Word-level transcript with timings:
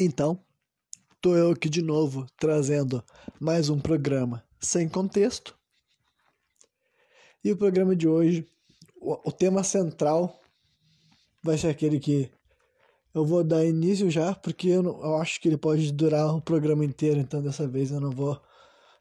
Então, 0.00 0.38
tô 1.20 1.34
eu 1.34 1.50
aqui 1.50 1.68
de 1.68 1.82
novo 1.82 2.24
trazendo 2.36 3.02
mais 3.40 3.68
um 3.68 3.80
programa 3.80 4.44
sem 4.60 4.88
contexto. 4.88 5.58
E 7.42 7.50
o 7.50 7.56
programa 7.56 7.96
de 7.96 8.06
hoje, 8.06 8.48
o, 9.00 9.28
o 9.28 9.32
tema 9.32 9.64
central 9.64 10.40
vai 11.42 11.58
ser 11.58 11.66
aquele 11.66 11.98
que 11.98 12.30
eu 13.12 13.26
vou 13.26 13.42
dar 13.42 13.64
início 13.64 14.08
já, 14.08 14.36
porque 14.36 14.68
eu, 14.68 14.84
não, 14.84 15.02
eu 15.02 15.16
acho 15.16 15.40
que 15.40 15.48
ele 15.48 15.56
pode 15.56 15.90
durar 15.90 16.32
o 16.32 16.40
programa 16.40 16.84
inteiro, 16.84 17.18
então 17.18 17.42
dessa 17.42 17.66
vez 17.66 17.90
eu 17.90 18.00
não 18.00 18.12
vou 18.12 18.40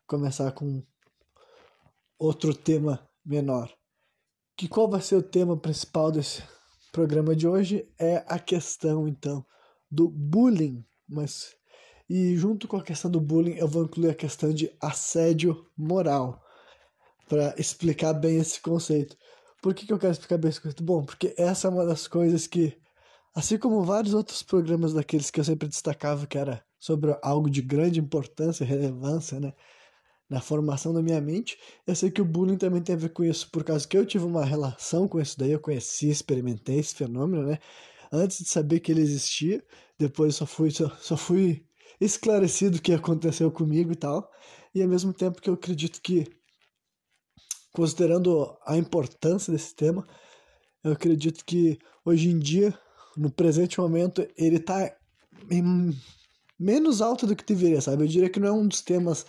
começar 0.07 0.52
com 0.52 0.82
outro 2.18 2.55
tema 2.55 3.07
menor. 3.23 3.71
Que 4.55 4.68
qual 4.68 4.89
vai 4.89 5.02
ser 5.02 5.16
o 5.16 5.21
tema 5.21 5.55
principal 5.55 6.11
desse 6.11 6.41
programa 6.91 7.36
de 7.36 7.48
hoje 7.48 7.88
é 8.00 8.25
a 8.27 8.39
questão 8.39 9.07
então 9.07 9.45
do 9.90 10.10
bullying, 10.10 10.86
mas 11.08 11.56
e 12.10 12.36
junto 12.38 12.68
com 12.68 12.78
a 12.78 12.84
questão 12.84 13.11
do 13.11 13.20
bullying 13.20 13.56
eu 13.56 13.68
vou 13.68 13.84
incluir 13.84 14.10
a 14.10 14.16
questão 14.16 14.54
de 14.54 14.71
assédio 14.80 15.66
moral 15.78 16.42
para 17.28 17.54
explicar 17.57 18.14
bem 18.14 18.38
esse 18.38 18.61
conceito. 18.61 19.18
Por 19.61 19.74
que, 19.74 19.86
que 19.86 19.92
eu 19.92 20.00
quero 20.00 20.14
explicar 20.14 20.38
bem 20.38 20.50
esse 20.50 20.61
conceito? 20.61 20.84
Bom, 20.84 21.04
porque 21.04 21.34
essa 21.38 21.68
é 21.68 21.71
uma 21.71 21.86
das 21.86 22.08
coisas 22.08 22.47
que, 22.47 22.78
assim 23.36 23.58
como 23.58 23.84
vários 23.84 24.14
outros 24.14 24.42
programas 24.42 24.94
daqueles 24.94 25.30
que 25.30 25.39
eu 25.39 25.44
sempre 25.44 25.68
destacava 25.68 26.25
que 26.25 26.38
era 26.38 26.64
sobre 26.80 27.18
algo 27.22 27.50
de 27.50 27.61
grande 27.61 28.00
importância 28.00 28.64
e 28.64 28.68
relevância, 28.68 29.39
né? 29.39 29.54
Na 30.30 30.42
formação 30.42 30.94
da 30.94 31.02
minha 31.02 31.22
mente, 31.22 31.58
eu 31.86 31.96
sei 31.96 32.11
que 32.11 32.22
o 32.22 32.25
bullying 32.25 32.58
também 32.58 32.81
tem 32.81 32.95
a 32.95 32.97
ver 32.97 33.09
com 33.09 33.23
isso, 33.23 33.50
por 33.50 33.64
causa 33.64 33.88
que 33.88 33.97
eu 33.97 34.06
tive 34.06 34.25
uma 34.25 34.44
relação 34.44 35.08
com 35.08 35.22
isso 35.22 35.39
daí, 35.39 35.52
eu 35.52 35.59
conheci, 35.59 36.09
experimentei 36.09 36.80
esse 36.80 36.94
fenômeno, 36.94 37.44
né? 37.47 37.59
Antes 38.11 38.39
de 38.39 38.50
saber 38.50 38.80
que 38.80 38.92
ele 38.92 39.02
existia, 39.02 39.64
depois 39.97 40.36
só 40.36 40.45
fui, 40.45 40.72
só, 40.72 40.89
só 41.00 41.17
fui 41.17 41.66
esclarecido 42.00 42.78
o 42.78 42.81
que 42.81 42.94
aconteceu 42.94 43.52
comigo 43.52 43.92
e 43.92 43.95
tal. 43.95 44.30
E 44.73 44.81
ao 44.81 44.88
mesmo 44.88 45.13
tempo 45.13 45.41
que 45.41 45.50
eu 45.50 45.55
acredito 45.55 46.02
que, 46.02 46.25
considerando 47.73 48.58
a 48.66 48.78
importância 48.78 49.52
desse 49.52 49.75
tema, 49.75 50.08
eu 50.83 50.91
acredito 50.91 51.44
que 51.44 51.78
hoje 52.05 52.30
em 52.30 52.39
dia, 52.39 52.78
no 53.16 53.31
presente 53.31 53.80
momento, 53.80 54.25
ele 54.38 54.58
está 54.58 54.95
menos 56.59 57.02
alto 57.02 57.28
do 57.28 57.35
que 57.35 57.45
deveria, 57.45 57.81
sabe? 57.81 58.03
Eu 58.03 58.08
diria 58.08 58.30
que 58.30 58.39
não 58.39 58.47
é 58.47 58.52
um 58.52 58.67
dos 58.67 58.81
temas 58.81 59.25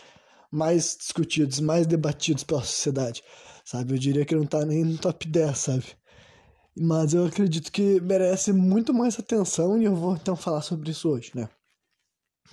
mais 0.51 0.97
discutidos, 0.97 1.61
mais 1.61 1.87
debatidos 1.87 2.45
pela 2.45 2.63
sociedade, 2.63 3.23
sabe? 3.65 3.95
Eu 3.95 3.99
diria 3.99 4.25
que 4.25 4.35
não 4.35 4.45
está 4.45 4.65
nem 4.65 4.85
no 4.85 4.99
top 4.99 5.27
10, 5.27 5.59
sabe? 5.59 5.85
Mas 6.81 7.15
eu 7.15 7.27
acredito 7.27 7.73
que 7.73 8.01
merece 8.01 8.53
muito 8.53 8.95
mais 8.95 9.19
atenção 9.19 9.81
e 9.81 9.85
eu 9.85 9.95
vou 9.95 10.15
então 10.15 10.37
falar 10.37 10.63
sobre 10.63 10.91
isso 10.91 11.09
hoje, 11.09 11.33
né? 11.35 11.49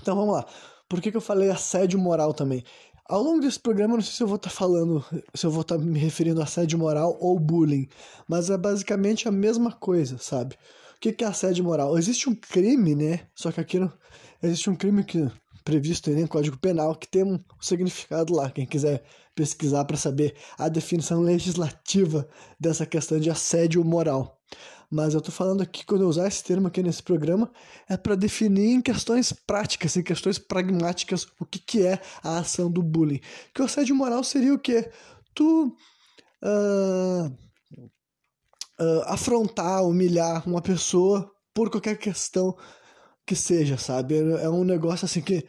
Então 0.02 0.16
vamos 0.16 0.34
lá. 0.34 0.45
Por 0.90 1.02
que, 1.02 1.12
que 1.12 1.18
eu 1.18 1.22
falei 1.22 1.50
assédio 1.50 2.00
moral 2.00 2.34
também? 2.34 2.64
Ao 3.08 3.22
longo 3.22 3.40
desse 3.40 3.59
programa, 3.59 3.94
eu 3.94 3.98
não 3.98 4.03
sei 4.03 4.14
se 4.14 4.23
eu 4.23 4.28
vou 4.28 4.38
estar 4.38 4.50
tá 4.50 4.56
falando, 4.56 5.06
se 5.34 5.46
eu 5.46 5.52
vou 5.52 5.62
estar 5.62 5.78
tá 5.78 5.84
me 5.84 6.00
referindo 6.00 6.42
a 6.42 6.44
assédio 6.44 6.80
moral 6.80 7.18
ou 7.22 7.40
bullying, 7.40 7.88
mas 8.28 8.50
é 8.50 8.58
basicamente 8.58 9.28
a 9.28 9.31
mesma 9.31 9.72
coisa, 9.72 10.18
sabe? 10.18 10.56
O 10.96 11.00
que, 11.00 11.14
que 11.14 11.23
é 11.23 11.28
assédio 11.28 11.64
moral? 11.64 11.98
Existe 11.98 12.28
um 12.28 12.36
crime, 12.36 12.96
né? 12.96 13.28
Só 13.36 13.52
que 13.52 13.62
aqui 13.62 13.78
não, 13.78 13.94
existe 14.42 14.70
um 14.72 14.76
crime 14.76 15.03
que 15.03 15.30
previsto 15.66 16.10
aí 16.10 16.16
no 16.16 16.28
Código 16.28 16.58
Penal 16.58 16.96
que 16.96 17.08
tem 17.08 17.24
um 17.24 17.40
significado 17.60 18.34
lá. 18.34 18.50
Quem 18.50 18.66
quiser 18.66 19.04
pesquisar 19.34 19.84
para 19.84 19.98
saber 19.98 20.36
a 20.58 20.70
definição 20.70 21.20
legislativa 21.20 22.30
dessa 22.58 22.86
questão 22.86 23.20
de 23.20 23.30
assédio 23.30 23.84
moral. 23.84 24.40
Mas 24.90 25.16
eu 25.16 25.20
tô 25.20 25.32
falando 25.32 25.62
aqui, 25.62 25.84
quando 25.84 26.02
eu 26.04 26.08
usar 26.08 26.28
esse 26.28 26.44
termo 26.44 26.68
aqui 26.68 26.82
nesse 26.84 27.02
programa, 27.02 27.52
é 27.90 27.98
para 27.98 28.16
definir 28.16 28.76
em 28.76 28.82
questões 28.82 29.34
práticas, 29.34 29.98
em 29.98 30.04
questões 30.04 30.38
pragmáticas, 30.38 31.28
o 31.40 31.46
que, 31.46 31.60
que 31.60 31.86
é 31.86 32.00
a 32.24 32.38
ação 32.38 32.72
do 32.72 32.84
bullying. 32.84 33.20
Que 33.54 33.62
o 33.62 33.66
assédio 33.66 33.96
moral 33.96 34.24
seria 34.24 34.54
o 34.54 34.60
quê? 34.60 34.90
Tu 35.34 35.76
uh, 36.44 37.25
uh, 38.80 39.02
afrontar, 39.08 39.84
humilhar 39.84 40.48
uma 40.48 40.62
pessoa 40.62 41.30
por 41.54 41.70
qualquer 41.72 41.98
questão 41.98 42.56
que 43.25 43.36
seja, 43.36 43.78
sabe? 43.78 44.16
É 44.18 44.50
um 44.50 44.63
negócio 44.63 45.06
assim 45.06 45.22
que 45.22 45.46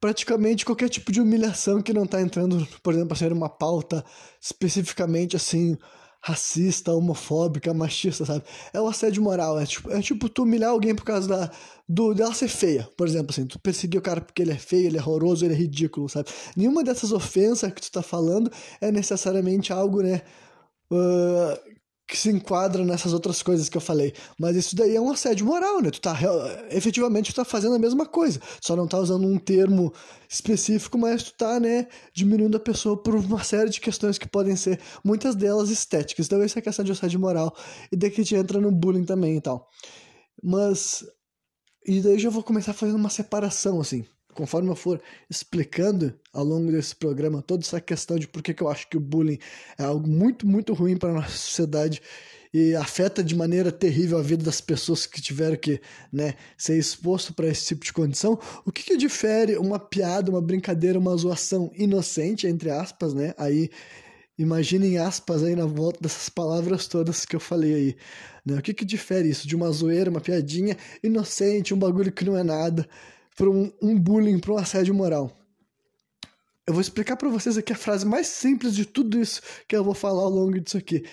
praticamente 0.00 0.64
qualquer 0.64 0.88
tipo 0.88 1.12
de 1.12 1.20
humilhação 1.20 1.82
que 1.82 1.92
não 1.92 2.06
tá 2.06 2.20
entrando, 2.20 2.66
por 2.82 2.94
exemplo, 2.94 3.16
ser 3.16 3.32
uma 3.32 3.48
pauta 3.48 4.04
especificamente 4.40 5.36
assim 5.36 5.76
racista, 6.22 6.92
homofóbica, 6.92 7.72
machista, 7.72 8.26
sabe? 8.26 8.44
É 8.74 8.80
o 8.80 8.86
assédio 8.86 9.22
moral, 9.22 9.58
é 9.58 9.64
tipo, 9.64 9.90
é 9.90 10.02
tipo 10.02 10.28
tu 10.28 10.42
humilhar 10.42 10.70
alguém 10.70 10.94
por 10.94 11.04
causa 11.04 11.26
da, 11.26 11.50
do, 11.88 12.12
dela 12.12 12.34
ser 12.34 12.48
feia, 12.48 12.88
por 12.96 13.06
exemplo, 13.08 13.30
assim, 13.30 13.46
tu 13.46 13.58
perseguir 13.58 13.98
o 13.98 14.02
cara 14.02 14.20
porque 14.20 14.42
ele 14.42 14.52
é 14.52 14.58
feio, 14.58 14.86
ele 14.86 14.98
é 14.98 15.00
horroroso, 15.00 15.44
ele 15.44 15.54
é 15.54 15.56
ridículo, 15.56 16.08
sabe? 16.08 16.28
Nenhuma 16.54 16.84
dessas 16.84 17.10
ofensas 17.10 17.72
que 17.72 17.80
tu 17.80 17.90
tá 17.90 18.02
falando 18.02 18.50
é 18.82 18.92
necessariamente 18.92 19.72
algo, 19.72 20.02
né, 20.02 20.20
uh, 20.92 21.69
que 22.10 22.16
se 22.16 22.28
enquadra 22.28 22.84
nessas 22.84 23.12
outras 23.12 23.40
coisas 23.40 23.68
que 23.68 23.76
eu 23.76 23.80
falei. 23.80 24.12
Mas 24.36 24.56
isso 24.56 24.74
daí 24.74 24.96
é 24.96 25.00
um 25.00 25.12
assédio 25.12 25.46
moral, 25.46 25.80
né? 25.80 25.90
Tu 25.90 26.00
tá 26.00 26.18
efetivamente 26.72 27.32
tu 27.32 27.36
tá 27.36 27.44
fazendo 27.44 27.76
a 27.76 27.78
mesma 27.78 28.04
coisa, 28.04 28.40
só 28.60 28.74
não 28.74 28.88
tá 28.88 28.98
usando 28.98 29.28
um 29.28 29.38
termo 29.38 29.92
específico, 30.28 30.98
mas 30.98 31.22
tu 31.22 31.34
tá, 31.34 31.60
né, 31.60 31.86
diminuindo 32.12 32.56
a 32.56 32.60
pessoa 32.60 33.00
por 33.00 33.14
uma 33.14 33.44
série 33.44 33.70
de 33.70 33.80
questões 33.80 34.18
que 34.18 34.28
podem 34.28 34.56
ser 34.56 34.80
muitas 35.04 35.36
delas 35.36 35.70
estéticas. 35.70 36.26
Então 36.26 36.42
essa 36.42 36.58
é 36.58 36.62
questão 36.62 36.84
de 36.84 36.90
assédio 36.90 37.20
moral 37.20 37.54
e 37.92 37.96
daí 37.96 38.10
que 38.10 38.20
a 38.20 38.24
gente 38.24 38.34
entra 38.34 38.60
no 38.60 38.72
bullying 38.72 39.04
também 39.04 39.36
e 39.36 39.40
tal. 39.40 39.68
Mas 40.42 41.04
e 41.86 42.00
daí 42.00 42.14
eu 42.14 42.18
já 42.18 42.30
vou 42.30 42.42
começar 42.42 42.72
fazendo 42.72 42.96
uma 42.96 43.08
separação 43.08 43.80
assim 43.80 44.04
conforme 44.34 44.68
eu 44.68 44.76
for 44.76 45.00
explicando 45.28 46.14
ao 46.32 46.44
longo 46.44 46.70
desse 46.70 46.94
programa 46.94 47.42
toda 47.42 47.62
essa 47.62 47.80
questão 47.80 48.18
de 48.18 48.26
por 48.26 48.42
que, 48.42 48.54
eu 48.62 48.68
acho 48.68 48.88
que 48.88 48.96
o 48.96 49.00
bullying 49.00 49.38
é 49.78 49.84
algo 49.84 50.08
muito, 50.08 50.46
muito 50.46 50.72
ruim 50.72 50.96
para 50.96 51.10
a 51.10 51.14
nossa 51.14 51.36
sociedade 51.36 52.00
e 52.52 52.74
afeta 52.74 53.22
de 53.22 53.36
maneira 53.36 53.70
terrível 53.70 54.18
a 54.18 54.22
vida 54.22 54.44
das 54.44 54.60
pessoas 54.60 55.06
que 55.06 55.20
tiveram 55.22 55.56
que 55.56 55.80
né, 56.12 56.34
ser 56.58 56.76
exposto 56.76 57.32
para 57.32 57.46
esse 57.46 57.66
tipo 57.66 57.84
de 57.84 57.92
condição, 57.92 58.38
o 58.64 58.72
que, 58.72 58.82
que 58.82 58.96
difere 58.96 59.56
uma 59.56 59.78
piada, 59.78 60.30
uma 60.30 60.42
brincadeira, 60.42 60.98
uma 60.98 61.16
zoação 61.16 61.70
inocente, 61.76 62.46
entre 62.46 62.70
aspas, 62.70 63.14
né? 63.14 63.34
Aí 63.38 63.70
imaginem 64.36 64.98
aspas 64.98 65.44
aí 65.44 65.54
na 65.54 65.66
volta 65.66 66.00
dessas 66.00 66.28
palavras 66.28 66.88
todas 66.88 67.24
que 67.24 67.36
eu 67.36 67.40
falei 67.40 67.74
aí. 67.74 67.96
Né? 68.44 68.58
O 68.58 68.62
que, 68.62 68.74
que 68.74 68.84
difere 68.84 69.28
isso 69.28 69.46
de 69.46 69.54
uma 69.54 69.70
zoeira, 69.70 70.10
uma 70.10 70.20
piadinha 70.20 70.76
inocente, 71.02 71.74
um 71.74 71.78
bagulho 71.78 72.10
que 72.10 72.24
não 72.24 72.36
é 72.36 72.42
nada? 72.42 72.88
Para 73.36 73.48
um, 73.48 73.72
um 73.80 73.98
bullying, 73.98 74.38
para 74.38 74.52
um 74.52 74.58
assédio 74.58 74.94
moral. 74.94 75.36
Eu 76.66 76.74
vou 76.74 76.80
explicar 76.80 77.16
para 77.16 77.28
vocês 77.28 77.56
aqui 77.58 77.72
a 77.72 77.76
frase 77.76 78.06
mais 78.06 78.26
simples 78.26 78.74
de 78.74 78.84
tudo 78.84 79.18
isso 79.18 79.40
que 79.66 79.74
eu 79.74 79.82
vou 79.82 79.94
falar 79.94 80.22
ao 80.22 80.30
longo 80.30 80.60
disso 80.60 80.76
aqui. 80.76 81.04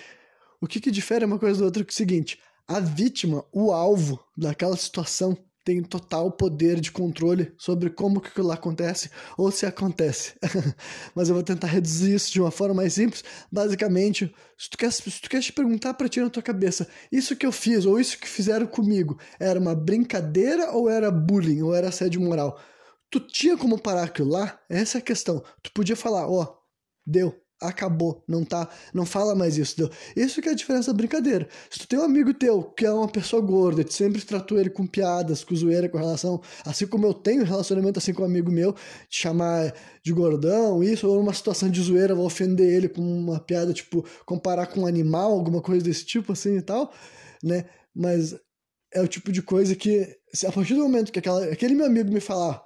O 0.60 0.66
que, 0.66 0.80
que 0.80 0.90
difere 0.90 1.24
uma 1.24 1.38
coisa 1.38 1.60
da 1.60 1.66
outra 1.66 1.82
é 1.82 1.86
o 1.86 1.92
seguinte: 1.92 2.38
a 2.66 2.80
vítima, 2.80 3.44
o 3.52 3.72
alvo 3.72 4.22
daquela 4.36 4.76
situação, 4.76 5.36
tem 5.68 5.82
total 5.82 6.32
poder 6.32 6.80
de 6.80 6.90
controle 6.90 7.52
sobre 7.58 7.90
como 7.90 8.22
que 8.22 8.28
aquilo 8.28 8.46
lá 8.46 8.54
acontece 8.54 9.10
ou 9.36 9.50
se 9.50 9.66
acontece. 9.66 10.32
Mas 11.14 11.28
eu 11.28 11.34
vou 11.34 11.44
tentar 11.44 11.66
reduzir 11.66 12.14
isso 12.14 12.32
de 12.32 12.40
uma 12.40 12.50
forma 12.50 12.76
mais 12.76 12.94
simples. 12.94 13.22
Basicamente, 13.52 14.34
se 14.56 14.70
tu 14.70 14.78
quer, 14.78 14.90
se 14.90 15.20
tu 15.20 15.28
quer 15.28 15.42
te 15.42 15.52
perguntar 15.52 15.92
para 15.92 16.08
ti 16.08 16.20
na 16.20 16.30
tua 16.30 16.42
cabeça, 16.42 16.88
isso 17.12 17.36
que 17.36 17.44
eu 17.44 17.52
fiz 17.52 17.84
ou 17.84 18.00
isso 18.00 18.18
que 18.18 18.26
fizeram 18.26 18.66
comigo, 18.66 19.18
era 19.38 19.60
uma 19.60 19.74
brincadeira 19.74 20.72
ou 20.72 20.88
era 20.88 21.10
bullying 21.10 21.60
ou 21.60 21.74
era 21.74 21.88
assédio 21.88 22.22
moral? 22.22 22.58
Tu 23.10 23.20
tinha 23.20 23.54
como 23.54 23.78
parar 23.78 24.04
aquilo 24.04 24.30
lá? 24.30 24.58
Essa 24.70 24.96
é 24.96 25.00
a 25.00 25.04
questão. 25.04 25.44
Tu 25.62 25.70
podia 25.74 25.96
falar, 25.96 26.26
ó, 26.26 26.44
oh, 26.44 26.56
deu, 27.06 27.38
acabou, 27.60 28.22
não 28.26 28.44
tá, 28.44 28.68
não 28.94 29.04
fala 29.04 29.34
mais 29.34 29.58
isso, 29.58 29.76
deu. 29.76 29.90
Isso 30.16 30.40
que 30.40 30.48
é 30.48 30.52
a 30.52 30.54
diferença 30.54 30.92
da 30.92 30.96
brincadeira. 30.96 31.48
Se 31.70 31.80
tu 31.80 31.88
tem 31.88 31.98
um 31.98 32.04
amigo 32.04 32.32
teu 32.32 32.62
que 32.62 32.86
é 32.86 32.92
uma 32.92 33.08
pessoa 33.08 33.42
gorda, 33.42 33.84
tu 33.84 33.92
sempre 33.92 34.22
tratou 34.22 34.58
ele 34.58 34.70
com 34.70 34.86
piadas, 34.86 35.42
com 35.42 35.54
zoeira, 35.54 35.88
com 35.88 35.98
relação, 35.98 36.40
assim 36.64 36.86
como 36.86 37.06
eu 37.06 37.14
tenho 37.14 37.44
relacionamento 37.44 37.98
assim 37.98 38.14
com 38.14 38.22
um 38.22 38.26
amigo 38.26 38.50
meu, 38.50 38.72
te 39.08 39.20
chamar 39.20 39.74
de 40.02 40.12
gordão, 40.12 40.82
isso, 40.82 41.08
ou 41.08 41.16
numa 41.16 41.34
situação 41.34 41.68
de 41.68 41.80
zoeira, 41.80 42.14
vou 42.14 42.26
ofender 42.26 42.72
ele 42.72 42.88
com 42.88 43.02
uma 43.02 43.40
piada, 43.40 43.72
tipo, 43.72 44.04
comparar 44.24 44.66
com 44.66 44.80
um 44.80 44.86
animal, 44.86 45.32
alguma 45.32 45.60
coisa 45.60 45.84
desse 45.84 46.04
tipo, 46.04 46.32
assim 46.32 46.56
e 46.56 46.62
tal, 46.62 46.92
né? 47.42 47.64
Mas 47.94 48.36
é 48.92 49.00
o 49.00 49.08
tipo 49.08 49.32
de 49.32 49.42
coisa 49.42 49.74
que, 49.74 50.08
a 50.46 50.52
partir 50.52 50.74
do 50.74 50.82
momento 50.82 51.12
que 51.12 51.18
aquela, 51.18 51.44
aquele 51.44 51.74
meu 51.74 51.86
amigo 51.86 52.12
me 52.12 52.20
falar, 52.20 52.62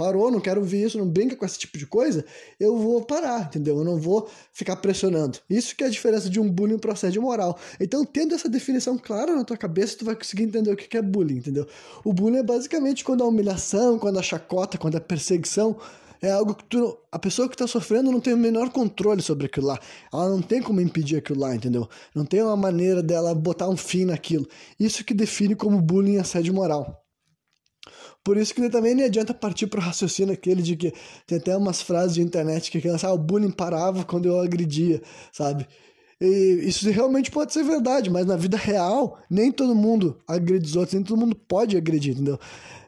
parou, 0.00 0.30
não 0.30 0.40
quero 0.40 0.64
ver 0.64 0.86
isso, 0.86 0.96
não 0.96 1.06
brinca 1.06 1.36
com 1.36 1.44
esse 1.44 1.58
tipo 1.58 1.76
de 1.76 1.86
coisa, 1.86 2.24
eu 2.58 2.78
vou 2.78 3.04
parar, 3.04 3.42
entendeu? 3.42 3.76
Eu 3.76 3.84
não 3.84 3.98
vou 3.98 4.26
ficar 4.50 4.76
pressionando. 4.76 5.38
Isso 5.48 5.76
que 5.76 5.84
é 5.84 5.88
a 5.88 5.90
diferença 5.90 6.30
de 6.30 6.40
um 6.40 6.50
bullying 6.50 6.78
para 6.78 6.94
assédio 6.94 7.20
moral. 7.20 7.58
Então, 7.78 8.02
tendo 8.06 8.34
essa 8.34 8.48
definição 8.48 8.96
clara 8.96 9.36
na 9.36 9.44
tua 9.44 9.58
cabeça, 9.58 9.98
tu 9.98 10.06
vai 10.06 10.16
conseguir 10.16 10.44
entender 10.44 10.72
o 10.72 10.76
que 10.76 10.96
é 10.96 11.02
bullying, 11.02 11.36
entendeu? 11.36 11.66
O 12.02 12.14
bullying 12.14 12.38
é 12.38 12.42
basicamente 12.42 13.04
quando 13.04 13.22
a 13.22 13.26
humilhação, 13.26 13.98
quando 13.98 14.18
a 14.18 14.22
chacota, 14.22 14.78
quando 14.78 14.96
a 14.96 15.00
perseguição 15.02 15.76
é 16.22 16.30
algo 16.30 16.54
que 16.54 16.64
tu, 16.64 16.96
a 17.12 17.18
pessoa 17.18 17.46
que 17.46 17.54
está 17.54 17.66
sofrendo 17.66 18.10
não 18.10 18.20
tem 18.20 18.32
o 18.32 18.38
menor 18.38 18.70
controle 18.70 19.20
sobre 19.20 19.46
aquilo 19.46 19.66
lá. 19.66 19.78
Ela 20.10 20.30
não 20.30 20.40
tem 20.40 20.62
como 20.62 20.80
impedir 20.80 21.16
aquilo 21.16 21.40
lá, 21.40 21.54
entendeu? 21.54 21.86
Não 22.14 22.24
tem 22.24 22.42
uma 22.42 22.56
maneira 22.56 23.02
dela 23.02 23.34
botar 23.34 23.68
um 23.68 23.76
fim 23.76 24.06
naquilo. 24.06 24.48
Isso 24.78 25.04
que 25.04 25.12
define 25.12 25.54
como 25.54 25.80
bullying 25.80 26.16
assédio 26.16 26.54
moral. 26.54 26.99
Por 28.22 28.36
isso 28.36 28.54
que 28.54 28.68
também 28.68 28.94
nem 28.94 29.06
adianta 29.06 29.32
partir 29.32 29.66
para 29.66 29.80
o 29.80 29.82
raciocínio 29.82 30.34
aquele 30.34 30.62
de 30.62 30.76
que 30.76 30.92
tem 31.26 31.38
até 31.38 31.56
umas 31.56 31.80
frases 31.80 32.14
de 32.14 32.22
internet 32.22 32.70
que 32.70 32.78
aquelas, 32.78 33.02
ah, 33.02 33.12
o 33.12 33.18
bullying 33.18 33.50
parava 33.50 34.04
quando 34.04 34.26
eu 34.26 34.38
agredia, 34.40 35.00
sabe? 35.32 35.66
E 36.20 36.60
isso 36.64 36.88
realmente 36.90 37.30
pode 37.30 37.52
ser 37.52 37.64
verdade, 37.64 38.10
mas 38.10 38.26
na 38.26 38.36
vida 38.36 38.58
real, 38.58 39.18
nem 39.30 39.50
todo 39.50 39.74
mundo 39.74 40.18
agride 40.28 40.66
os 40.66 40.76
outros, 40.76 40.94
nem 40.94 41.02
todo 41.02 41.18
mundo 41.18 41.34
pode 41.34 41.78
agredir, 41.78 42.12
entendeu? 42.12 42.38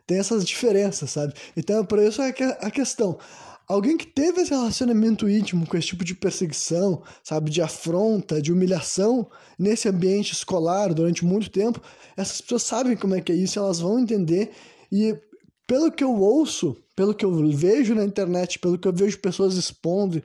Tem 0.07 0.19
essas 0.19 0.45
diferenças, 0.45 1.11
sabe? 1.11 1.33
Então, 1.57 1.83
por 1.83 1.99
isso 1.99 2.21
é 2.21 2.35
a 2.61 2.71
questão. 2.71 3.19
Alguém 3.67 3.97
que 3.97 4.07
teve 4.07 4.43
esse 4.43 4.51
relacionamento 4.51 5.27
íntimo 5.31 5.67
com 5.67 5.79
esse 5.79 5.89
tipo 5.89 6.05
de 6.05 6.15
perseguição, 6.15 7.03
sabe, 7.25 7.51
de 7.51 7.63
afronta, 7.63 8.43
de 8.43 8.53
humilhação 8.53 9.31
nesse 9.59 9.89
ambiente 9.89 10.33
escolar 10.33 10.93
durante 10.93 11.25
muito 11.25 11.49
tempo, 11.49 11.81
essas 12.15 12.43
pessoas 12.43 12.65
sabem 12.65 12.97
como 12.97 13.15
é 13.15 13.23
que 13.23 13.33
é 13.33 13.35
isso, 13.35 13.59
elas 13.59 13.81
vão 13.81 13.99
entender 13.99 14.51
e 14.93 15.19
pelo 15.67 15.91
que 15.91 16.05
eu 16.05 16.15
ouço, 16.15 16.77
pelo 16.95 17.15
que 17.15 17.25
eu 17.25 17.33
vejo 17.51 17.95
na 17.95 18.05
internet, 18.05 18.59
pelo 18.59 18.79
que 18.79 18.87
eu 18.87 18.93
vejo 18.93 19.19
pessoas 19.19 19.55
expondo 19.55 20.23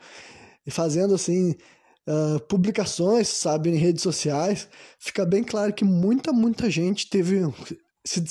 e 0.65 0.69
fazendo 0.69 1.15
assim 1.15 1.55
uh, 2.05 2.39
publicações, 2.49 3.29
sabe, 3.29 3.69
em 3.69 3.75
redes 3.75 4.03
sociais, 4.03 4.67
fica 4.99 5.25
bem 5.25 5.41
claro 5.41 5.73
que 5.73 5.85
muita, 5.85 6.33
muita 6.33 6.69
gente 6.69 7.09
teve 7.09 7.39
se 8.05 8.21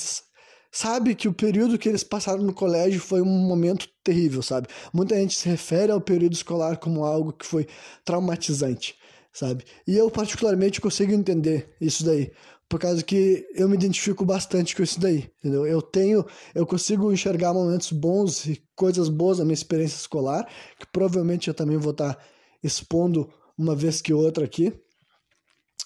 sabe 0.71 1.15
que 1.15 1.27
o 1.27 1.33
período 1.33 1.77
que 1.79 1.89
eles 1.89 2.03
passaram 2.03 2.43
no 2.43 2.53
colégio 2.53 3.01
foi 3.01 3.21
um 3.21 3.25
momento 3.25 3.87
terrível, 4.03 4.43
sabe? 4.43 4.67
Muita 4.93 5.15
gente 5.15 5.35
se 5.35 5.49
refere 5.49 5.91
ao 5.91 5.99
período 5.99 6.33
escolar 6.33 6.77
como 6.77 7.03
algo 7.03 7.33
que 7.33 7.47
foi 7.47 7.65
traumatizante, 8.05 8.95
sabe? 9.33 9.63
E 9.87 9.95
eu 9.95 10.11
particularmente 10.11 10.79
consigo 10.79 11.13
entender 11.13 11.75
isso 11.81 12.05
daí, 12.05 12.31
por 12.69 12.79
causa 12.79 13.01
que 13.01 13.45
eu 13.55 13.69
me 13.69 13.75
identifico 13.75 14.25
bastante 14.25 14.75
com 14.75 14.83
isso 14.83 14.99
daí, 14.99 15.29
entendeu? 15.39 15.65
Eu 15.65 15.81
tenho, 15.81 16.25
eu 16.53 16.65
consigo 16.65 17.11
enxergar 17.13 17.53
momentos 17.53 17.91
bons 17.91 18.45
e 18.45 18.61
coisas 18.75 19.07
boas 19.07 19.39
na 19.39 19.45
minha 19.45 19.53
experiência 19.53 19.95
escolar, 19.95 20.45
que 20.77 20.85
provavelmente 20.91 21.47
eu 21.47 21.53
também 21.53 21.77
vou 21.77 21.91
estar 21.91 22.17
expondo 22.61 23.29
uma 23.57 23.75
vez 23.75 24.01
que 24.01 24.13
outra 24.13 24.43
aqui. 24.43 24.73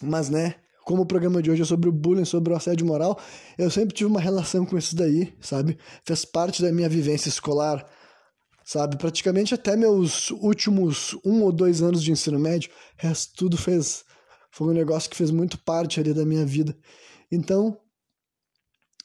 Mas, 0.02 0.30
né, 0.30 0.56
como 0.84 1.04
o 1.04 1.06
programa 1.06 1.42
de 1.42 1.52
hoje 1.52 1.62
é 1.62 1.66
sobre 1.66 1.88
o 1.88 1.92
bullying, 1.92 2.26
sobre 2.26 2.52
o 2.52 2.56
assédio 2.56 2.86
moral, 2.86 3.20
eu 3.58 3.70
sempre 3.70 3.94
tive 3.94 4.10
uma 4.10 4.20
relação 4.20 4.66
com 4.66 4.78
isso 4.78 4.96
daí, 4.96 5.32
sabe? 5.40 5.78
Fez 6.04 6.26
parte 6.26 6.64
da 6.64 6.72
minha 6.72 6.90
vivência 6.90 7.30
escolar, 7.30 7.86
sabe? 8.66 8.98
Praticamente 8.98 9.54
até 9.54 9.76
meus 9.76 10.32
últimos 10.32 11.16
um 11.24 11.44
ou 11.44 11.52
dois 11.52 11.84
anos 11.84 12.02
de 12.02 12.12
ensino 12.12 12.40
médio, 12.40 12.72
tudo 13.38 13.56
fez 13.56 14.04
foi 14.52 14.68
um 14.68 14.74
negócio 14.74 15.10
que 15.10 15.16
fez 15.16 15.32
muito 15.32 15.58
parte 15.60 16.00
ali 16.00 16.14
da 16.14 16.26
minha 16.26 16.46
vida. 16.46 16.78
Então, 17.32 17.78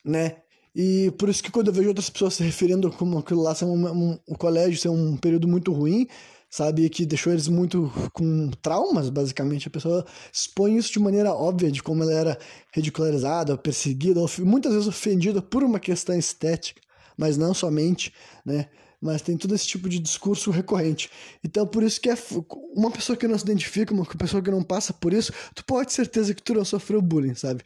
né? 0.04 0.42
E 0.74 1.10
por 1.18 1.28
isso 1.28 1.42
que 1.42 1.50
quando 1.50 1.68
eu 1.68 1.72
vejo 1.72 1.88
outras 1.88 2.10
pessoas 2.10 2.34
se 2.34 2.42
referindo 2.42 2.90
como 2.92 3.18
aquilo 3.18 3.42
lá 3.42 3.54
ser 3.54 3.64
um, 3.64 3.86
um, 3.86 4.18
um 4.28 4.34
colégio 4.34 4.78
ser 4.78 4.90
um 4.90 5.16
período 5.16 5.48
muito 5.48 5.72
ruim, 5.72 6.06
sabe, 6.50 6.88
que 6.90 7.06
deixou 7.06 7.32
eles 7.32 7.48
muito 7.48 7.90
com 8.12 8.50
traumas, 8.62 9.08
basicamente. 9.08 9.68
A 9.68 9.70
pessoa 9.70 10.06
expõe 10.32 10.76
isso 10.76 10.92
de 10.92 10.98
maneira 10.98 11.32
óbvia, 11.32 11.70
de 11.70 11.82
como 11.82 12.02
ela 12.02 12.12
era 12.12 12.38
ridicularizada, 12.74 13.56
perseguida, 13.56 14.20
muitas 14.40 14.72
vezes 14.72 14.88
ofendida 14.88 15.40
por 15.42 15.62
uma 15.62 15.80
questão 15.80 16.16
estética, 16.16 16.80
mas 17.16 17.36
não 17.36 17.54
somente, 17.54 18.12
né? 18.44 18.68
Mas 19.00 19.22
tem 19.22 19.36
todo 19.36 19.54
esse 19.54 19.66
tipo 19.66 19.88
de 19.88 19.98
discurso 19.98 20.50
recorrente. 20.50 21.10
Então, 21.44 21.66
por 21.66 21.82
isso 21.82 22.00
que 22.00 22.10
é 22.10 22.16
uma 22.74 22.90
pessoa 22.90 23.16
que 23.16 23.28
não 23.28 23.38
se 23.38 23.44
identifica, 23.44 23.92
uma 23.92 24.04
pessoa 24.04 24.42
que 24.42 24.50
não 24.50 24.62
passa 24.62 24.92
por 24.92 25.12
isso, 25.12 25.32
tu 25.54 25.64
pode 25.64 25.88
ter 25.88 25.94
certeza 25.94 26.34
que 26.34 26.42
tu 26.42 26.54
não 26.54 26.64
sofreu 26.64 27.00
bullying, 27.02 27.34
sabe? 27.34 27.62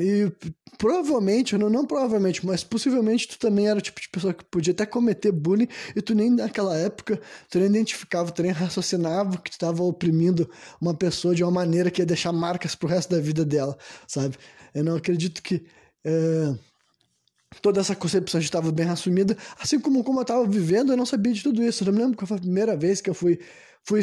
E 0.00 0.30
provavelmente, 0.78 1.56
não, 1.56 1.70
não 1.70 1.86
provavelmente, 1.86 2.44
mas 2.44 2.62
possivelmente 2.62 3.28
tu 3.28 3.38
também 3.38 3.68
era 3.68 3.78
o 3.78 3.82
tipo 3.82 4.00
de 4.00 4.08
pessoa 4.08 4.34
que 4.34 4.44
podia 4.44 4.72
até 4.72 4.84
cometer 4.86 5.32
bullying 5.32 5.68
e 5.94 6.02
tu 6.02 6.14
nem 6.14 6.30
naquela 6.30 6.76
época, 6.76 7.20
tu 7.50 7.58
nem 7.58 7.68
identificava, 7.68 8.30
tu 8.30 8.42
nem 8.42 8.52
raciocinava 8.52 9.38
que 9.38 9.50
tu 9.50 9.54
estava 9.54 9.82
oprimindo 9.82 10.48
uma 10.80 10.94
pessoa 10.94 11.34
de 11.34 11.42
uma 11.42 11.50
maneira 11.50 11.90
que 11.90 12.02
ia 12.02 12.06
deixar 12.06 12.32
marcas 12.32 12.74
pro 12.74 12.88
resto 12.88 13.10
da 13.14 13.20
vida 13.20 13.44
dela, 13.44 13.76
sabe? 14.06 14.36
Eu 14.74 14.84
não 14.84 14.96
acredito 14.96 15.42
que... 15.42 15.64
É 16.04 16.54
toda 17.60 17.80
essa 17.80 17.94
concepção 17.96 18.40
já 18.40 18.46
estava 18.46 18.70
bem 18.72 18.88
assumida, 18.88 19.36
assim 19.58 19.78
como 19.80 20.02
como 20.04 20.18
eu 20.18 20.22
estava 20.22 20.46
vivendo, 20.46 20.92
eu 20.92 20.96
não 20.96 21.06
sabia 21.06 21.32
de 21.32 21.42
tudo 21.42 21.62
isso. 21.62 21.84
Eu 21.84 21.92
me 21.92 21.98
lembro 21.98 22.16
que 22.16 22.26
foi 22.26 22.36
a 22.36 22.40
primeira 22.40 22.76
vez 22.76 23.00
que 23.00 23.10
eu 23.10 23.14
fui, 23.14 23.38
fui 23.84 24.00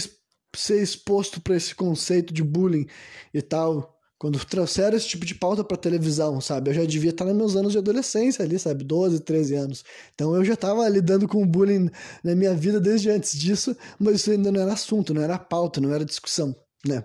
ser 0.56 0.82
exposto 0.82 1.42
para 1.42 1.56
esse 1.56 1.74
conceito 1.74 2.34
de 2.34 2.44
bullying 2.44 2.88
e 3.34 3.42
tal. 3.42 3.94
Quando 4.18 4.40
trouxeram 4.46 4.96
esse 4.96 5.10
tipo 5.10 5.26
de 5.26 5.36
pauta 5.36 5.66
para 5.66 5.76
televisão, 5.76 6.40
sabe? 6.40 6.70
Eu 6.70 6.76
já 6.76 6.86
devia 6.86 7.10
estar 7.10 7.26
nos 7.26 7.36
meus 7.36 7.56
anos 7.58 7.74
de 7.74 7.78
adolescência 7.78 8.46
ali, 8.46 8.58
sabe? 8.58 8.84
12, 8.84 9.20
13 9.20 9.56
anos. 9.56 9.84
Então 10.14 10.34
eu 10.34 10.46
já 10.46 10.54
estava 10.54 10.88
lidando 10.88 11.28
com 11.28 11.46
bullying 11.46 11.90
na 12.24 12.34
minha 12.34 12.54
vida 12.54 12.80
desde 12.80 13.10
antes 13.10 13.38
disso, 13.38 13.76
mas 14.00 14.16
isso 14.16 14.32
ainda 14.32 14.50
não 14.50 14.62
era 14.62 14.72
assunto, 14.72 15.14
não 15.14 15.22
era 15.22 15.38
pauta, 15.38 15.82
não 15.82 15.94
era 15.94 16.06
discussão, 16.06 16.56
né? 16.88 17.04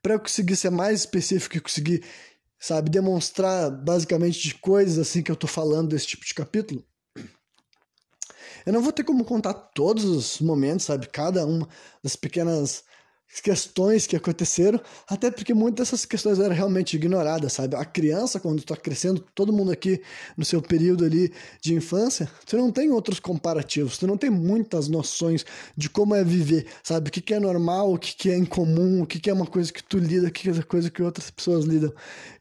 Para 0.00 0.14
eu 0.14 0.20
conseguir 0.20 0.54
ser 0.54 0.70
mais 0.70 1.00
específico 1.00 1.56
e 1.56 1.60
conseguir 1.60 2.04
sabe, 2.60 2.90
demonstrar 2.90 3.70
basicamente 3.70 4.38
de 4.38 4.54
coisas 4.54 4.98
assim 4.98 5.22
que 5.22 5.32
eu 5.32 5.36
tô 5.36 5.46
falando 5.46 5.88
desse 5.88 6.08
tipo 6.08 6.24
de 6.24 6.34
capítulo. 6.34 6.84
Eu 8.66 8.74
não 8.74 8.82
vou 8.82 8.92
ter 8.92 9.02
como 9.02 9.24
contar 9.24 9.54
todos 9.54 10.04
os 10.04 10.38
momentos, 10.40 10.84
sabe, 10.84 11.08
cada 11.08 11.46
uma 11.46 11.66
das 12.02 12.14
pequenas 12.14 12.84
questões 13.38 14.06
que 14.06 14.16
aconteceram, 14.16 14.80
até 15.06 15.30
porque 15.30 15.54
muitas 15.54 15.90
dessas 15.90 16.04
questões 16.04 16.38
eram 16.38 16.54
realmente 16.54 16.96
ignoradas, 16.96 17.52
sabe? 17.52 17.76
A 17.76 17.84
criança, 17.84 18.40
quando 18.40 18.58
está 18.58 18.76
crescendo, 18.76 19.24
todo 19.34 19.52
mundo 19.52 19.70
aqui 19.70 20.00
no 20.36 20.44
seu 20.44 20.60
período 20.60 21.04
ali 21.04 21.32
de 21.60 21.74
infância, 21.74 22.28
você 22.44 22.56
não 22.56 22.72
tem 22.72 22.90
outros 22.90 23.20
comparativos, 23.20 23.96
você 23.96 24.06
não 24.06 24.16
tem 24.16 24.30
muitas 24.30 24.88
noções 24.88 25.44
de 25.76 25.88
como 25.88 26.14
é 26.14 26.24
viver, 26.24 26.66
sabe? 26.82 27.08
O 27.08 27.12
que, 27.12 27.20
que 27.20 27.34
é 27.34 27.38
normal, 27.38 27.92
o 27.92 27.98
que, 27.98 28.16
que 28.16 28.30
é 28.30 28.36
incomum, 28.36 29.02
o 29.02 29.06
que, 29.06 29.20
que 29.20 29.30
é 29.30 29.32
uma 29.32 29.46
coisa 29.46 29.72
que 29.72 29.82
tu 29.82 29.98
lida, 29.98 30.28
o 30.28 30.30
que, 30.30 30.50
que 30.50 30.58
é 30.58 30.62
coisa 30.62 30.90
que 30.90 31.02
outras 31.02 31.30
pessoas 31.30 31.64
lidam. 31.64 31.92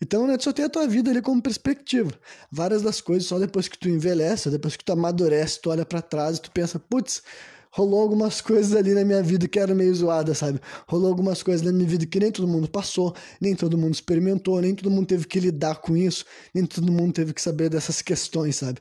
Então, 0.02 0.26
né, 0.26 0.38
tu 0.38 0.46
só 0.46 0.54
tem 0.54 0.66
a 0.66 0.70
tua 0.70 0.88
vida 0.88 1.12
ali 1.12 1.22
como 1.22 1.42
perspectiva. 1.42 2.12
Várias 2.52 2.82
das 2.82 3.00
coisas, 3.02 3.28
só 3.28 3.38
depois 3.38 3.68
que 3.68 3.78
tu 3.78 3.90
envelhece, 3.90 4.50
depois 4.50 4.76
que 4.76 4.84
tu 4.84 4.92
amadurece, 4.92 5.62
tu 5.62 5.70
olha 5.70 5.86
para 5.86 6.02
trás 6.02 6.38
e 6.38 6.42
tu 6.42 6.52
pensa, 6.52 6.80
putz, 6.80 7.22
rolou 7.72 8.02
algumas 8.02 8.42
coisas 8.42 8.76
ali 8.76 8.94
na 8.94 9.04
minha 9.04 9.22
vida 9.22 9.48
que 9.48 9.60
eram 9.60 9.76
meio 9.76 9.94
zoadas, 9.94 10.38
sabe? 10.40 10.60
Rolou 10.88 11.08
algumas 11.08 11.44
coisas 11.44 11.66
na 11.66 11.72
minha 11.72 11.88
vida 11.88 12.06
que 12.06 12.20
nem 12.20 12.32
todo 12.32 12.48
mundo 12.48 12.70
passou, 12.70 13.16
nem 13.40 13.56
todo 13.56 13.78
mundo 13.78 13.94
experimentou, 13.94 14.60
nem 14.62 14.74
todo 14.74 14.90
mundo 14.90 15.08
teve 15.08 15.28
que 15.28 15.40
lidar 15.40 15.76
com 15.82 15.96
isso, 15.96 16.26
nem 16.54 16.66
todo 16.66 16.92
mundo 16.92 17.14
teve 17.14 17.34
que 17.34 17.42
saber 17.42 17.70
dessas 17.70 18.02
questões, 18.02 18.58
sabe? 18.58 18.80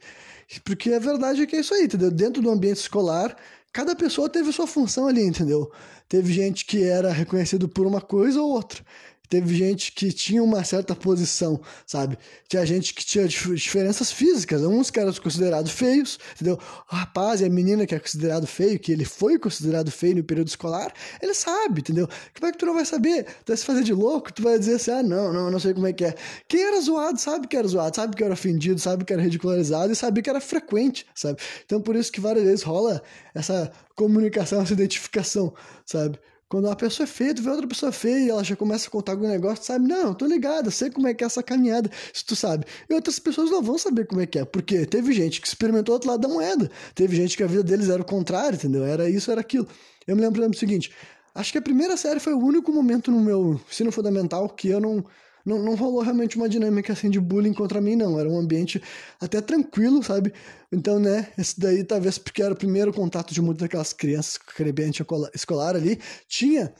Porque 0.64 0.92
a 0.92 0.98
verdade 0.98 1.42
é 1.42 1.46
que 1.46 1.56
é 1.56 1.60
isso 1.60 1.74
aí, 1.74 1.84
entendeu? 1.84 2.10
Dentro 2.10 2.40
do 2.40 2.50
ambiente 2.50 2.78
escolar, 2.78 3.36
cada 3.72 3.94
pessoa 3.94 4.28
teve 4.28 4.50
sua 4.52 4.66
função 4.66 5.06
ali, 5.06 5.22
entendeu? 5.22 5.70
Teve 6.08 6.32
gente 6.32 6.64
que 6.64 6.82
era 6.82 7.12
reconhecido 7.12 7.68
por 7.68 7.86
uma 7.86 8.00
coisa 8.00 8.40
ou 8.40 8.50
outra. 8.50 8.82
Teve 9.28 9.54
gente 9.54 9.92
que 9.92 10.10
tinha 10.12 10.42
uma 10.42 10.64
certa 10.64 10.94
posição, 10.94 11.60
sabe? 11.86 12.18
Tinha 12.48 12.64
gente 12.64 12.94
que 12.94 13.04
tinha 13.04 13.26
diferenças 13.28 14.10
físicas. 14.10 14.62
Uns 14.62 14.90
que 14.90 14.98
eram 14.98 15.12
considerados 15.14 15.70
feios, 15.70 16.18
entendeu? 16.34 16.58
O 16.90 16.94
rapaz 16.94 17.40
e 17.40 17.44
a 17.44 17.50
menina 17.50 17.86
que 17.86 17.94
é 17.94 17.98
considerado 17.98 18.46
feio, 18.46 18.78
que 18.78 18.92
ele 18.92 19.04
foi 19.04 19.38
considerado 19.38 19.90
feio 19.90 20.16
no 20.16 20.24
período 20.24 20.48
escolar, 20.48 20.92
ele 21.20 21.34
sabe, 21.34 21.80
entendeu? 21.80 22.08
Como 22.34 22.48
é 22.48 22.52
que 22.52 22.58
tu 22.58 22.66
não 22.66 22.74
vai 22.74 22.84
saber? 22.84 23.24
Tu 23.24 23.48
vai 23.48 23.56
se 23.56 23.64
fazer 23.64 23.82
de 23.82 23.92
louco, 23.92 24.32
tu 24.32 24.42
vai 24.42 24.58
dizer 24.58 24.74
assim, 24.74 24.90
ah, 24.90 25.02
não, 25.02 25.32
não, 25.32 25.50
não 25.50 25.60
sei 25.60 25.74
como 25.74 25.86
é 25.86 25.92
que 25.92 26.04
é. 26.04 26.14
Quem 26.46 26.62
era 26.62 26.80
zoado 26.80 27.18
sabe 27.18 27.46
que 27.46 27.56
era 27.56 27.68
zoado, 27.68 27.94
sabe 27.94 28.16
que 28.16 28.24
era 28.24 28.32
ofendido, 28.32 28.80
sabe 28.80 29.04
que 29.04 29.12
era 29.12 29.22
ridicularizado 29.22 29.92
e 29.92 29.96
sabe 29.96 30.22
que 30.22 30.30
era 30.30 30.40
frequente, 30.40 31.06
sabe? 31.14 31.38
Então 31.66 31.80
por 31.80 31.96
isso 31.96 32.10
que 32.10 32.20
várias 32.20 32.44
vezes 32.44 32.62
rola 32.62 33.02
essa 33.34 33.70
comunicação, 33.94 34.62
essa 34.62 34.72
identificação, 34.72 35.52
sabe? 35.84 36.18
Quando 36.48 36.64
uma 36.64 36.76
pessoa 36.76 37.04
é 37.04 37.06
feia, 37.06 37.34
tu 37.34 37.42
vê 37.42 37.50
outra 37.50 37.66
pessoa 37.66 37.92
feia 37.92 38.24
e 38.24 38.30
ela 38.30 38.42
já 38.42 38.56
começa 38.56 38.88
a 38.88 38.90
contar 38.90 39.12
algum 39.12 39.28
negócio, 39.28 39.58
tu 39.58 39.66
sabe? 39.66 39.86
Não, 39.86 40.14
tô 40.14 40.24
ligado, 40.24 40.70
sei 40.70 40.90
como 40.90 41.06
é 41.06 41.12
que 41.12 41.22
é 41.22 41.26
essa 41.26 41.42
caminhada, 41.42 41.90
se 42.10 42.24
tu 42.24 42.34
sabe. 42.34 42.64
E 42.88 42.94
outras 42.94 43.18
pessoas 43.18 43.50
não 43.50 43.62
vão 43.62 43.76
saber 43.76 44.06
como 44.06 44.22
é 44.22 44.26
que 44.26 44.38
é, 44.38 44.46
porque 44.46 44.86
teve 44.86 45.12
gente 45.12 45.42
que 45.42 45.46
experimentou 45.46 45.92
o 45.92 45.96
outro 45.96 46.08
lado 46.08 46.20
da 46.20 46.28
moeda, 46.28 46.70
teve 46.94 47.14
gente 47.14 47.36
que 47.36 47.42
a 47.42 47.46
vida 47.46 47.62
deles 47.62 47.90
era 47.90 48.00
o 48.00 48.04
contrário, 48.04 48.56
entendeu? 48.56 48.82
Era 48.82 49.10
isso, 49.10 49.30
era 49.30 49.42
aquilo. 49.42 49.68
Eu 50.06 50.16
me 50.16 50.22
lembro, 50.22 50.48
do 50.48 50.56
seguinte, 50.56 50.90
acho 51.34 51.52
que 51.52 51.58
a 51.58 51.62
primeira 51.62 51.98
série 51.98 52.18
foi 52.18 52.32
o 52.32 52.38
único 52.38 52.72
momento 52.72 53.10
no 53.10 53.20
meu 53.20 53.60
ensino 53.70 53.92
fundamental 53.92 54.48
que 54.48 54.68
eu 54.68 54.80
não 54.80 55.04
não, 55.44 55.58
não 55.58 55.74
rolou 55.74 56.02
realmente 56.02 56.36
uma 56.36 56.48
dinâmica 56.48 56.92
assim 56.92 57.10
de 57.10 57.20
bullying 57.20 57.52
contra 57.52 57.80
mim, 57.80 57.96
não. 57.96 58.18
Era 58.18 58.28
um 58.28 58.38
ambiente 58.38 58.82
até 59.20 59.40
tranquilo, 59.40 60.02
sabe? 60.02 60.32
Então, 60.70 60.98
né, 60.98 61.28
esse 61.38 61.58
daí 61.58 61.84
talvez 61.84 62.18
porque 62.18 62.42
era 62.42 62.52
o 62.52 62.56
primeiro 62.56 62.92
contato 62.92 63.32
de 63.32 63.40
muitas 63.40 63.62
daquelas 63.62 63.92
crianças 63.92 64.38
com 64.38 64.50
aquele 64.50 64.70
ambiente 64.70 65.04
escolar 65.34 65.76
ali. 65.76 65.98
Tinha 66.28 66.72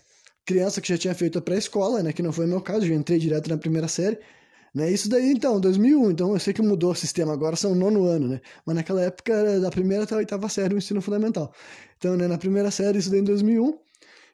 criança 0.45 0.81
que 0.81 0.89
já 0.89 0.99
tinha 0.99 1.15
feito 1.15 1.39
a 1.39 1.43
pré-escola, 1.43 2.03
né, 2.03 2.13
que 2.13 2.23
não 2.23 2.33
foi 2.33 2.47
o 2.47 2.49
meu 2.49 2.61
caso, 2.61 2.87
eu 2.87 2.95
entrei 2.95 3.19
direto 3.19 3.51
na 3.51 3.59
primeira 3.59 3.89
série. 3.89 4.19
Né? 4.75 4.91
Isso 4.91 5.09
daí, 5.09 5.33
então, 5.33 5.61
2001, 5.61 6.11
então 6.11 6.33
eu 6.33 6.39
sei 6.39 6.53
que 6.53 6.63
mudou 6.63 6.93
o 6.93 6.95
sistema, 6.95 7.33
agora 7.33 7.57
são 7.57 7.75
nono 7.75 8.05
ano, 8.05 8.29
né? 8.29 8.41
Mas 8.67 8.77
naquela 8.77 9.03
época 9.03 9.33
era 9.33 9.61
da 9.61 9.71
primeira 9.71 10.05
até 10.05 10.15
a 10.15 10.19
oitava 10.19 10.49
série 10.49 10.75
o 10.75 10.79
ensino 10.79 11.01
fundamental. 11.01 11.53
Então, 11.97 12.17
né, 12.17 12.27
na 12.29 12.39
primeira 12.39 12.71
série, 12.71 12.99
isso 12.99 13.11
daí 13.11 13.21
em 13.21 13.25
2001, 13.25 13.79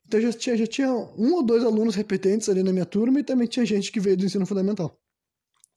então 0.06 0.20
já 0.20 0.32
tinha, 0.32 0.56
já 0.56 0.66
tinha 0.66 0.92
um 0.92 1.34
ou 1.34 1.42
dois 1.42 1.64
alunos 1.64 1.94
repetentes 1.94 2.48
ali 2.48 2.62
na 2.62 2.72
minha 2.72 2.86
turma 2.86 3.20
e 3.20 3.24
também 3.24 3.46
tinha 3.46 3.64
gente 3.64 3.90
que 3.90 4.00
veio 4.00 4.16
do 4.16 4.24
ensino 4.24 4.46
fundamental. 4.46 4.98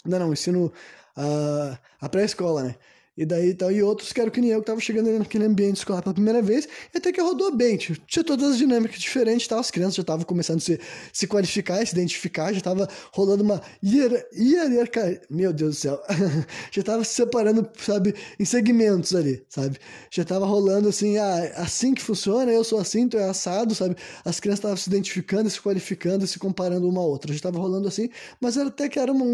Não, 0.05 0.19
não, 0.19 0.33
ensino 0.33 0.71
a, 1.15 1.79
a 2.01 2.09
pré-escola, 2.09 2.63
né? 2.63 2.75
E 3.17 3.25
daí 3.25 3.55
tal, 3.55 3.71
e 3.71 3.81
outros 3.81 4.13
que 4.13 4.21
eram 4.21 4.29
que 4.29 4.39
nem 4.39 4.51
eu, 4.51 4.59
que 4.59 4.67
tava 4.67 4.79
chegando 4.79 5.09
naquele 5.17 5.45
ambiente 5.45 5.77
escolar 5.77 6.03
pela 6.03 6.13
primeira 6.13 6.39
vez, 6.39 6.67
e 6.93 6.97
até 6.99 7.11
que 7.11 7.19
rodou 7.19 7.55
bem, 7.55 7.75
tinha 7.75 8.23
todas 8.23 8.51
as 8.51 8.57
dinâmicas 8.59 8.99
diferentes 8.99 9.47
tal, 9.47 9.57
as 9.57 9.71
crianças 9.71 9.95
já 9.95 10.01
estavam 10.01 10.23
começando 10.23 10.57
a 10.57 10.61
se, 10.61 10.79
se 11.11 11.25
qualificar, 11.25 11.83
se 11.83 11.93
identificar, 11.93 12.53
já 12.53 12.61
tava 12.61 12.87
rolando 13.11 13.43
uma 13.43 13.59
hierarquia, 13.83 15.19
meu 15.31 15.51
Deus 15.51 15.77
do 15.77 15.79
céu, 15.79 15.99
já 16.71 16.83
tava 16.83 17.03
se 17.03 17.15
separando, 17.15 17.67
sabe, 17.79 18.13
em 18.39 18.45
segmentos 18.45 19.15
ali, 19.15 19.43
sabe, 19.49 19.79
já 20.11 20.23
tava 20.23 20.45
rolando 20.45 20.89
assim, 20.89 21.17
ah, 21.17 21.53
assim 21.55 21.95
que 21.95 22.03
funciona, 22.03 22.51
eu 22.51 22.63
sou 22.63 22.79
assim, 22.79 23.09
tu 23.09 23.17
é 23.17 23.27
assado, 23.27 23.73
sabe, 23.73 23.95
as 24.23 24.39
crianças 24.39 24.59
estavam 24.59 24.77
se 24.77 24.89
identificando, 24.89 25.49
se 25.49 25.59
qualificando, 25.59 26.27
se 26.27 26.37
comparando 26.37 26.87
uma 26.87 27.01
a 27.01 27.05
outra, 27.05 27.33
já 27.33 27.39
tava 27.39 27.57
rolando 27.57 27.87
assim, 27.87 28.09
mas 28.39 28.57
era 28.57 28.67
até 28.67 28.87
que 28.87 28.99
era 28.99 29.11
uma, 29.11 29.25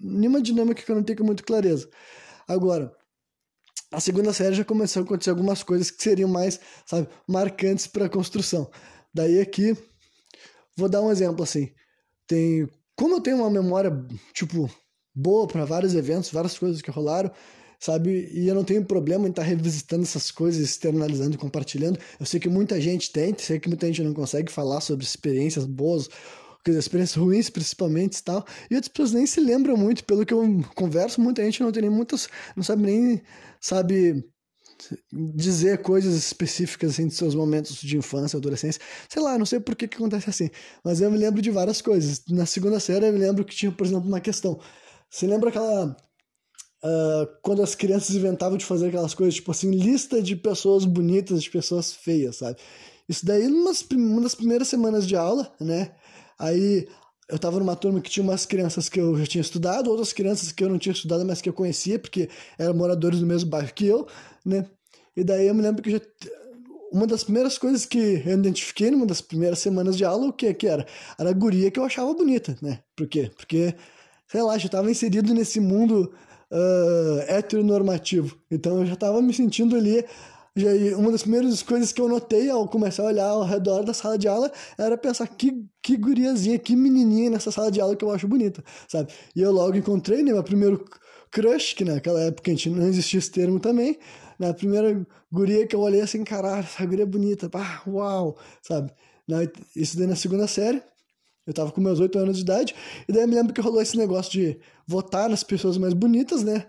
uma 0.00 0.40
dinâmica 0.40 0.80
que 0.80 0.90
eu 0.90 0.94
não 0.94 1.02
tenho 1.02 1.18
com 1.18 1.24
muita 1.24 1.42
clareza. 1.42 1.88
Agora, 2.46 2.92
a 3.94 4.00
segunda 4.00 4.32
série 4.32 4.54
já 4.54 4.64
começou 4.64 5.02
a 5.02 5.04
acontecer 5.04 5.30
algumas 5.30 5.62
coisas 5.62 5.90
que 5.90 6.02
seriam 6.02 6.28
mais, 6.28 6.60
sabe, 6.84 7.08
marcantes 7.28 7.86
para 7.86 8.06
a 8.06 8.08
construção. 8.08 8.70
Daí 9.12 9.40
aqui, 9.40 9.76
vou 10.76 10.88
dar 10.88 11.00
um 11.00 11.10
exemplo 11.10 11.42
assim. 11.42 11.70
Tem, 12.26 12.68
como 12.96 13.16
eu 13.16 13.20
tenho 13.20 13.36
uma 13.38 13.50
memória 13.50 13.92
tipo 14.32 14.68
boa 15.14 15.46
para 15.46 15.64
vários 15.64 15.94
eventos, 15.94 16.30
várias 16.30 16.58
coisas 16.58 16.82
que 16.82 16.90
rolaram, 16.90 17.30
sabe? 17.78 18.28
E 18.32 18.48
eu 18.48 18.54
não 18.54 18.64
tenho 18.64 18.84
problema 18.84 19.26
em 19.26 19.30
estar 19.30 19.42
tá 19.42 19.48
revisitando 19.48 20.02
essas 20.02 20.30
coisas, 20.30 20.60
externalizando 20.60 21.38
compartilhando. 21.38 21.98
Eu 22.18 22.26
sei 22.26 22.40
que 22.40 22.48
muita 22.48 22.80
gente 22.80 23.12
tem, 23.12 23.34
sei 23.38 23.60
que 23.60 23.68
muita 23.68 23.86
gente 23.86 24.02
não 24.02 24.12
consegue 24.12 24.50
falar 24.50 24.80
sobre 24.80 25.04
experiências 25.04 25.64
boas 25.66 26.08
experiências 26.72 27.16
ruins 27.16 27.50
principalmente 27.50 28.18
e 28.18 28.22
tal. 28.22 28.44
E 28.70 28.74
outras 28.74 28.88
pessoas 28.88 29.12
nem 29.12 29.26
se 29.26 29.40
lembram 29.40 29.76
muito, 29.76 30.04
pelo 30.04 30.24
que 30.24 30.32
eu 30.32 30.64
converso, 30.74 31.20
muita 31.20 31.42
gente 31.44 31.62
não 31.62 31.72
tem 31.72 31.82
nem 31.82 31.90
muitas, 31.90 32.28
não 32.56 32.62
sabe 32.62 32.82
nem, 32.82 33.22
sabe, 33.60 34.24
dizer 35.12 35.82
coisas 35.82 36.14
específicas 36.14 36.92
assim, 36.92 37.08
de 37.08 37.14
seus 37.14 37.34
momentos 37.34 37.76
de 37.80 37.96
infância, 37.96 38.36
adolescência. 38.36 38.80
Sei 39.08 39.22
lá, 39.22 39.38
não 39.38 39.46
sei 39.46 39.60
por 39.60 39.74
que, 39.76 39.88
que 39.88 39.96
acontece 39.96 40.28
assim, 40.30 40.50
mas 40.82 41.00
eu 41.00 41.10
me 41.10 41.18
lembro 41.18 41.40
de 41.40 41.50
várias 41.50 41.80
coisas. 41.80 42.22
Na 42.28 42.46
segunda 42.46 42.80
série 42.80 43.06
eu 43.06 43.12
me 43.12 43.18
lembro 43.18 43.44
que 43.44 43.54
tinha, 43.54 43.72
por 43.72 43.86
exemplo, 43.86 44.08
uma 44.08 44.20
questão. 44.20 44.58
Você 45.10 45.26
lembra 45.26 45.50
aquela. 45.50 45.96
Uh, 46.82 47.26
quando 47.42 47.62
as 47.62 47.74
crianças 47.74 48.14
inventavam 48.14 48.58
de 48.58 48.64
fazer 48.64 48.88
aquelas 48.88 49.14
coisas, 49.14 49.36
tipo 49.36 49.50
assim, 49.50 49.70
lista 49.70 50.20
de 50.20 50.36
pessoas 50.36 50.84
bonitas, 50.84 51.42
de 51.42 51.48
pessoas 51.48 51.94
feias, 51.94 52.36
sabe? 52.36 52.58
Isso 53.08 53.24
daí, 53.24 53.48
numa 53.48 53.72
uma 53.92 54.20
das 54.20 54.34
primeiras 54.34 54.68
semanas 54.68 55.06
de 55.06 55.16
aula, 55.16 55.50
né? 55.58 55.94
Aí 56.38 56.86
eu 57.28 57.36
estava 57.36 57.58
numa 57.58 57.76
turma 57.76 58.00
que 58.00 58.10
tinha 58.10 58.22
umas 58.22 58.44
crianças 58.44 58.88
que 58.88 59.00
eu 59.00 59.16
já 59.16 59.26
tinha 59.26 59.42
estudado, 59.42 59.90
outras 59.90 60.12
crianças 60.12 60.52
que 60.52 60.62
eu 60.62 60.68
não 60.68 60.78
tinha 60.78 60.92
estudado, 60.92 61.24
mas 61.24 61.40
que 61.40 61.48
eu 61.48 61.52
conhecia, 61.52 61.98
porque 61.98 62.28
eram 62.58 62.74
moradores 62.74 63.20
do 63.20 63.26
mesmo 63.26 63.48
bairro 63.50 63.72
que 63.74 63.86
eu, 63.86 64.06
né? 64.44 64.66
E 65.16 65.24
daí 65.24 65.46
eu 65.46 65.54
me 65.54 65.62
lembro 65.62 65.82
que 65.82 65.90
já 65.90 66.00
uma 66.94 67.08
das 67.08 67.24
primeiras 67.24 67.58
coisas 67.58 67.84
que 67.84 68.22
eu 68.24 68.34
identifiquei 68.34 68.88
numa 68.88 69.04
das 69.04 69.20
primeiras 69.20 69.58
semanas 69.58 69.96
de 69.96 70.04
aula, 70.04 70.28
o 70.28 70.32
que 70.32 70.54
que 70.54 70.68
era? 70.68 70.86
Era 71.18 71.30
a 71.30 71.32
guria 71.32 71.68
que 71.68 71.80
eu 71.80 71.84
achava 71.84 72.14
bonita, 72.14 72.56
né? 72.62 72.78
Por 72.94 73.08
quê? 73.08 73.32
Porque, 73.36 73.74
sei 74.28 74.42
lá, 74.42 74.56
já 74.56 74.66
estava 74.66 74.88
inserido 74.88 75.34
nesse 75.34 75.58
mundo 75.58 76.14
uh, 76.52 77.20
heteronormativo. 77.26 78.38
Então 78.48 78.78
eu 78.78 78.86
já 78.86 78.94
estava 78.94 79.20
me 79.20 79.34
sentindo 79.34 79.74
ali 79.74 80.04
já, 80.56 80.68
uma 80.96 81.10
das 81.10 81.22
primeiras 81.22 81.62
coisas 81.62 81.92
que 81.92 82.00
eu 82.00 82.08
notei 82.08 82.48
ao 82.48 82.68
começar 82.68 83.02
a 83.02 83.06
olhar 83.06 83.26
ao 83.26 83.44
redor 83.44 83.84
da 83.84 83.92
sala 83.92 84.16
de 84.16 84.28
aula 84.28 84.52
era 84.78 84.96
pensar 84.96 85.26
que, 85.26 85.64
que 85.82 85.96
guriazinha, 85.96 86.58
que 86.58 86.76
menininha 86.76 87.30
nessa 87.30 87.50
sala 87.50 87.70
de 87.70 87.80
aula 87.80 87.96
que 87.96 88.04
eu 88.04 88.10
acho 88.12 88.28
bonita, 88.28 88.62
sabe? 88.86 89.12
E 89.34 89.40
eu 89.42 89.50
logo 89.50 89.76
encontrei, 89.76 90.22
né, 90.22 90.32
meu 90.32 90.44
primeiro 90.44 90.84
crush, 91.30 91.74
que 91.74 91.84
naquela 91.84 92.20
época 92.20 92.50
a 92.50 92.54
gente 92.54 92.70
não 92.70 92.86
existia 92.86 93.18
esse 93.18 93.30
termo 93.30 93.58
também, 93.58 93.98
na 94.38 94.48
né, 94.48 94.52
primeira 94.52 95.04
guria 95.30 95.66
que 95.66 95.74
eu 95.74 95.80
olhei 95.80 96.00
assim, 96.00 96.22
caralho, 96.22 96.60
essa 96.60 96.86
guria 96.86 97.02
é 97.02 97.06
bonita, 97.06 97.50
pá, 97.50 97.82
uau, 97.86 98.38
sabe? 98.62 98.92
Isso 99.74 99.98
daí 99.98 100.06
na 100.06 100.14
segunda 100.14 100.46
série, 100.46 100.80
eu 101.46 101.52
tava 101.52 101.72
com 101.72 101.80
meus 101.80 101.98
oito 101.98 102.16
anos 102.16 102.36
de 102.36 102.42
idade, 102.42 102.74
e 103.08 103.12
daí 103.12 103.22
eu 103.22 103.28
me 103.28 103.34
lembro 103.34 103.52
que 103.52 103.60
rolou 103.60 103.82
esse 103.82 103.96
negócio 103.96 104.30
de 104.30 104.58
votar 104.86 105.28
nas 105.28 105.42
pessoas 105.42 105.76
mais 105.76 105.94
bonitas, 105.94 106.44
né? 106.44 106.66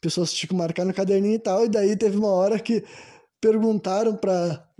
Pessoas, 0.00 0.32
tipo, 0.32 0.54
marcar 0.54 0.84
no 0.84 0.94
caderninho 0.94 1.34
e 1.34 1.38
tal, 1.38 1.64
e 1.64 1.68
daí 1.68 1.94
teve 1.96 2.16
uma 2.16 2.30
hora 2.30 2.58
que 2.58 2.82
perguntaram 3.40 4.16
para 4.16 4.70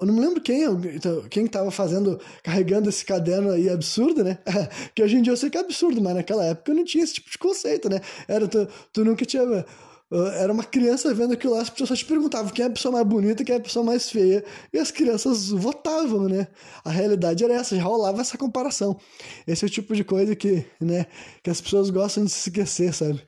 eu 0.00 0.06
não 0.06 0.14
me 0.14 0.20
lembro 0.20 0.42
quem, 0.42 0.62
então, 0.94 1.22
quem 1.22 1.46
estava 1.46 1.70
fazendo, 1.70 2.20
carregando 2.42 2.88
esse 2.88 3.02
caderno 3.04 3.50
aí 3.50 3.68
absurdo, 3.70 4.22
né? 4.22 4.38
que 4.94 5.02
hoje 5.02 5.16
em 5.16 5.22
dia 5.22 5.32
eu 5.32 5.36
sei 5.36 5.48
que 5.48 5.56
é 5.56 5.60
absurdo, 5.60 6.02
mas 6.02 6.14
naquela 6.14 6.44
época 6.44 6.74
não 6.74 6.84
tinha 6.84 7.02
esse 7.02 7.14
tipo 7.14 7.30
de 7.30 7.38
conceito, 7.38 7.88
né? 7.88 8.00
Era, 8.28 8.46
tu, 8.46 8.68
tu 8.92 9.04
nunca 9.04 9.24
tinha. 9.24 9.42
Uh, 9.42 10.26
era 10.38 10.52
uma 10.52 10.62
criança 10.62 11.12
vendo 11.14 11.32
aquilo 11.32 11.54
lá, 11.54 11.62
as 11.62 11.70
pessoas 11.70 11.88
só 11.88 11.96
te 11.96 12.04
perguntavam 12.04 12.52
quem 12.52 12.64
é 12.64 12.68
a 12.68 12.70
pessoa 12.70 12.92
mais 12.92 13.06
bonita, 13.06 13.42
quem 13.42 13.54
é 13.54 13.58
a 13.58 13.62
pessoa 13.62 13.84
mais 13.84 14.08
feia, 14.08 14.44
e 14.72 14.78
as 14.78 14.90
crianças 14.90 15.48
votavam, 15.48 16.28
né? 16.28 16.46
A 16.84 16.90
realidade 16.90 17.42
era 17.42 17.54
essa, 17.54 17.74
já 17.74 17.82
rolava 17.82 18.20
essa 18.20 18.36
comparação. 18.36 19.00
Esse 19.46 19.64
é 19.64 19.66
o 19.66 19.70
tipo 19.70 19.96
de 19.96 20.04
coisa 20.04 20.36
que, 20.36 20.64
né, 20.80 21.06
que 21.42 21.50
as 21.50 21.60
pessoas 21.60 21.90
gostam 21.90 22.24
de 22.24 22.30
se 22.30 22.50
esquecer, 22.50 22.92
sabe? 22.92 23.20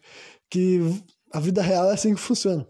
Que 0.50 0.80
a 1.32 1.40
vida 1.40 1.62
real 1.62 1.90
é 1.90 1.94
assim 1.94 2.14
que 2.14 2.20
funciona. 2.20 2.66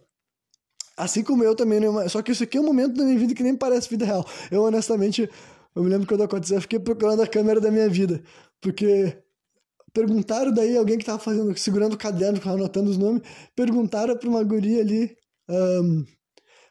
Assim 0.98 1.22
como 1.22 1.44
eu 1.44 1.54
também, 1.54 1.78
né? 1.80 2.08
Só 2.08 2.20
que 2.20 2.32
isso 2.32 2.42
aqui 2.42 2.58
é 2.58 2.60
um 2.60 2.64
momento 2.64 2.94
da 2.94 3.04
minha 3.04 3.18
vida 3.18 3.34
que 3.34 3.42
nem 3.42 3.54
parece 3.54 3.88
vida 3.88 4.04
real. 4.04 4.26
Eu, 4.50 4.62
honestamente, 4.62 5.30
eu 5.74 5.82
me 5.84 5.88
lembro 5.88 6.08
quando 6.08 6.24
aconteceu, 6.24 6.56
eu 6.56 6.62
fiquei 6.62 6.78
procurando 6.80 7.22
a 7.22 7.26
câmera 7.26 7.60
da 7.60 7.70
minha 7.70 7.88
vida. 7.88 8.20
Porque 8.60 9.16
perguntaram 9.92 10.52
daí, 10.52 10.76
alguém 10.76 10.98
que 10.98 11.04
tava 11.04 11.18
fazendo, 11.18 11.56
segurando 11.56 11.94
o 11.94 11.98
caderno, 11.98 12.40
anotando 12.44 12.90
os 12.90 12.98
nomes, 12.98 13.22
perguntaram 13.54 14.16
pra 14.16 14.28
uma 14.28 14.42
guria 14.42 14.80
ali, 14.80 15.16
um, 15.48 16.04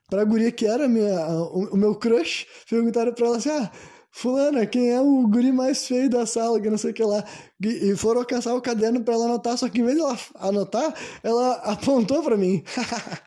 pra 0.10 0.24
guria 0.24 0.52
que 0.52 0.66
era 0.66 0.88
minha, 0.88 1.28
o, 1.30 1.74
o 1.74 1.78
meu 1.78 1.96
crush, 1.96 2.46
perguntaram 2.70 3.14
pra 3.14 3.28
ela 3.28 3.38
assim, 3.38 3.50
ah, 3.50 3.72
fulana, 4.12 4.66
quem 4.66 4.90
é 4.90 5.00
o 5.00 5.28
guri 5.28 5.52
mais 5.52 5.88
feio 5.88 6.10
da 6.10 6.26
sala, 6.26 6.60
que 6.60 6.70
não 6.70 6.78
sei 6.78 6.92
o 6.92 6.94
que 6.94 7.04
lá. 7.04 7.24
E 7.62 7.96
foram 7.96 8.22
alcançar 8.22 8.54
o 8.56 8.62
caderno 8.62 9.04
pra 9.04 9.14
ela 9.14 9.26
anotar, 9.26 9.58
só 9.58 9.70
que 9.70 9.82
em 9.82 9.84
vez 9.86 9.96
de 9.96 10.02
ela 10.04 10.18
anotar, 10.36 10.94
ela 11.24 11.54
apontou 11.64 12.24
pra 12.24 12.38
mim. 12.38 12.64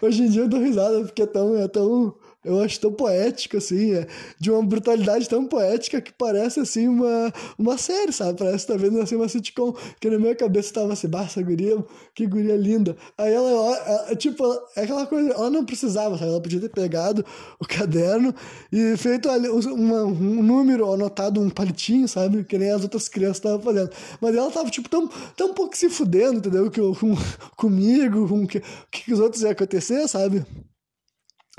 Hoje 0.00 0.22
em 0.22 0.28
dia 0.28 0.42
eu 0.42 0.48
dou 0.48 0.60
risada 0.60 1.00
porque 1.02 1.22
é 1.22 1.26
tão, 1.26 1.56
é 1.56 1.68
tão 1.68 2.14
eu 2.44 2.60
acho 2.60 2.78
tão 2.80 2.92
poético, 2.92 3.56
assim, 3.56 3.94
é, 3.94 4.06
de 4.38 4.50
uma 4.50 4.62
brutalidade 4.62 5.28
tão 5.28 5.46
poética 5.46 6.00
que 6.00 6.12
parece, 6.12 6.60
assim, 6.60 6.86
uma, 6.88 7.32
uma 7.58 7.78
série, 7.78 8.12
sabe? 8.12 8.38
Parece 8.38 8.66
que 8.66 8.72
tá 8.72 8.78
vendo, 8.78 9.00
assim, 9.00 9.16
uma 9.16 9.28
sitcom, 9.28 9.74
que 10.00 10.10
na 10.10 10.18
minha 10.18 10.34
cabeça 10.34 10.72
tava 10.74 10.92
assim, 10.92 11.08
basta 11.08 11.42
guria, 11.42 11.82
que 12.14 12.26
guria 12.26 12.56
linda. 12.56 12.96
Aí 13.16 13.32
ela, 13.32 13.50
ela, 13.50 14.16
tipo, 14.16 14.44
é 14.76 14.82
aquela 14.82 15.06
coisa, 15.06 15.30
ela 15.30 15.50
não 15.50 15.64
precisava, 15.64 16.18
sabe? 16.18 16.30
Ela 16.30 16.40
podia 16.40 16.60
ter 16.60 16.68
pegado 16.68 17.24
o 17.58 17.66
caderno 17.66 18.34
e 18.72 18.96
feito 18.96 19.30
ali 19.30 19.48
uma, 19.48 20.04
um 20.04 20.42
número, 20.42 20.92
anotado 20.92 21.40
um 21.40 21.50
palitinho, 21.50 22.06
sabe? 22.06 22.44
Que 22.44 22.58
nem 22.58 22.70
as 22.70 22.82
outras 22.82 23.08
crianças 23.08 23.38
estavam 23.38 23.60
fazendo. 23.60 23.90
Mas 24.20 24.34
ela 24.36 24.50
tava, 24.50 24.70
tipo, 24.70 24.88
tão, 24.88 25.08
tão 25.36 25.54
pouco 25.54 25.76
se 25.76 25.88
fudendo, 25.88 26.38
entendeu? 26.38 26.70
Que, 26.70 26.80
com, 26.80 27.14
comigo, 27.56 28.28
com 28.28 28.44
o 28.44 28.46
que, 28.46 28.60
que 28.90 29.12
os 29.12 29.20
outros 29.20 29.42
iam 29.42 29.52
acontecer, 29.52 30.06
sabe? 30.08 30.44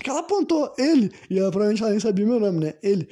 Que 0.02 0.10
ela 0.10 0.20
apontou 0.20 0.74
ele, 0.78 1.12
e 1.30 1.40
ela 1.40 1.50
provavelmente 1.50 1.82
ela 1.82 1.92
nem 1.92 2.00
sabia 2.00 2.26
meu 2.26 2.40
nome, 2.40 2.66
né? 2.66 2.74
Ele. 2.84 3.08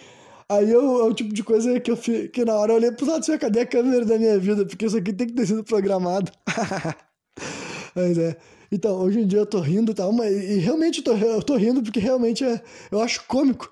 Aí 0.49 0.69
eu, 0.69 0.99
é 0.99 1.03
o 1.03 1.13
tipo 1.13 1.33
de 1.33 1.43
coisa 1.43 1.79
que 1.79 1.89
eu 1.89 1.97
que 1.97 2.45
na 2.45 2.55
hora 2.55 2.73
eu 2.73 2.75
olhei 2.75 2.91
pro 2.91 3.05
lado 3.05 3.25
e 3.25 3.37
cadê 3.39 3.61
a 3.61 3.65
câmera 3.65 4.05
da 4.05 4.17
minha 4.17 4.37
vida? 4.37 4.65
Porque 4.65 4.85
isso 4.85 4.97
aqui 4.97 5.13
tem 5.13 5.27
que 5.27 5.33
ter 5.33 5.47
sido 5.47 5.63
programado. 5.63 6.31
Mas 7.95 8.17
é. 8.17 8.35
Então, 8.71 8.95
hoje 8.97 9.19
em 9.19 9.27
dia 9.27 9.39
eu 9.39 9.45
tô 9.45 9.59
rindo 9.59 9.91
e 9.91 9.95
tal, 9.95 10.11
mas 10.11 10.33
e 10.33 10.57
realmente 10.57 10.97
eu 10.97 11.03
tô, 11.03 11.13
eu 11.13 11.43
tô 11.43 11.55
rindo 11.55 11.83
porque 11.83 11.99
realmente 11.99 12.43
é, 12.43 12.59
eu 12.91 12.99
acho 12.99 13.23
cômico. 13.27 13.71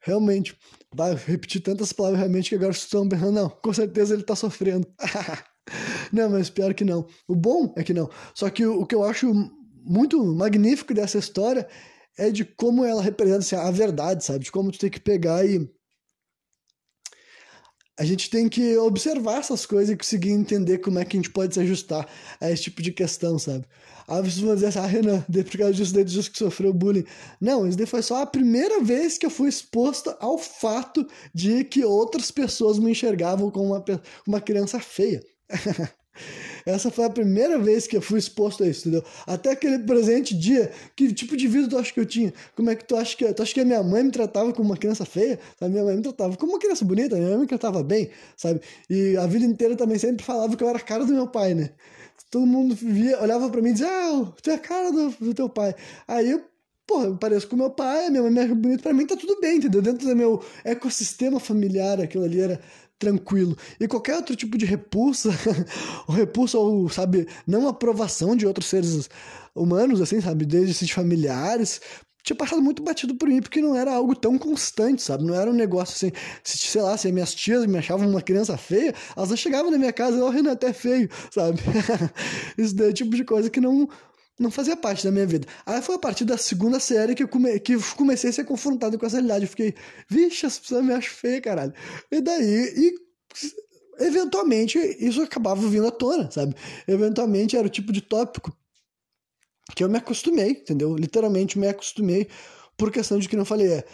Realmente. 0.00 0.54
Vai 0.94 1.14
repetir 1.14 1.62
tantas 1.62 1.90
palavras 1.90 2.20
realmente 2.20 2.50
que 2.50 2.54
agora 2.54 2.70
estão 2.70 3.08
pensando, 3.08 3.32
não, 3.32 3.48
com 3.48 3.72
certeza 3.72 4.12
ele 4.12 4.22
tá 4.22 4.36
sofrendo. 4.36 4.86
não, 6.12 6.28
mas 6.28 6.50
pior 6.50 6.74
que 6.74 6.84
não. 6.84 7.06
O 7.26 7.34
bom 7.34 7.72
é 7.78 7.82
que 7.82 7.94
não. 7.94 8.10
Só 8.34 8.50
que 8.50 8.66
o, 8.66 8.82
o 8.82 8.86
que 8.86 8.94
eu 8.94 9.04
acho 9.04 9.32
muito 9.82 10.22
magnífico 10.22 10.92
dessa 10.92 11.16
história 11.18 11.66
é 12.18 12.30
de 12.30 12.44
como 12.44 12.84
ela 12.84 13.02
representa 13.02 13.38
assim, 13.38 13.56
a 13.56 13.70
verdade, 13.70 14.24
sabe? 14.24 14.44
De 14.44 14.52
como 14.52 14.70
tu 14.70 14.78
tem 14.78 14.90
que 14.90 15.00
pegar 15.00 15.44
e. 15.46 15.68
A 17.98 18.04
gente 18.04 18.30
tem 18.30 18.48
que 18.48 18.76
observar 18.78 19.38
essas 19.38 19.66
coisas 19.66 19.90
e 19.90 19.96
conseguir 19.96 20.30
entender 20.30 20.78
como 20.78 20.98
é 20.98 21.04
que 21.04 21.16
a 21.16 21.20
gente 21.20 21.30
pode 21.30 21.54
se 21.54 21.60
ajustar 21.60 22.08
a 22.40 22.50
esse 22.50 22.64
tipo 22.64 22.80
de 22.82 22.90
questão, 22.90 23.38
sabe? 23.38 23.66
Às 24.08 24.22
vezes 24.22 24.38
vão 24.38 24.54
dizer 24.54 24.68
assim, 24.68 24.78
ah, 24.78 24.86
Renan, 24.86 25.20
por 25.44 25.58
causa 25.58 25.74
disso 25.74 25.94
daí 25.94 26.02
disso 26.02 26.30
que 26.30 26.38
sofreu 26.38 26.72
bullying. 26.72 27.04
Não, 27.40 27.68
isso 27.68 27.76
daí 27.76 27.86
foi 27.86 28.02
só 28.02 28.22
a 28.22 28.26
primeira 28.26 28.82
vez 28.82 29.18
que 29.18 29.26
eu 29.26 29.30
fui 29.30 29.48
exposta 29.48 30.16
ao 30.20 30.38
fato 30.38 31.06
de 31.34 31.64
que 31.64 31.84
outras 31.84 32.30
pessoas 32.30 32.78
me 32.78 32.90
enxergavam 32.90 33.50
como 33.50 33.66
uma, 33.66 33.84
uma 34.26 34.40
criança 34.40 34.80
feia. 34.80 35.22
Essa 36.64 36.90
foi 36.90 37.04
a 37.04 37.10
primeira 37.10 37.58
vez 37.58 37.86
que 37.86 37.96
eu 37.96 38.02
fui 38.02 38.18
exposto 38.18 38.62
a 38.64 38.68
isso, 38.68 38.88
entendeu? 38.88 39.04
Até 39.26 39.50
aquele 39.50 39.78
presente 39.80 40.34
dia, 40.34 40.70
que 40.96 41.12
tipo 41.12 41.36
de 41.36 41.48
vida 41.48 41.68
tu 41.68 41.78
acha 41.78 41.92
que 41.92 42.00
eu 42.00 42.06
tinha? 42.06 42.32
Como 42.54 42.70
é 42.70 42.74
que 42.74 42.84
tu 42.84 42.96
acha 42.96 43.16
que... 43.16 43.32
Tu 43.32 43.42
acha 43.42 43.54
que 43.54 43.60
a 43.60 43.64
minha 43.64 43.82
mãe 43.82 44.04
me 44.04 44.10
tratava 44.10 44.52
como 44.52 44.68
uma 44.68 44.76
criança 44.76 45.04
feia? 45.04 45.38
A 45.60 45.68
minha 45.68 45.84
mãe 45.84 45.96
me 45.96 46.02
tratava 46.02 46.36
como 46.36 46.52
uma 46.52 46.58
criança 46.58 46.84
bonita, 46.84 47.16
minha 47.16 47.30
mãe 47.30 47.38
me 47.40 47.46
tratava 47.46 47.82
bem, 47.82 48.10
sabe? 48.36 48.60
E 48.88 49.16
a 49.16 49.26
vida 49.26 49.44
inteira 49.44 49.76
também 49.76 49.98
sempre 49.98 50.24
falava 50.24 50.56
que 50.56 50.62
eu 50.62 50.68
era 50.68 50.78
a 50.78 50.82
cara 50.82 51.04
do 51.04 51.12
meu 51.12 51.28
pai, 51.28 51.54
né? 51.54 51.70
Todo 52.30 52.46
mundo 52.46 52.74
via, 52.74 53.20
olhava 53.20 53.50
para 53.50 53.60
mim 53.60 53.70
e 53.70 53.72
dizia, 53.72 53.88
ah, 53.88 54.32
tu 54.42 54.50
é 54.50 54.54
a 54.54 54.58
cara 54.58 54.90
do, 54.90 55.10
do 55.10 55.34
teu 55.34 55.48
pai. 55.48 55.74
Aí 56.08 56.30
eu 56.30 56.42
porra, 56.86 57.06
eu 57.06 57.16
pareço 57.16 57.48
com 57.48 57.56
meu 57.56 57.70
pai, 57.70 58.10
minha 58.10 58.22
mãe 58.22 58.30
me 58.30 58.40
acha 58.40 58.54
bonito, 58.54 58.82
pra 58.82 58.92
mim 58.92 59.06
tá 59.06 59.16
tudo 59.16 59.40
bem, 59.40 59.56
entendeu? 59.56 59.80
Dentro 59.80 60.06
do 60.06 60.16
meu 60.16 60.42
ecossistema 60.64 61.40
familiar, 61.40 62.00
aquilo 62.00 62.24
ali 62.24 62.40
era 62.40 62.60
tranquilo. 63.02 63.56
E 63.80 63.88
qualquer 63.88 64.14
outro 64.16 64.36
tipo 64.36 64.56
de 64.56 64.64
repulsa, 64.64 65.30
ou 66.06 66.14
repulsa, 66.14 66.56
ou, 66.56 66.88
sabe, 66.88 67.26
não 67.44 67.66
aprovação 67.66 68.36
de 68.36 68.46
outros 68.46 68.66
seres 68.66 69.10
humanos, 69.54 70.00
assim, 70.00 70.20
sabe, 70.20 70.44
desde 70.44 70.70
esses 70.70 70.90
familiares, 70.90 71.80
tinha 72.22 72.36
passado 72.36 72.62
muito 72.62 72.80
batido 72.80 73.16
por 73.16 73.28
mim, 73.28 73.42
porque 73.42 73.60
não 73.60 73.76
era 73.76 73.92
algo 73.92 74.14
tão 74.14 74.38
constante, 74.38 75.02
sabe? 75.02 75.24
Não 75.24 75.34
era 75.34 75.50
um 75.50 75.54
negócio 75.54 75.94
assim, 75.94 76.16
se, 76.44 76.58
sei 76.58 76.80
lá, 76.80 76.96
se 76.96 77.10
minhas 77.10 77.34
tias 77.34 77.66
me 77.66 77.76
achavam 77.76 78.08
uma 78.08 78.22
criança 78.22 78.56
feia, 78.56 78.94
elas 79.16 79.30
não 79.30 79.36
chegavam 79.36 79.70
na 79.70 79.78
minha 79.78 79.92
casa 79.92 80.16
e, 80.16 80.20
ó, 80.20 80.26
oh, 80.26 80.30
Renan, 80.30 80.52
até 80.52 80.72
feio, 80.72 81.10
sabe? 81.32 81.58
Isso 82.56 82.76
daí 82.76 82.86
é 82.86 82.90
o 82.90 82.94
tipo 82.94 83.16
de 83.16 83.24
coisa 83.24 83.50
que 83.50 83.60
não 83.60 83.88
não 84.38 84.50
fazia 84.50 84.76
parte 84.76 85.04
da 85.04 85.10
minha 85.10 85.26
vida. 85.26 85.46
Aí 85.64 85.80
foi 85.82 85.96
a 85.96 85.98
partir 85.98 86.24
da 86.24 86.36
segunda 86.36 86.80
série 86.80 87.14
que 87.14 87.22
eu, 87.22 87.28
come, 87.28 87.58
que 87.60 87.76
comecei 87.96 88.30
a 88.30 88.32
ser 88.32 88.44
confrontado 88.44 88.98
com 88.98 89.06
essa 89.06 89.16
realidade. 89.16 89.44
Eu 89.44 89.50
fiquei, 89.50 89.74
vixe, 90.08 90.46
as 90.46 90.58
pessoas 90.58 90.84
me 90.84 90.92
acham 90.92 91.12
feia, 91.12 91.40
caralho. 91.40 91.72
E 92.10 92.20
daí, 92.20 92.72
e, 92.76 92.94
eventualmente, 94.00 94.78
isso 94.98 95.22
acabava 95.22 95.66
vindo 95.68 95.86
à 95.86 95.90
tona, 95.90 96.30
sabe? 96.30 96.54
Eventualmente 96.88 97.56
era 97.56 97.66
o 97.66 97.70
tipo 97.70 97.92
de 97.92 98.00
tópico 98.00 98.56
que 99.74 99.84
eu 99.84 99.88
me 99.88 99.98
acostumei, 99.98 100.50
entendeu? 100.50 100.94
Literalmente 100.96 101.58
me 101.58 101.68
acostumei 101.68 102.28
por 102.76 102.90
questão 102.90 103.18
de 103.18 103.28
que 103.28 103.36
não 103.36 103.44
falei, 103.44 103.72
é, 103.72 103.84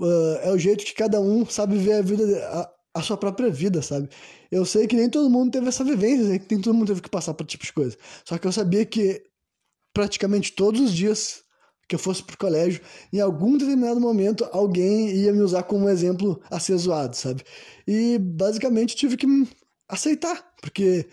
uh, 0.00 0.36
é 0.44 0.50
o 0.52 0.58
jeito 0.58 0.84
que 0.84 0.94
cada 0.94 1.20
um 1.20 1.44
sabe 1.46 1.76
ver 1.76 1.94
a 1.94 2.02
vida, 2.02 2.48
a, 2.48 3.00
a, 3.00 3.02
sua 3.02 3.16
própria 3.16 3.50
vida, 3.50 3.82
sabe? 3.82 4.08
Eu 4.50 4.64
sei 4.64 4.86
que 4.86 4.96
nem 4.96 5.10
todo 5.10 5.28
mundo 5.28 5.50
teve 5.50 5.68
essa 5.68 5.84
vivência, 5.84 6.24
nem 6.26 6.60
todo 6.60 6.74
mundo 6.74 6.88
teve 6.88 7.02
que 7.02 7.10
passar 7.10 7.34
por 7.34 7.46
tipo 7.46 7.64
de 7.64 7.72
coisa. 7.72 7.96
Só 8.24 8.38
que 8.38 8.46
eu 8.46 8.52
sabia 8.52 8.84
que 8.86 9.22
praticamente 9.94 10.52
todos 10.52 10.80
os 10.80 10.92
dias 10.92 11.42
que 11.88 11.94
eu 11.94 11.98
fosse 11.98 12.22
pro 12.22 12.36
colégio, 12.36 12.80
em 13.12 13.20
algum 13.20 13.56
determinado 13.56 14.00
momento 14.00 14.46
alguém 14.52 15.10
ia 15.10 15.32
me 15.32 15.40
usar 15.40 15.62
como 15.62 15.88
exemplo 15.88 16.40
a 16.50 16.58
ser 16.58 16.76
zoado, 16.76 17.14
sabe? 17.14 17.42
E 17.86 18.18
basicamente 18.18 18.96
tive 18.96 19.16
que 19.16 19.26
aceitar, 19.88 20.52
porque, 20.60 21.06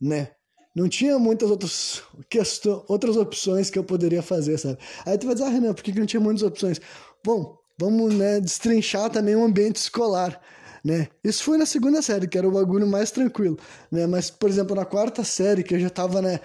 né, 0.00 0.30
não 0.74 0.88
tinha 0.88 1.18
muitas 1.18 1.50
outras 1.50 2.02
questões, 2.30 2.82
outras 2.88 3.16
opções 3.16 3.68
que 3.68 3.78
eu 3.78 3.84
poderia 3.84 4.22
fazer, 4.22 4.58
sabe? 4.58 4.78
Aí 5.04 5.18
tu 5.18 5.26
vai 5.26 5.34
dizer, 5.34 5.46
ah, 5.46 5.50
Renan, 5.50 5.74
por 5.74 5.82
que, 5.82 5.92
que 5.92 5.98
não 5.98 6.06
tinha 6.06 6.20
muitas 6.20 6.42
opções? 6.42 6.80
Bom, 7.24 7.58
vamos, 7.78 8.14
né, 8.14 8.40
destrinchar 8.40 9.10
também 9.10 9.36
o 9.36 9.44
ambiente 9.44 9.76
escolar, 9.76 10.40
né? 10.84 11.08
Isso 11.22 11.44
foi 11.44 11.58
na 11.58 11.66
segunda 11.66 12.00
série, 12.00 12.26
que 12.26 12.38
era 12.38 12.48
o 12.48 12.52
bagulho 12.52 12.86
mais 12.86 13.10
tranquilo, 13.10 13.58
né? 13.90 14.06
Mas, 14.06 14.30
por 14.30 14.48
exemplo, 14.48 14.74
na 14.74 14.84
quarta 14.84 15.22
série, 15.24 15.62
que 15.62 15.74
eu 15.74 15.80
já 15.80 15.90
tava, 15.90 16.22
né, 16.22 16.40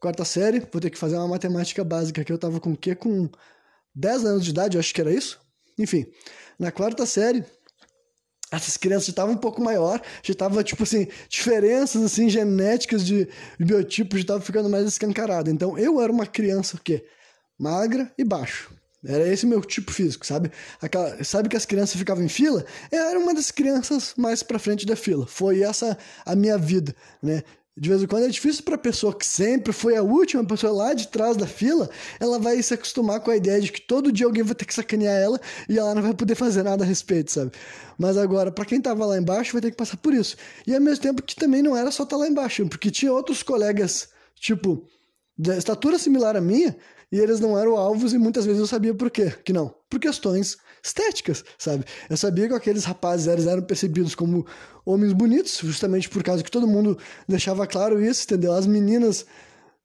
quarta 0.00 0.24
série, 0.24 0.60
vou 0.60 0.80
ter 0.80 0.90
que 0.90 0.98
fazer 0.98 1.16
uma 1.16 1.28
matemática 1.28 1.84
básica, 1.84 2.24
que 2.24 2.32
eu 2.32 2.38
tava 2.38 2.60
com 2.60 2.72
o 2.72 2.76
quê? 2.76 2.94
Com 2.94 3.28
10 3.94 4.24
anos 4.24 4.44
de 4.44 4.50
idade, 4.50 4.76
eu 4.76 4.80
acho 4.80 4.94
que 4.94 5.00
era 5.00 5.12
isso. 5.12 5.40
Enfim, 5.78 6.06
na 6.58 6.70
quarta 6.72 7.06
série, 7.06 7.44
essas 8.50 8.76
crianças 8.76 9.06
já 9.06 9.10
estavam 9.10 9.34
um 9.34 9.38
pouco 9.38 9.62
maior, 9.62 10.00
já 10.22 10.34
tava, 10.34 10.64
tipo 10.64 10.82
assim, 10.82 11.06
diferenças, 11.28 12.02
assim, 12.02 12.28
genéticas 12.28 13.04
de 13.04 13.28
biotipos 13.58 14.18
já 14.18 14.22
estavam 14.22 14.42
ficando 14.42 14.68
mais 14.68 14.86
escancarado. 14.86 15.50
Então, 15.50 15.78
eu 15.78 16.00
era 16.00 16.10
uma 16.10 16.26
criança, 16.26 16.76
o 16.76 16.80
quê? 16.80 17.04
Magra 17.58 18.12
e 18.16 18.24
baixo. 18.24 18.72
Era 19.04 19.28
esse 19.28 19.46
meu 19.46 19.60
tipo 19.60 19.92
físico, 19.92 20.26
sabe? 20.26 20.50
Aquela, 20.80 21.22
sabe 21.22 21.48
que 21.48 21.56
as 21.56 21.64
crianças 21.64 21.96
ficavam 21.96 22.24
em 22.24 22.28
fila? 22.28 22.64
Eu 22.90 23.00
era 23.04 23.18
uma 23.18 23.32
das 23.32 23.50
crianças 23.50 24.14
mais 24.16 24.42
pra 24.42 24.58
frente 24.58 24.84
da 24.84 24.96
fila. 24.96 25.26
Foi 25.26 25.62
essa 25.62 25.96
a 26.24 26.34
minha 26.34 26.58
vida, 26.58 26.94
né? 27.22 27.44
De 27.78 27.88
vez 27.88 28.02
em 28.02 28.06
quando 28.06 28.24
é 28.24 28.28
difícil 28.28 28.64
para 28.64 28.74
a 28.74 28.78
pessoa 28.78 29.14
que 29.14 29.24
sempre 29.24 29.72
foi 29.72 29.96
a 29.96 30.02
última 30.02 30.44
pessoa 30.44 30.72
lá 30.72 30.94
de 30.94 31.06
trás 31.08 31.36
da 31.36 31.46
fila, 31.46 31.88
ela 32.18 32.38
vai 32.38 32.60
se 32.60 32.74
acostumar 32.74 33.20
com 33.20 33.30
a 33.30 33.36
ideia 33.36 33.60
de 33.60 33.70
que 33.70 33.80
todo 33.80 34.10
dia 34.10 34.26
alguém 34.26 34.42
vai 34.42 34.54
ter 34.54 34.64
que 34.64 34.74
sacanear 34.74 35.14
ela 35.14 35.40
e 35.68 35.78
ela 35.78 35.94
não 35.94 36.02
vai 36.02 36.12
poder 36.12 36.34
fazer 36.34 36.64
nada 36.64 36.82
a 36.82 36.86
respeito, 36.86 37.30
sabe? 37.30 37.52
Mas 37.96 38.16
agora, 38.16 38.50
para 38.50 38.64
quem 38.64 38.80
tava 38.80 39.06
lá 39.06 39.16
embaixo, 39.16 39.52
vai 39.52 39.62
ter 39.62 39.70
que 39.70 39.76
passar 39.76 39.96
por 39.96 40.12
isso. 40.12 40.36
E 40.66 40.74
ao 40.74 40.80
mesmo 40.80 41.02
tempo 41.02 41.22
que 41.22 41.36
também 41.36 41.62
não 41.62 41.76
era 41.76 41.90
só 41.90 42.02
estar 42.02 42.16
tá 42.16 42.22
lá 42.22 42.28
embaixo, 42.28 42.66
porque 42.68 42.90
tinha 42.90 43.12
outros 43.12 43.42
colegas, 43.44 44.08
tipo, 44.34 44.84
de 45.36 45.56
estatura 45.56 45.98
similar 45.98 46.36
à 46.36 46.40
minha, 46.40 46.76
e 47.12 47.18
eles 47.18 47.38
não 47.38 47.58
eram 47.58 47.76
alvos 47.76 48.12
e 48.12 48.18
muitas 48.18 48.44
vezes 48.44 48.60
eu 48.60 48.66
sabia 48.66 48.92
por 48.92 49.10
quê, 49.10 49.32
que 49.44 49.52
não, 49.52 49.72
por 49.88 50.00
questões 50.00 50.58
estéticas, 50.82 51.44
sabe? 51.56 51.84
Eu 52.08 52.16
sabia 52.16 52.48
que 52.48 52.54
aqueles 52.54 52.84
rapazes 52.84 53.26
eram, 53.26 53.62
percebidos 53.62 54.14
como 54.14 54.46
homens 54.84 55.12
bonitos, 55.12 55.58
justamente 55.62 56.08
por 56.08 56.22
causa 56.22 56.42
que 56.42 56.50
todo 56.50 56.66
mundo 56.66 56.98
deixava 57.28 57.66
claro 57.66 58.02
isso, 58.02 58.24
entendeu? 58.24 58.52
As 58.52 58.66
meninas 58.66 59.26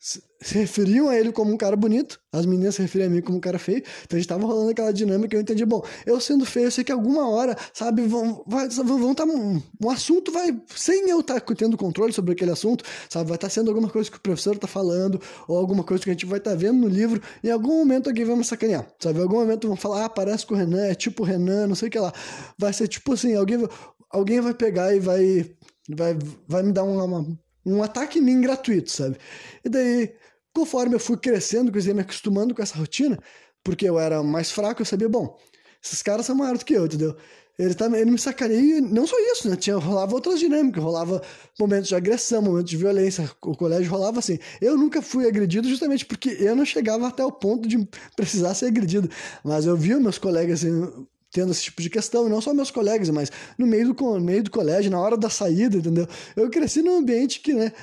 se 0.03 0.57
referiam 0.57 1.07
a 1.07 1.17
ele 1.17 1.31
como 1.31 1.53
um 1.53 1.55
cara 1.55 1.77
bonito, 1.77 2.19
as 2.29 2.45
meninas 2.45 2.75
se 2.75 2.81
referiam 2.81 3.07
a 3.07 3.09
mim 3.09 3.21
como 3.21 3.37
um 3.37 3.41
cara 3.41 3.57
feio, 3.57 3.77
então 3.77 4.17
a 4.17 4.19
gente 4.19 4.27
tava 4.27 4.45
rolando 4.45 4.71
aquela 4.71 4.91
dinâmica, 4.91 5.33
eu 5.33 5.39
entendi, 5.39 5.65
bom, 5.65 5.81
eu 6.05 6.19
sendo 6.19 6.45
feio, 6.45 6.65
eu 6.65 6.71
sei 6.71 6.83
que 6.83 6.91
alguma 6.91 7.29
hora, 7.29 7.55
sabe, 7.73 8.05
vão, 8.05 8.43
vai, 8.45 8.67
vão 8.67 9.15
tá, 9.15 9.23
um, 9.23 9.61
um 9.81 9.89
assunto 9.89 10.29
vai, 10.29 10.61
sem 10.75 11.09
eu 11.09 11.21
estar 11.21 11.39
tá 11.39 11.55
tendo 11.55 11.77
controle 11.77 12.11
sobre 12.11 12.33
aquele 12.33 12.51
assunto, 12.51 12.83
sabe, 13.09 13.29
vai 13.29 13.37
estar 13.37 13.47
tá 13.47 13.53
sendo 13.53 13.69
alguma 13.69 13.89
coisa 13.89 14.11
que 14.11 14.17
o 14.17 14.21
professor 14.21 14.57
tá 14.57 14.67
falando, 14.67 15.21
ou 15.47 15.57
alguma 15.57 15.85
coisa 15.85 16.03
que 16.03 16.09
a 16.09 16.13
gente 16.13 16.25
vai 16.25 16.39
estar 16.39 16.51
tá 16.51 16.57
vendo 16.57 16.79
no 16.79 16.89
livro, 16.89 17.21
em 17.41 17.49
algum 17.49 17.77
momento 17.77 18.09
alguém 18.09 18.25
vai 18.25 18.35
me 18.35 18.43
sacanear, 18.43 18.85
sabe, 18.99 19.19
em 19.19 19.21
algum 19.21 19.37
momento 19.37 19.69
vão 19.69 19.77
falar, 19.77 20.03
ah, 20.03 20.09
parece 20.09 20.45
com 20.45 20.53
o 20.53 20.57
Renan, 20.57 20.85
é 20.85 20.93
tipo 20.93 21.23
o 21.23 21.25
Renan, 21.25 21.67
não 21.67 21.75
sei 21.75 21.87
o 21.87 21.91
que 21.91 21.99
lá, 21.99 22.11
vai 22.59 22.73
ser 22.73 22.89
tipo 22.89 23.13
assim, 23.13 23.35
alguém, 23.35 23.65
alguém 24.09 24.41
vai 24.41 24.53
pegar 24.53 24.93
e 24.93 24.99
vai, 24.99 25.49
vai, 25.89 26.17
vai 26.45 26.61
me 26.61 26.73
dar 26.73 26.83
uma, 26.83 27.05
uma 27.05 27.42
um 27.65 27.81
ataque 27.83 28.19
em 28.19 28.21
mim 28.21 28.41
gratuito, 28.41 28.91
sabe? 28.91 29.17
E 29.63 29.69
daí, 29.69 30.13
conforme 30.53 30.95
eu 30.95 30.99
fui 30.99 31.17
crescendo, 31.17 31.71
dizer, 31.71 31.93
me 31.93 32.01
acostumando 32.01 32.53
com 32.53 32.61
essa 32.61 32.77
rotina, 32.77 33.17
porque 33.63 33.87
eu 33.87 33.99
era 33.99 34.21
mais 34.23 34.51
fraco, 34.51 34.81
eu 34.81 34.85
sabia, 34.85 35.09
bom, 35.09 35.37
esses 35.83 36.01
caras 36.01 36.25
são 36.25 36.35
maiores 36.35 36.59
do 36.59 36.65
que 36.65 36.73
eu, 36.73 36.85
entendeu? 36.85 37.15
Ele, 37.57 37.73
tá, 37.75 37.85
ele 37.85 38.09
me 38.09 38.17
sacaneia, 38.17 38.81
não 38.81 39.05
só 39.05 39.15
isso, 39.31 39.47
né? 39.47 39.55
Tinha, 39.55 39.77
rolava 39.77 40.15
outras 40.15 40.39
dinâmicas, 40.39 40.83
rolava 40.83 41.21
momentos 41.59 41.87
de 41.87 41.95
agressão, 41.95 42.41
momentos 42.41 42.71
de 42.71 42.77
violência, 42.77 43.29
o 43.43 43.55
colégio 43.55 43.91
rolava 43.91 44.17
assim. 44.19 44.39
Eu 44.59 44.75
nunca 44.75 45.03
fui 45.03 45.27
agredido 45.27 45.67
justamente 45.69 46.03
porque 46.03 46.29
eu 46.39 46.55
não 46.55 46.65
chegava 46.65 47.07
até 47.07 47.23
o 47.23 47.31
ponto 47.31 47.67
de 47.67 47.87
precisar 48.15 48.55
ser 48.55 48.67
agredido, 48.67 49.07
mas 49.43 49.65
eu 49.67 49.77
via 49.77 49.99
meus 49.99 50.17
colegas 50.17 50.63
assim, 50.63 51.05
tendo 51.33 51.51
esse 51.51 51.63
tipo 51.63 51.81
de 51.81 51.89
questão, 51.89 52.29
não 52.29 52.39
só 52.39 52.53
meus 52.53 52.71
colegas, 52.71 53.09
mas 53.09 53.31
no 53.57 53.65
meio 53.65 53.93
do, 53.93 54.19
meio 54.19 54.43
do 54.43 54.51
colégio, 54.51 54.91
na 54.91 54.99
hora 54.99 55.17
da 55.17 55.29
saída, 55.29 55.77
entendeu? 55.77 56.07
Eu 56.35 56.49
cresci 56.49 56.81
num 56.81 56.97
ambiente 56.97 57.39
que, 57.39 57.53
né, 57.53 57.73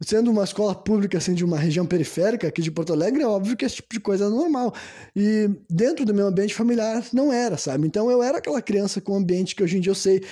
sendo 0.00 0.30
uma 0.30 0.44
escola 0.44 0.74
pública 0.74 1.16
assim 1.16 1.32
de 1.32 1.44
uma 1.44 1.58
região 1.58 1.86
periférica 1.86 2.48
aqui 2.48 2.60
de 2.60 2.70
Porto 2.70 2.92
Alegre, 2.92 3.22
é 3.22 3.26
óbvio 3.26 3.56
que 3.56 3.64
esse 3.64 3.76
tipo 3.76 3.94
de 3.94 4.00
coisa 4.00 4.26
é 4.26 4.28
normal. 4.28 4.74
E 5.14 5.48
dentro 5.70 6.04
do 6.04 6.12
meu 6.12 6.26
ambiente 6.26 6.54
familiar 6.54 7.02
não 7.12 7.32
era, 7.32 7.56
sabe? 7.56 7.86
Então 7.86 8.10
eu 8.10 8.22
era 8.22 8.38
aquela 8.38 8.60
criança 8.60 9.00
com 9.00 9.12
um 9.12 9.16
ambiente 9.16 9.54
que 9.54 9.62
hoje 9.62 9.78
em 9.78 9.80
dia 9.80 9.90
eu 9.90 9.94
sei 9.94 10.22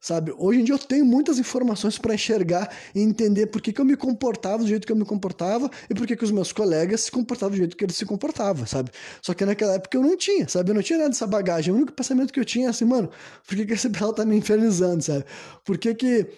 sabe? 0.00 0.32
Hoje 0.36 0.60
em 0.60 0.64
dia 0.64 0.74
eu 0.74 0.78
tenho 0.78 1.04
muitas 1.04 1.38
informações 1.38 1.98
para 1.98 2.14
enxergar 2.14 2.70
e 2.94 3.00
entender 3.00 3.46
por 3.46 3.60
que, 3.60 3.72
que 3.72 3.80
eu 3.80 3.84
me 3.84 3.96
comportava 3.96 4.58
do 4.62 4.68
jeito 4.68 4.86
que 4.86 4.92
eu 4.92 4.96
me 4.96 5.04
comportava 5.04 5.70
e 5.90 5.94
por 5.94 6.06
que, 6.06 6.16
que 6.16 6.24
os 6.24 6.30
meus 6.30 6.52
colegas 6.52 7.02
se 7.02 7.10
comportavam 7.10 7.54
do 7.54 7.58
jeito 7.58 7.76
que 7.76 7.84
eles 7.84 7.96
se 7.96 8.06
comportavam, 8.06 8.66
sabe? 8.66 8.90
Só 9.22 9.34
que 9.34 9.44
naquela 9.44 9.74
época 9.74 9.96
eu 9.96 10.02
não 10.02 10.16
tinha, 10.16 10.48
sabe? 10.48 10.70
Eu 10.70 10.74
não 10.74 10.82
tinha 10.82 10.98
nada 10.98 11.10
dessa 11.10 11.26
bagagem. 11.26 11.72
O 11.72 11.76
único 11.76 11.92
pensamento 11.92 12.32
que 12.32 12.40
eu 12.40 12.44
tinha 12.44 12.66
é 12.66 12.70
assim, 12.70 12.84
mano, 12.84 13.10
por 13.46 13.56
que, 13.56 13.66
que 13.66 13.72
esse 13.72 13.88
pessoal 13.90 14.12
tá 14.12 14.24
me 14.24 14.36
infernizando, 14.36 15.02
sabe? 15.02 15.24
Por 15.64 15.76
que 15.78 15.94
que 15.94 16.28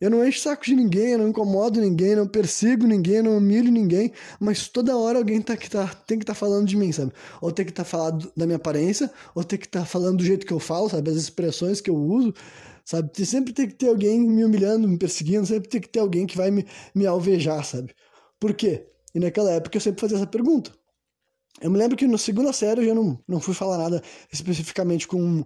eu 0.00 0.08
não 0.08 0.26
encho 0.26 0.40
saco 0.40 0.64
de 0.64 0.74
ninguém, 0.74 1.10
eu 1.10 1.18
não 1.18 1.28
incomodo 1.28 1.78
ninguém, 1.78 2.16
não 2.16 2.26
persigo 2.26 2.86
ninguém, 2.86 3.20
não 3.20 3.36
humilho 3.36 3.70
ninguém, 3.70 4.10
mas 4.40 4.66
toda 4.66 4.96
hora 4.96 5.18
alguém 5.18 5.42
tá 5.42 5.54
que 5.58 5.68
tá, 5.68 5.88
tem 6.06 6.18
que 6.18 6.22
estar 6.22 6.32
tá 6.32 6.38
falando 6.38 6.66
de 6.66 6.74
mim, 6.74 6.90
sabe? 6.90 7.12
Ou 7.38 7.52
tem 7.52 7.66
que 7.66 7.70
estar 7.70 7.84
tá 7.84 7.90
falando 7.90 8.32
da 8.34 8.46
minha 8.46 8.56
aparência, 8.56 9.10
ou 9.34 9.44
tem 9.44 9.58
que 9.58 9.66
estar 9.66 9.80
tá 9.80 9.86
falando 9.86 10.16
do 10.16 10.24
jeito 10.24 10.46
que 10.46 10.54
eu 10.54 10.58
falo, 10.58 10.88
sabe? 10.88 11.10
As 11.10 11.16
expressões 11.16 11.82
que 11.82 11.90
eu 11.90 11.96
uso 11.96 12.32
sabe? 12.84 13.10
Sempre 13.24 13.52
tem 13.52 13.68
que 13.68 13.74
ter 13.74 13.88
alguém 13.88 14.20
me 14.20 14.44
humilhando, 14.44 14.88
me 14.88 14.98
perseguindo, 14.98 15.46
sempre 15.46 15.68
tem 15.68 15.80
que 15.80 15.88
ter 15.88 16.00
alguém 16.00 16.26
que 16.26 16.36
vai 16.36 16.50
me, 16.50 16.66
me 16.94 17.06
alvejar, 17.06 17.64
sabe? 17.64 17.94
Por 18.38 18.54
quê? 18.54 18.86
E 19.14 19.20
naquela 19.20 19.50
época 19.50 19.76
eu 19.76 19.80
sempre 19.80 20.00
fazia 20.00 20.16
essa 20.16 20.26
pergunta. 20.26 20.72
Eu 21.60 21.70
me 21.70 21.78
lembro 21.78 21.96
que 21.96 22.06
na 22.06 22.18
segunda 22.18 22.52
série 22.52 22.80
eu 22.80 22.86
já 22.86 22.94
não, 22.94 23.18
não 23.28 23.40
fui 23.40 23.54
falar 23.54 23.76
nada 23.76 24.02
especificamente 24.32 25.06
com, 25.06 25.44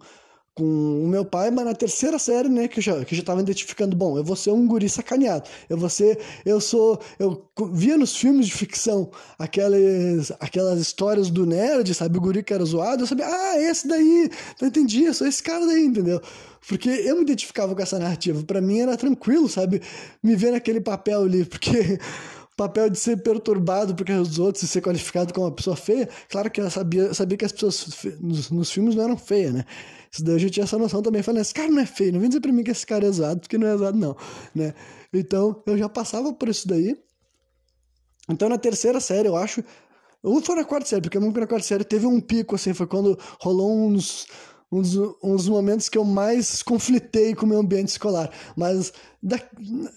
com 0.55 1.05
o 1.05 1.09
meu 1.09 1.25
pai, 1.25 1.51
mas 1.51 1.65
na 1.65 1.75
terceira 1.75 2.17
série, 2.19 2.49
né, 2.49 2.69
que 2.69 2.79
eu 2.79 2.83
já, 2.83 3.05
que 3.05 3.13
eu 3.13 3.19
já 3.19 3.25
tava 3.25 3.41
identificando, 3.41 3.97
bom, 3.97 4.17
eu 4.17 4.23
vou 4.23 4.37
ser 4.37 4.53
um 4.53 4.67
guri 4.67 4.89
sacaneado, 4.89 5.49
eu 5.69 5.77
vou 5.77 5.89
ser, 5.89 6.19
eu 6.47 6.61
sou, 6.61 7.01
eu 7.19 7.45
via 7.73 7.97
nos 7.97 8.17
filmes 8.17 8.47
de 8.47 8.53
ficção 8.53 9.11
aquelas, 9.37 10.31
aquelas 10.39 10.79
histórias 10.79 11.29
do 11.29 11.45
nerd, 11.45 11.93
sabe, 11.93 12.19
o 12.19 12.21
guri 12.21 12.43
que 12.45 12.55
era 12.55 12.65
zoado, 12.65 13.03
eu 13.03 13.07
sabia, 13.07 13.27
ah, 13.27 13.61
esse 13.61 13.89
daí, 13.89 14.31
não 14.61 14.69
entendi, 14.69 15.05
eu 15.05 15.15
sou 15.15 15.27
esse 15.27 15.43
cara 15.43 15.67
daí, 15.67 15.85
entendeu? 15.85 16.21
Porque 16.69 16.89
eu 16.89 17.17
me 17.17 17.23
identificava 17.23 17.75
com 17.75 17.83
essa 17.83 17.99
narrativa, 17.99 18.41
para 18.45 18.61
mim 18.61 18.79
era 18.79 18.97
tranquilo, 18.97 19.49
sabe, 19.49 19.83
me 20.23 20.37
ver 20.37 20.53
naquele 20.53 20.81
papel 20.81 21.23
ali, 21.23 21.45
porque 21.45 21.99
papel 22.57 22.89
de 22.89 22.99
ser 22.99 23.17
perturbado 23.17 23.95
porque 23.95 24.13
os 24.13 24.39
outros 24.39 24.63
e 24.63 24.69
ser 24.69 24.81
qualificado 24.81 25.35
como 25.35 25.47
uma 25.47 25.53
pessoa 25.53 25.75
feia, 25.77 26.09
claro 26.29 26.49
que 26.51 26.61
eu 26.61 26.71
sabia, 26.71 27.13
sabia 27.13 27.37
que 27.37 27.45
as 27.45 27.53
pessoas 27.53 27.89
nos, 28.21 28.51
nos 28.51 28.71
filmes 28.71 28.95
não 28.95 29.05
eram 29.05 29.17
feias, 29.17 29.53
né? 29.53 29.65
Isso 30.15 30.23
daí 30.23 30.37
eu 30.37 30.39
já 30.39 30.49
tinha 30.49 30.63
essa 30.63 30.79
noção 30.79 31.03
também. 31.03 31.25
Falei, 31.25 31.43
esse 31.43 31.53
cara 31.53 31.69
não 31.69 31.81
é 31.81 31.87
feio, 31.87 32.13
não 32.13 32.21
vem 32.21 32.29
dizer 32.29 32.41
pra 32.41 32.53
mim 32.53 32.63
que 32.63 32.71
esse 32.71 32.87
cara 32.87 33.05
é 33.05 33.11
zoado, 33.11 33.41
porque 33.41 33.59
não 33.59 33.67
é 33.67 33.77
zoado, 33.77 33.99
não, 33.99 34.17
né? 34.55 34.73
Então, 35.13 35.61
eu 35.67 35.77
já 35.77 35.89
passava 35.89 36.33
por 36.33 36.49
isso 36.49 36.69
daí. 36.69 36.97
Então, 38.31 38.49
na 38.49 38.57
terceira 38.57 39.01
série, 39.01 39.27
eu 39.27 39.37
acho. 39.37 39.65
Ou 40.23 40.41
foi 40.41 40.55
na 40.55 40.65
quarta 40.65 40.89
série, 40.89 41.03
porque 41.03 41.19
na 41.19 41.47
quarta 41.49 41.67
série 41.67 41.83
teve 41.83 42.07
um 42.07 42.21
pico, 42.21 42.55
assim, 42.55 42.73
foi 42.73 42.87
quando 42.87 43.19
rolou 43.41 43.89
uns, 43.89 44.29
uns, 44.71 44.95
uns 45.21 45.49
momentos 45.49 45.89
que 45.89 45.99
eu 45.99 46.05
mais 46.05 46.63
conflitei 46.63 47.35
com 47.35 47.45
o 47.45 47.49
meu 47.49 47.59
ambiente 47.59 47.89
escolar. 47.89 48.31
Mas 48.57 48.93
da, 49.21 49.41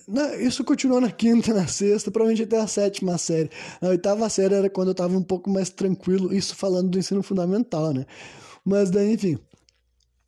na, 0.08 0.36
isso 0.38 0.64
continuou 0.64 1.00
na 1.00 1.12
quinta, 1.12 1.54
na 1.54 1.68
sexta, 1.68 2.10
provavelmente 2.10 2.42
até 2.44 2.58
a 2.58 2.66
sétima 2.66 3.20
série. 3.20 3.52
Na 3.80 3.90
oitava 3.90 4.28
série 4.30 4.56
era 4.56 4.70
quando 4.70 4.88
eu 4.88 4.96
tava 4.96 5.16
um 5.16 5.24
pouco 5.24 5.48
mais 5.48 5.70
tranquilo, 5.70 6.34
isso 6.34 6.56
falando 6.56 6.90
do 6.90 6.98
ensino 6.98 7.22
fundamental, 7.22 7.94
né? 7.94 8.08
Mas 8.66 8.90
daí, 8.90 9.14
enfim. 9.14 9.38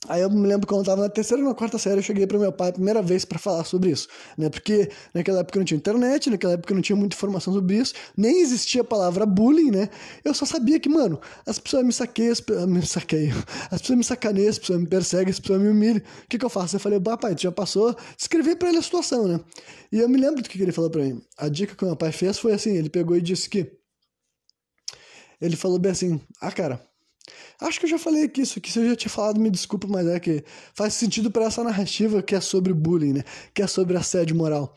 Aí 0.08 0.22
eu 0.22 0.30
me 0.30 0.48
lembro 0.48 0.66
quando 0.66 0.80
eu 0.80 0.86
tava 0.86 1.02
na 1.02 1.10
terceira 1.10 1.44
ou 1.44 1.50
na 1.50 1.54
quarta 1.54 1.78
série, 1.78 1.98
eu 1.98 2.02
cheguei 2.02 2.26
para 2.26 2.40
meu 2.40 2.54
pai 2.54 2.70
a 2.70 2.74
primeira 2.74 3.02
vez 3.02 3.26
para 3.26 3.38
falar 3.38 3.66
sobre 3.66 3.92
isso, 3.92 4.08
né? 4.38 4.50
Porque 4.50 4.90
naquela 5.14 5.42
época 5.42 5.60
não 5.60 5.66
tinha 5.66 5.78
internet, 5.78 6.30
naquela 6.30 6.54
época 6.54 6.74
não 6.74 6.82
tinha 6.82 6.96
muita 6.96 7.18
informação 7.18 7.54
sobre 7.54 7.76
isso, 7.76 7.94
nem 8.16 8.42
existia 8.42 8.80
a 8.80 8.84
palavra 8.84 9.26
bullying, 9.26 9.72
né? 9.72 9.90
Eu 10.24 10.34
só 10.34 10.46
sabia 10.46 10.80
que, 10.80 10.88
mano, 10.88 11.20
as 11.46 11.60
pessoas 11.60 11.86
me 11.86 11.92
saqueiam, 11.92 12.34
me 12.68 12.86
saqueiam, 12.86 13.38
as 13.70 13.82
pessoas 13.82 13.98
me 13.98 14.04
sacaneiam, 14.06 14.50
as 14.50 14.58
pessoas 14.58 14.80
me 14.80 14.88
perseguem, 14.88 15.32
as 15.32 15.40
pessoas 15.40 15.62
me 15.62 15.68
humilham. 15.68 15.98
O 15.98 16.28
que 16.30 16.38
que 16.38 16.46
eu 16.46 16.50
faço? 16.50 16.78
Eu 16.78 16.80
falei, 16.80 17.00
pai, 17.00 17.36
tu 17.36 17.42
já 17.42 17.52
passou, 17.52 17.94
escrevi 18.18 18.56
para 18.56 18.70
ele 18.70 18.78
a 18.78 18.82
situação, 18.82 19.28
né? 19.28 19.40
E 19.92 20.00
eu 20.00 20.08
me 20.08 20.18
lembro 20.18 20.42
do 20.42 20.48
que 20.48 20.62
ele 20.62 20.72
falou 20.72 20.90
para 20.90 21.04
mim. 21.04 21.22
A 21.38 21.50
dica 21.50 21.76
que 21.76 21.84
meu 21.84 21.96
pai 21.98 22.14
fez 22.14 22.40
foi 22.40 22.54
assim, 22.54 22.72
ele 22.78 22.90
pegou 22.90 23.18
e 23.18 23.22
disse 23.22 23.50
que 23.50 23.70
ele 25.42 25.58
falou 25.58 25.78
bem 25.78 25.92
assim: 25.92 26.22
"Ah, 26.42 26.52
cara, 26.52 26.89
Acho 27.60 27.80
que 27.80 27.86
eu 27.86 27.90
já 27.90 28.00
falei 28.00 28.24
aqui 28.24 28.42
isso, 28.42 28.60
que 28.62 28.72
se 28.72 28.80
eu 28.80 28.90
já 28.90 28.96
tinha 28.96 29.10
falado, 29.10 29.40
me 29.40 29.50
desculpa, 29.50 29.88
mas 29.88 30.08
é 30.08 30.20
que 30.20 30.44
faz 30.74 30.94
sentido 30.94 31.30
para 31.30 31.46
essa 31.46 31.64
narrativa 31.64 32.22
que 32.22 32.36
é 32.36 32.42
sobre 32.42 32.74
bullying, 32.74 33.14
né? 33.14 33.24
Que 33.54 33.62
é 33.62 33.68
sobre 33.68 33.98
assédio 33.98 34.36
moral. 34.36 34.76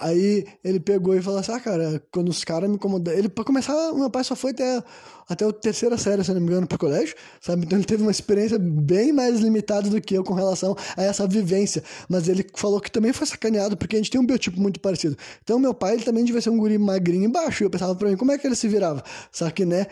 Aí 0.00 0.46
ele 0.62 0.78
pegou 0.78 1.14
e 1.14 1.20
falou 1.20 1.40
assim: 1.40 1.52
Ah, 1.52 1.60
cara, 1.60 2.02
quando 2.12 2.28
os 2.28 2.44
caras 2.44 2.68
me 2.68 2.76
incomodam. 2.76 3.12
Ele, 3.12 3.28
pra 3.28 3.44
começar, 3.44 3.74
meu 3.94 4.08
pai 4.08 4.22
só 4.22 4.36
foi 4.36 4.52
até, 4.52 4.82
até 5.28 5.44
a 5.44 5.52
terceira 5.52 5.96
série, 5.98 6.22
se 6.22 6.32
não 6.32 6.40
me 6.40 6.46
engano, 6.46 6.66
pro 6.66 6.78
colégio, 6.78 7.16
sabe? 7.40 7.64
Então 7.64 7.76
ele 7.76 7.86
teve 7.86 8.02
uma 8.02 8.10
experiência 8.10 8.58
bem 8.58 9.12
mais 9.12 9.40
limitada 9.40 9.90
do 9.90 10.00
que 10.00 10.14
eu 10.14 10.22
com 10.22 10.34
relação 10.34 10.76
a 10.96 11.02
essa 11.02 11.26
vivência. 11.26 11.82
Mas 12.08 12.28
ele 12.28 12.46
falou 12.54 12.80
que 12.80 12.90
também 12.90 13.12
foi 13.12 13.26
sacaneado, 13.26 13.76
porque 13.76 13.96
a 13.96 13.98
gente 13.98 14.10
tem 14.10 14.20
um 14.20 14.26
biotipo 14.26 14.60
muito 14.60 14.78
parecido. 14.78 15.16
Então 15.42 15.58
meu 15.58 15.74
pai, 15.74 15.94
ele 15.94 16.04
também 16.04 16.24
devia 16.24 16.40
ser 16.40 16.50
um 16.50 16.58
guri 16.58 16.78
magrinho 16.78 17.24
e 17.24 17.32
baixo. 17.32 17.64
E 17.64 17.66
eu 17.66 17.70
pensava 17.70 17.94
pra 17.94 18.08
mim, 18.08 18.16
como 18.16 18.30
é 18.30 18.38
que 18.38 18.46
ele 18.46 18.56
se 18.56 18.68
virava? 18.68 19.02
Só 19.32 19.50
que, 19.50 19.64
né? 19.64 19.86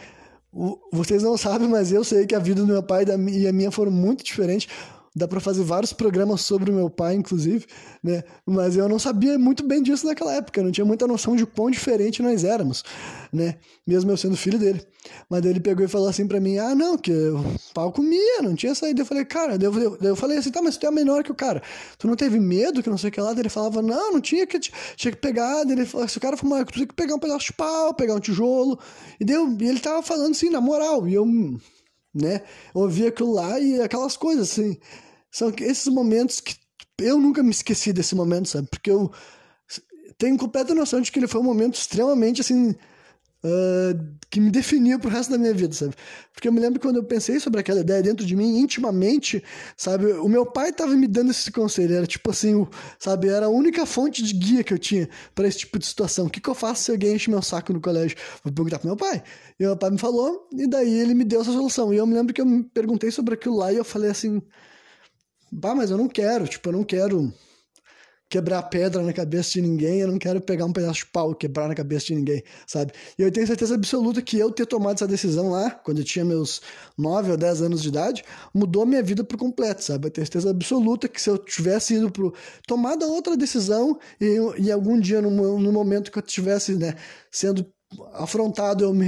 Vocês 0.91 1.23
não 1.23 1.37
sabem, 1.37 1.69
mas 1.69 1.93
eu 1.93 2.03
sei 2.03 2.27
que 2.27 2.35
a 2.35 2.39
vida 2.39 2.63
do 2.63 2.67
meu 2.67 2.83
pai 2.83 3.05
e 3.31 3.47
a 3.47 3.53
minha 3.53 3.71
foram 3.71 3.93
muito 3.93 4.25
diferentes. 4.25 4.69
Dá 5.17 5.27
para 5.27 5.41
fazer 5.41 5.63
vários 5.63 5.95
programas 5.95 6.43
sobre 6.43 6.71
o 6.71 6.75
meu 6.75 6.91
pai, 6.91 7.15
inclusive, 7.15 7.65
né? 8.05 8.23
Mas 8.45 8.77
eu 8.77 8.87
não 8.87 8.99
sabia 8.99 9.39
muito 9.39 9.65
bem 9.65 9.83
disso 9.83 10.07
naquela 10.07 10.35
época, 10.35 10.61
eu 10.61 10.65
não 10.65 10.71
tinha 10.71 10.85
muita 10.85 11.07
noção 11.07 11.35
de 11.35 11.47
quão 11.47 11.71
diferente 11.71 12.21
nós 12.21 12.45
éramos, 12.45 12.85
né? 13.33 13.57
Mesmo 13.87 14.11
eu 14.11 14.17
sendo 14.19 14.37
filho 14.37 14.59
dele. 14.59 14.87
Mas 15.31 15.41
daí 15.41 15.53
ele 15.53 15.61
pegou 15.61 15.85
e 15.85 15.89
falou 15.89 16.09
assim 16.09 16.27
para 16.27 16.39
mim: 16.39 16.59
"Ah, 16.59 16.75
não, 16.75 16.99
que 16.99 17.11
o 17.11 17.43
pau 17.73 17.91
comia, 17.93 18.43
não 18.43 18.55
tinha 18.55 18.75
saído". 18.75 19.01
Eu 19.01 19.07
falei: 19.07 19.25
"Cara, 19.25 19.57
eu, 19.59 19.97
eu 20.03 20.17
falei 20.17 20.37
assim: 20.37 20.51
"Tá, 20.51 20.61
mas 20.61 20.77
tu 20.77 20.87
é 20.87 20.91
menor 20.91 21.25
que 21.25 21.33
o 21.33 21.35
cara. 21.35 21.63
Tu 21.99 22.07
não 22.07 22.15
teve 22.15 22.39
medo 22.39 22.83
que 22.83 22.91
não 22.91 22.99
sei 22.99 23.09
o 23.09 23.13
que 23.13 23.21
lá?". 23.21 23.33
Daí 23.33 23.41
ele 23.41 23.49
falava: 23.49 23.81
"Não, 23.81 24.13
não 24.13 24.21
tinha 24.21 24.47
que 24.47 24.59
tinha 24.59 25.13
que 25.13 25.17
pegar". 25.17 25.65
Daí 25.65 25.73
ele 25.73 25.87
falou: 25.87 26.07
"Se 26.09 26.19
o 26.19 26.21
cara 26.21 26.37
for 26.37 26.65
tu 26.67 26.73
tinha 26.73 26.87
que 26.87 26.95
pegar 26.95 27.15
um 27.15 27.19
pedaço 27.19 27.47
de 27.47 27.53
pau, 27.55 27.95
pegar 27.95 28.15
um 28.15 28.21
tijolo". 28.21 28.79
E, 29.19 29.25
deu, 29.25 29.57
ele 29.61 29.81
tava 29.81 30.03
falando 30.03 30.33
assim, 30.33 30.51
na 30.51 30.61
moral, 30.61 31.09
e 31.09 31.15
eu, 31.15 31.25
né, 32.15 32.43
ouvia 32.75 33.09
aquilo 33.09 33.33
lá 33.33 33.59
e 33.59 33.81
aquelas 33.81 34.17
coisas 34.17 34.51
assim. 34.51 34.77
São 35.37 35.53
esses 35.61 35.87
momentos 35.89 36.41
que 36.41 36.57
eu 36.97 37.21
nunca 37.21 37.43
me 37.43 37.51
esqueci 37.51 37.93
desse 37.93 38.15
momento, 38.15 38.49
sabe? 38.49 38.69
Porque 38.71 38.91
eu 38.91 39.13
tenho 40.17 40.39
completa 40.39 40.75
noção 40.75 40.99
de 40.99 41.13
que 41.13 41.19
ele 41.19 41.27
foi 41.27 41.43
um 41.43 41.45
momento 41.45 41.75
extremamente, 41.75 42.41
assim, 42.41 42.71
uh, 42.71 44.17
que 44.31 44.41
me 44.41 44.51
definiu 44.51 44.99
pro 44.99 45.11
resto 45.11 45.33
da 45.33 45.37
minha 45.37 45.53
vida, 45.53 45.75
sabe? 45.75 45.95
Porque 46.33 46.49
eu 46.49 46.53
me 46.55 46.59
lembro 46.59 46.81
quando 46.81 46.97
eu 46.97 47.05
pensei 47.05 47.39
sobre 47.39 47.61
aquela 47.61 47.81
ideia 47.81 48.03
dentro 48.03 48.25
de 48.25 48.35
mim, 48.35 48.59
intimamente, 48.59 49.45
sabe? 49.77 50.07
O 50.07 50.27
meu 50.27 50.47
pai 50.47 50.73
tava 50.73 50.97
me 50.97 51.07
dando 51.07 51.33
esse 51.33 51.53
conselho, 51.53 51.95
era 51.95 52.07
tipo 52.07 52.31
assim, 52.31 52.55
o, 52.55 52.67
sabe? 52.99 53.29
Era 53.29 53.45
a 53.45 53.51
única 53.51 53.85
fonte 53.85 54.23
de 54.23 54.33
guia 54.33 54.65
que 54.65 54.73
eu 54.73 54.79
tinha 54.79 55.07
para 55.35 55.47
esse 55.47 55.59
tipo 55.59 55.79
de 55.79 55.85
situação. 55.85 56.29
O 56.29 56.31
que, 56.31 56.41
que 56.41 56.49
eu 56.49 56.55
faço 56.55 56.85
se 56.85 56.91
alguém 56.93 57.15
enche 57.15 57.29
meu 57.29 57.43
saco 57.43 57.75
no 57.75 57.81
colégio? 57.83 58.17
Vou 58.43 58.51
perguntar 58.55 58.79
pro 58.79 58.89
meu 58.89 58.97
pai. 58.97 59.23
E 59.61 59.65
meu 59.65 59.77
pai 59.77 59.91
me 59.91 59.99
falou, 59.99 60.49
e 60.55 60.67
daí 60.67 60.99
ele 60.99 61.13
me 61.13 61.25
deu 61.25 61.43
essa 61.43 61.53
solução. 61.53 61.93
E 61.93 61.99
eu 61.99 62.07
me 62.07 62.15
lembro 62.15 62.33
que 62.33 62.41
eu 62.41 62.47
me 62.47 62.65
perguntei 62.65 63.11
sobre 63.11 63.35
aquilo 63.35 63.57
lá 63.57 63.71
e 63.71 63.77
eu 63.77 63.85
falei 63.85 64.11
assim 64.11 64.41
Bah, 65.51 65.75
mas 65.75 65.91
eu 65.91 65.97
não 65.99 66.09
quero, 66.09 66.47
tipo, 66.47 66.69
eu 66.69 66.73
não 66.73 66.85
quero 66.85 67.33
quebrar 68.29 68.63
pedra 68.65 69.03
na 69.03 69.13
cabeça 69.13 69.53
de 69.53 69.63
ninguém, 69.63 70.01
eu 70.01 70.09
não 70.09 70.19
quero 70.19 70.41
pegar 70.41 70.65
um 70.65 70.73
pedaço 70.73 71.01
de 71.01 71.07
pau 71.07 71.31
e 71.31 71.37
quebrar 71.37 71.69
na 71.69 71.75
cabeça 71.75 72.07
de 72.07 72.17
ninguém, 72.17 72.43
sabe? 72.67 72.93
E 73.17 73.23
eu 73.23 73.31
tenho 73.31 73.47
certeza 73.47 73.75
absoluta 73.77 74.21
que 74.21 74.37
eu 74.37 74.51
ter 74.51 74.67
tomado 74.67 74.97
essa 74.97 75.07
decisão 75.07 75.51
lá, 75.51 75.71
quando 75.71 75.99
eu 75.99 76.05
tinha 76.05 76.25
meus 76.25 76.61
9 76.99 77.31
ou 77.31 77.37
10 77.37 77.63
anos 77.63 77.83
de 77.83 77.89
idade, 77.89 78.25
mudou 78.53 78.85
minha 78.85 79.03
vida 79.03 79.23
por 79.23 79.37
completo, 79.39 79.85
sabe? 79.85 80.09
Eu 80.09 80.11
tenho 80.11 80.27
certeza 80.27 80.51
absoluta 80.51 81.09
que 81.09 81.21
se 81.21 81.31
eu 81.31 81.39
tivesse 81.39 81.95
ido 81.95 82.11
pro... 82.11 82.35
tomado 82.67 83.05
outra 83.09 83.37
decisão 83.37 83.97
e, 84.21 84.39
e 84.59 84.73
algum 84.73 84.99
dia, 84.99 85.23
no, 85.23 85.31
no 85.61 85.73
momento 85.73 86.11
que 86.11 86.19
eu 86.19 86.23
tivesse, 86.23 86.75
né, 86.75 86.97
sendo 87.31 87.65
afrontado 88.15 88.85
eu 88.85 88.93
me 88.93 89.07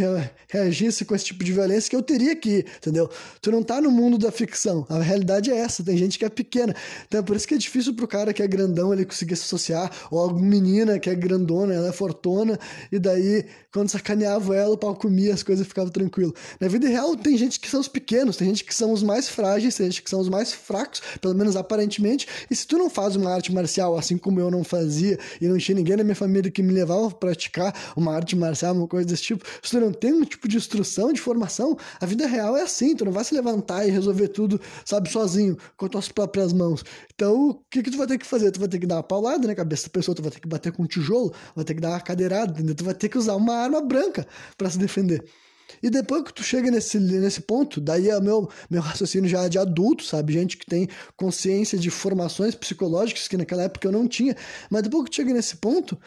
reagisse 0.49 1.05
com 1.05 1.15
esse 1.15 1.27
tipo 1.27 1.43
de 1.43 1.53
violência 1.53 1.91
que 1.91 1.97
eu 1.97 2.03
teria 2.03 2.37
que 2.37 2.59
ir, 2.59 2.67
entendeu? 2.77 3.11
Tu 3.43 3.51
não 3.51 3.63
tá 3.63 3.81
no 3.81 3.91
mundo 3.91 4.17
da 4.17 4.31
ficção. 4.31 4.87
A 4.89 5.01
realidade 5.01 5.51
é 5.51 5.57
essa. 5.57 5.83
Tem 5.83 5.97
gente 5.97 6.19
que 6.19 6.25
é 6.25 6.29
pequena. 6.29 6.75
Então 7.07 7.21
é 7.21 7.23
por 7.23 7.35
isso 7.35 7.47
que 7.47 7.55
é 7.55 7.59
difícil 7.59 7.95
pro 7.95 8.07
cara 8.07 8.33
que 8.33 8.43
é 8.43 8.47
grandão 8.47 8.93
ele 8.93 9.05
conseguir 9.05 9.37
se 9.37 9.43
associar, 9.43 9.91
ou 10.11 10.21
alguma 10.21 10.47
menina 10.47 10.99
que 10.99 11.11
é 11.11 11.15
grandona, 11.15 11.75
ela 11.75 11.89
é 11.89 11.93
fortuna, 11.93 12.59
e 12.91 12.99
daí 12.99 13.45
quando 13.73 13.91
sacaneava 13.91 14.57
ela, 14.57 14.75
o 14.75 14.79
pau 14.79 14.95
comia, 14.95 15.35
as 15.35 15.43
coisas 15.43 15.67
ficavam 15.67 15.91
tranquilo. 15.91 16.35
Na 16.61 16.69
vida 16.69 16.89
real 16.89 17.17
tem 17.17 17.37
gente 17.37 17.61
que 17.61 17.69
são 17.69 17.81
os 17.81 17.89
pequenos, 17.89 18.37
tem 18.37 18.49
gente 18.49 18.65
que 18.65 18.75
são 18.75 18.93
os 18.93 19.03
mais 19.03 19.29
frágeis, 19.29 19.75
tem 19.77 19.87
gente 19.87 20.03
que 20.03 20.11
são 20.11 20.21
os 20.21 20.29
mais 20.29 20.53
fracos, 20.53 21.03
pelo 21.21 21.35
menos 21.35 21.57
aparentemente. 21.57 22.27
E 22.51 22.57
se 22.57 22.67
tu 22.67 22.79
não 22.79 22.89
faz 22.89 23.17
uma 23.17 23.31
arte 23.31 23.53
marcial, 23.53 23.99
assim 23.99 24.17
como 24.17 24.41
eu 24.41 24.51
não 24.51 24.65
fazia, 24.65 25.19
e 25.41 25.47
não 25.49 25.59
tinha 25.59 25.77
ninguém 25.77 25.97
na 25.97 26.05
minha 26.05 26.17
família 26.17 26.51
que 26.51 26.63
me 26.63 26.73
levava 26.73 27.09
a 27.09 27.11
praticar 27.11 27.75
uma 27.97 28.15
arte 28.15 28.35
marcial, 28.35 28.68
uma 28.73 28.89
coisa 28.89 29.07
desse 29.07 29.23
tipo, 29.23 29.45
se 29.63 29.71
tu 29.71 29.81
não 29.81 29.93
tem 29.93 30.13
um 30.13 30.25
tipo 30.25 30.49
de 30.49 30.57
instrução, 30.57 31.13
de 31.13 31.21
formação, 31.21 31.77
a 32.01 32.07
vida 32.07 32.27
real 32.27 32.57
é 32.57 32.63
assim, 32.63 32.95
tu 32.95 33.05
não 33.05 33.13
vai 33.13 33.25
se 33.25 33.35
levantar 33.35 33.87
e 33.87 33.91
resolver 33.91 34.29
tudo, 34.29 34.61
sabe, 34.85 35.11
sozinho, 35.11 35.57
com 35.77 35.89
tuas 35.89 36.09
próprias 36.09 36.53
mãos. 36.53 36.85
Então, 37.15 37.51
o 37.51 37.63
que 37.71 37.83
que 37.83 37.91
tu 37.91 37.99
vai 37.99 38.07
ter 38.07 38.19
que 38.19 38.27
fazer? 38.27 38.51
Tu 38.51 38.61
vai 38.61 38.69
ter 38.69 38.79
que 38.79 38.87
dar 38.87 38.97
uma 38.97 39.03
paulada 39.03 39.47
na 39.47 39.55
cabeça 39.55 39.85
da 39.85 39.91
pessoa, 39.91 40.15
tu 40.15 40.23
vai 40.23 40.31
ter 40.31 40.41
que 40.41 40.49
bater 40.49 40.73
com 40.73 40.83
um 40.83 40.87
tijolo, 40.87 41.33
vai 41.55 41.65
ter 41.65 41.75
que 41.75 41.81
dar 41.81 41.91
uma 41.91 42.01
cadeirada, 42.01 42.53
entendeu? 42.53 42.75
Tu 42.75 42.85
vai 42.85 42.95
ter 42.95 43.09
que 43.09 43.19
usar 43.19 43.35
uma 43.35 43.55
arma 43.55 43.81
branca 43.81 44.27
para 44.57 44.71
se 44.71 44.79
defender. 44.79 45.25
E 45.83 45.91
depois 45.91 46.23
que 46.25 46.33
tu 46.33 46.43
chega 46.43 46.71
nesse, 46.71 46.99
nesse 46.99 47.41
ponto, 47.43 47.81
daí 47.81 48.09
é 48.09 48.21
meu, 48.21 48.49
meu 48.71 48.81
raciocínio 48.81 49.29
já 49.29 49.47
de 49.49 49.59
adulto, 49.59 50.05
sabe? 50.05 50.33
Gente 50.33 50.57
que 50.57 50.67
tem 50.67 50.89
consciência 51.17 51.79
de 51.79 51.91
formações 51.91 52.55
psicológicas 52.55 53.29
que 53.29 53.37
naquela 53.37 53.65
época 53.65 53.87
eu 53.87 53.93
não 53.93 54.09
tinha. 54.09 54.37
Mas 54.71 54.83
depois 54.83 55.05
que 55.05 55.11
tu 55.11 55.17
chega 55.17 55.33
nesse 55.33 55.57
ponto, 55.57 55.99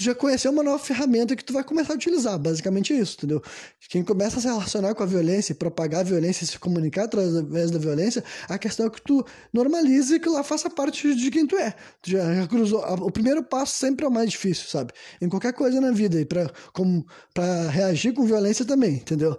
tu 0.00 0.04
já 0.04 0.14
conheceu 0.14 0.50
uma 0.50 0.62
nova 0.62 0.78
ferramenta 0.78 1.36
que 1.36 1.44
tu 1.44 1.52
vai 1.52 1.62
começar 1.62 1.92
a 1.92 1.96
utilizar. 1.96 2.38
Basicamente 2.38 2.94
é 2.94 2.96
isso, 2.96 3.16
entendeu? 3.18 3.42
Quem 3.90 4.02
começa 4.02 4.38
a 4.38 4.40
se 4.40 4.46
relacionar 4.46 4.94
com 4.94 5.02
a 5.02 5.06
violência, 5.06 5.54
propagar 5.54 6.00
a 6.00 6.04
violência 6.04 6.46
se 6.46 6.58
comunicar 6.58 7.04
através 7.04 7.70
da 7.70 7.78
violência, 7.78 8.24
a 8.48 8.56
questão 8.56 8.86
é 8.86 8.90
que 8.90 9.02
tu 9.02 9.22
normalize 9.52 10.14
e 10.14 10.18
que 10.18 10.28
lá 10.28 10.42
faça 10.42 10.70
parte 10.70 11.14
de 11.14 11.30
quem 11.30 11.46
tu 11.46 11.54
é. 11.56 11.74
Tu 12.00 12.12
já, 12.12 12.34
já 12.34 12.46
cruzou. 12.46 12.80
O 13.02 13.12
primeiro 13.12 13.42
passo 13.42 13.76
sempre 13.76 14.06
é 14.06 14.08
o 14.08 14.10
mais 14.10 14.30
difícil, 14.30 14.66
sabe? 14.68 14.94
Em 15.20 15.28
qualquer 15.28 15.52
coisa 15.52 15.78
na 15.82 15.90
vida. 15.90 16.18
E 16.18 16.24
pra, 16.24 16.50
como, 16.72 17.06
pra 17.34 17.68
reagir 17.68 18.14
com 18.14 18.24
violência 18.24 18.64
também, 18.64 18.94
entendeu? 18.94 19.38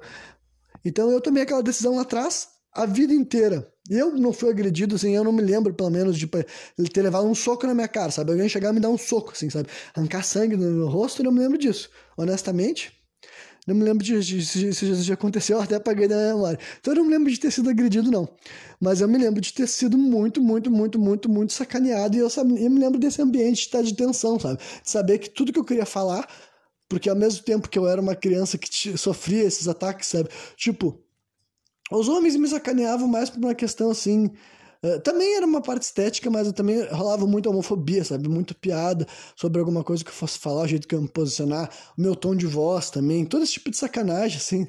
Então 0.86 1.10
eu 1.10 1.20
tomei 1.20 1.42
aquela 1.42 1.64
decisão 1.64 1.96
lá 1.96 2.04
atrás, 2.04 2.50
a 2.74 2.86
vida 2.86 3.14
inteira. 3.14 3.68
Eu 3.90 4.16
não 4.16 4.32
fui 4.32 4.50
agredido, 4.50 4.96
assim, 4.96 5.16
eu 5.16 5.24
não 5.24 5.32
me 5.32 5.42
lembro, 5.42 5.74
pelo 5.74 5.90
menos, 5.90 6.18
de 6.18 6.28
ter 6.28 7.02
levado 7.02 7.26
um 7.28 7.36
soco 7.36 7.66
na 7.68 7.74
minha 7.74 7.88
cara, 7.88 8.12
sabe? 8.12 8.32
Alguém 8.32 8.48
chegar 8.48 8.70
e 8.70 8.74
me 8.74 8.80
dar 8.80 8.90
um 8.90 8.98
soco, 8.98 9.32
assim, 9.34 9.50
sabe? 9.50 9.68
Arrancar 9.96 10.24
sangue 10.24 10.56
no 10.56 10.64
meu 10.72 10.88
rosto, 10.88 11.22
eu 11.22 11.26
não 11.26 11.32
me 11.32 11.40
lembro 11.40 11.58
disso. 11.58 11.90
Honestamente, 12.18 12.94
Não 13.68 13.76
me 13.76 13.84
lembro 13.84 14.04
se 14.24 14.38
isso 14.40 15.04
já 15.04 15.14
aconteceu, 15.14 15.58
eu 15.58 15.62
até 15.64 15.76
apaguei 15.76 16.08
da 16.08 16.16
memória. 16.16 16.60
Então 16.80 16.94
eu 16.94 16.98
não 16.98 17.06
me 17.06 17.12
lembro 17.12 17.32
de 17.32 17.40
ter 17.40 17.52
sido 17.52 17.70
agredido, 17.70 18.10
não. 18.12 18.28
Mas 18.80 19.02
eu 19.02 19.08
me 19.08 19.18
lembro 19.18 19.40
de 19.42 19.54
ter 19.54 19.68
sido 19.68 19.98
muito, 19.98 20.42
muito, 20.42 20.72
muito, 20.72 21.00
muito, 21.00 21.30
muito 21.30 21.54
sacaneado. 21.54 22.16
E 22.18 22.20
eu, 22.20 22.30
sabe, 22.30 22.64
eu 22.64 22.70
me 22.72 22.80
lembro 22.80 23.00
desse 23.00 23.22
ambiente 23.22 23.58
de 23.58 23.62
estar 23.62 23.84
de 23.84 23.94
tensão, 23.96 24.40
sabe? 24.40 24.58
De 24.84 24.90
saber 24.90 25.20
que 25.20 25.30
tudo 25.30 25.54
que 25.54 25.60
eu 25.60 25.66
queria 25.66 25.86
falar, 25.86 26.28
porque 26.90 27.10
ao 27.10 27.16
mesmo 27.16 27.44
tempo 27.44 27.70
que 27.70 27.78
eu 27.80 27.88
era 27.88 28.02
uma 28.02 28.16
criança 28.16 28.58
que 28.58 28.98
sofria 28.98 29.44
esses 29.44 29.68
ataques, 29.68 30.08
sabe? 30.10 30.30
Tipo, 30.58 31.00
os 32.00 32.08
homens 32.08 32.36
me 32.36 32.48
sacaneavam 32.48 33.08
mais 33.08 33.30
por 33.30 33.40
uma 33.40 33.54
questão 33.54 33.92
assim 33.92 34.32
Uh, 34.84 35.00
também 35.00 35.36
era 35.36 35.46
uma 35.46 35.62
parte 35.62 35.84
estética, 35.84 36.28
mas 36.32 36.48
eu 36.48 36.54
também 36.54 36.84
rolava 36.88 37.28
muita 37.28 37.50
homofobia, 37.50 38.04
sabe? 38.04 38.28
Muito 38.28 38.56
piada 38.56 39.06
sobre 39.36 39.60
alguma 39.60 39.84
coisa 39.84 40.04
que 40.04 40.10
eu 40.10 40.14
fosse 40.14 40.40
falar, 40.40 40.64
o 40.64 40.68
jeito 40.68 40.88
que 40.88 40.96
eu 40.96 41.02
me 41.02 41.08
posicionar, 41.08 41.70
o 41.96 42.02
meu 42.02 42.16
tom 42.16 42.36
de 42.36 42.48
voz 42.48 42.90
também, 42.90 43.24
todo 43.24 43.44
esse 43.44 43.54
tipo 43.54 43.70
de 43.70 43.78
sacanagem, 43.78 44.38
assim, 44.38 44.68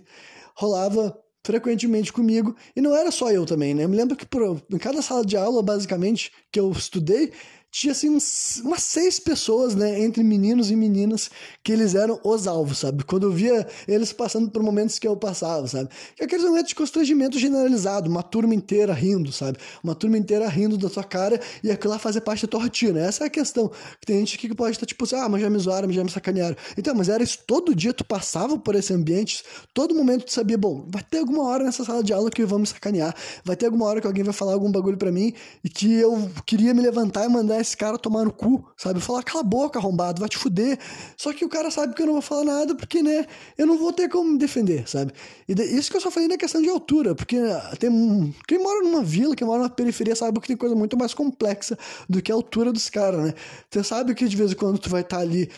rolava 0.55 1.19
frequentemente 1.43 2.13
comigo. 2.13 2.55
E 2.77 2.81
não 2.83 2.95
era 2.95 3.11
só 3.11 3.31
eu 3.31 3.47
também, 3.47 3.73
né? 3.73 3.85
Eu 3.85 3.89
me 3.89 3.97
lembro 3.97 4.15
que 4.15 4.27
por, 4.27 4.63
em 4.71 4.79
cada 4.79 5.01
sala 5.01 5.25
de 5.25 5.35
aula, 5.35 5.63
basicamente, 5.63 6.31
que 6.53 6.61
eu 6.61 6.71
estudei, 6.71 7.33
tinha 7.73 7.93
assim 7.93 8.11
uns, 8.11 8.61
umas 8.63 8.83
seis 8.83 9.19
pessoas, 9.19 9.75
né, 9.75 9.99
entre 9.99 10.23
meninos 10.23 10.71
e 10.71 10.77
meninas, 10.77 11.31
que 11.65 11.73
eles 11.73 11.95
eram 11.95 12.21
os 12.23 12.47
alvos, 12.47 12.79
sabe? 12.79 13.03
Quando 13.03 13.27
eu 13.27 13.33
via 13.33 13.67
eles 13.89 14.13
passando 14.13 14.51
por 14.51 14.63
momentos 14.63 14.99
que 14.99 15.09
eu 15.09 15.17
passava, 15.17 15.67
sabe? 15.67 15.89
Que 16.15 16.25
aqueles 16.25 16.45
momentos 16.45 16.69
de 16.69 16.75
constrangimento 16.75 17.39
generalizado, 17.39 18.11
uma 18.11 18.23
turma 18.23 18.55
inteira 18.55 18.93
rindo, 18.93 19.33
sabe? 19.33 19.57
Uma 19.83 19.95
turma 19.95 20.19
inteira 20.19 20.47
rindo 20.49 20.77
da 20.77 20.91
tua 20.91 21.03
cara 21.03 21.41
e 21.65 21.71
aquilo 21.71 21.95
lá 21.95 21.99
fazer 21.99 22.21
parte 22.21 22.43
da 22.43 22.51
tua 22.51 22.63
rotina. 22.63 23.01
Essa 23.01 23.25
é 23.25 23.27
a 23.29 23.31
questão. 23.31 23.71
Tem 24.05 24.19
gente 24.19 24.37
que 24.37 24.55
pode 24.55 24.77
estar 24.77 24.85
tipo 24.85 25.05
assim, 25.05 25.17
ah, 25.17 25.29
mas 25.31 25.41
já 25.41 25.49
me 25.49 25.59
zoaram, 25.59 25.91
já 25.91 26.05
me 26.05 26.11
sacanearam. 26.11 26.57
Então, 26.77 26.95
mas 26.95 27.09
era 27.09 27.23
isso 27.23 27.39
todo 27.47 27.75
dia, 27.75 27.95
tu 27.95 28.05
passava 28.05 28.59
por 28.59 28.75
esse 28.75 28.93
ambiente, 28.93 29.43
todo 29.73 29.95
momento 29.95 30.27
tu 30.27 30.33
sabia, 30.33 30.59
bom, 30.59 30.85
vai 30.89 31.03
ter 31.03 31.21
alguma 31.21 31.45
hora 31.45 31.65
nessa 31.65 31.87
sala 31.87 32.05
de 32.05 32.13
aula 32.13 32.31
que 32.31 32.45
vão 32.45 32.59
me 32.59 32.67
sacanear, 32.67 33.17
vai 33.43 33.57
ter 33.57 33.65
alguma 33.65 33.87
hora 33.87 33.99
que 33.99 34.07
alguém 34.07 34.23
vai 34.23 34.35
falar 34.35 34.53
algum 34.53 34.71
bagulho 34.71 34.99
para 34.99 35.11
mim 35.11 35.33
e 35.65 35.71
que 35.71 35.95
eu 35.95 36.31
queria 36.45 36.75
me 36.75 36.83
levantar 36.83 37.25
e 37.25 37.29
mandar 37.29 37.62
esse 37.62 37.77
cara 37.77 37.96
tomar 37.96 38.25
no 38.25 38.33
cu, 38.33 38.64
sabe? 38.77 39.01
Falar, 39.01 39.22
cala 39.22 39.40
a 39.40 39.44
boca, 39.44 39.79
arrombado, 39.79 40.20
vai 40.20 40.29
te 40.29 40.37
fuder. 40.37 40.79
Só 41.16 41.33
que 41.33 41.44
o 41.44 41.48
cara 41.48 41.70
sabe 41.70 41.94
que 41.94 42.03
eu 42.03 42.07
não 42.07 42.14
vou 42.14 42.22
falar 42.22 42.44
nada, 42.44 42.75
porque, 42.75 43.03
né, 43.03 43.27
eu 43.57 43.66
não 43.66 43.79
vou 43.79 43.92
ter 43.92 44.09
como 44.09 44.31
me 44.33 44.38
defender, 44.38 44.88
sabe? 44.88 45.12
E 45.48 45.53
isso 45.53 45.90
que 45.90 45.96
eu 45.96 46.01
só 46.01 46.11
falei 46.11 46.29
na 46.29 46.37
questão 46.37 46.61
de 46.61 46.68
altura, 46.68 47.14
porque 47.14 47.37
tem 47.79 47.90
um... 47.90 48.33
quem 48.46 48.59
mora 48.59 48.83
numa 48.83 49.03
vila, 49.03 49.35
quem 49.35 49.46
mora 49.46 49.61
numa 49.61 49.70
periferia, 49.70 50.14
sabe 50.14 50.40
que 50.40 50.48
tem 50.48 50.57
coisa 50.57 50.75
muito 50.75 50.96
mais 50.96 51.14
complexa 51.14 51.79
do 52.09 52.20
que 52.20 52.31
a 52.31 52.35
altura 52.35 52.72
dos 52.72 52.90
caras, 52.90 53.25
né? 53.25 53.35
Você 53.70 53.83
sabe 53.83 54.14
que 54.14 54.27
de 54.27 54.37
vez 54.37 54.53
em 54.53 54.57
quando 54.57 54.79
tu 54.79 54.90
vai 54.90 55.03
estar 55.03 55.16
tá 55.16 55.22
ali 55.22 55.51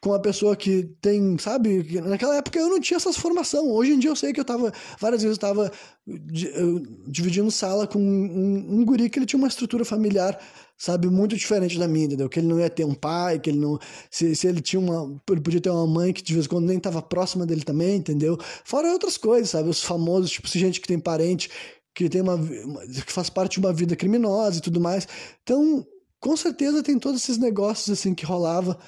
com 0.00 0.10
uma 0.10 0.20
pessoa 0.20 0.56
que 0.56 0.84
tem, 1.00 1.36
sabe? 1.38 2.00
Naquela 2.00 2.36
época 2.36 2.58
eu 2.58 2.68
não 2.70 2.80
tinha 2.80 2.96
essas 2.96 3.16
formação. 3.16 3.70
Hoje 3.70 3.92
em 3.92 3.98
dia 3.98 4.10
eu 4.10 4.16
sei 4.16 4.32
que 4.32 4.40
eu 4.40 4.44
tava, 4.44 4.72
várias 4.98 5.22
vezes 5.22 5.36
eu 5.36 5.40
tava 5.40 5.70
dividindo 7.06 7.50
sala 7.50 7.86
com 7.86 7.98
um, 7.98 8.80
um, 8.80 8.84
guri 8.84 9.10
que 9.10 9.18
ele 9.18 9.26
tinha 9.26 9.38
uma 9.38 9.48
estrutura 9.48 9.84
familiar, 9.84 10.40
sabe, 10.76 11.06
muito 11.08 11.36
diferente 11.36 11.78
da 11.78 11.86
minha, 11.86 12.06
entendeu? 12.06 12.28
Que 12.30 12.40
ele 12.40 12.46
não 12.46 12.58
ia 12.58 12.70
ter 12.70 12.84
um 12.84 12.94
pai, 12.94 13.38
que 13.38 13.50
ele 13.50 13.58
não. 13.58 13.78
Se, 14.10 14.34
se 14.34 14.46
ele 14.46 14.62
tinha 14.62 14.80
uma. 14.80 15.20
Ele 15.30 15.40
podia 15.40 15.60
ter 15.60 15.70
uma 15.70 15.86
mãe 15.86 16.12
que 16.14 16.22
de 16.22 16.32
vez 16.32 16.46
em 16.46 16.48
quando 16.48 16.66
nem 16.66 16.80
tava 16.80 17.02
próxima 17.02 17.44
dele 17.44 17.62
também, 17.62 17.96
entendeu? 17.96 18.38
Fora 18.64 18.90
outras 18.90 19.18
coisas, 19.18 19.50
sabe? 19.50 19.68
Os 19.68 19.82
famosos, 19.82 20.30
tipo, 20.30 20.48
gente 20.48 20.80
que 20.80 20.88
tem 20.88 20.98
parente 20.98 21.50
que 21.94 22.08
tem 22.08 22.22
uma. 22.22 22.38
que 22.38 23.12
faz 23.12 23.28
parte 23.28 23.54
de 23.54 23.58
uma 23.58 23.72
vida 23.72 23.94
criminosa 23.96 24.58
e 24.58 24.62
tudo 24.62 24.80
mais. 24.80 25.06
Então, 25.42 25.86
com 26.18 26.36
certeza 26.36 26.82
tem 26.82 26.98
todos 26.98 27.22
esses 27.22 27.38
negócios 27.38 27.90
assim 27.90 28.14
que 28.14 28.24
rolava 28.24 28.78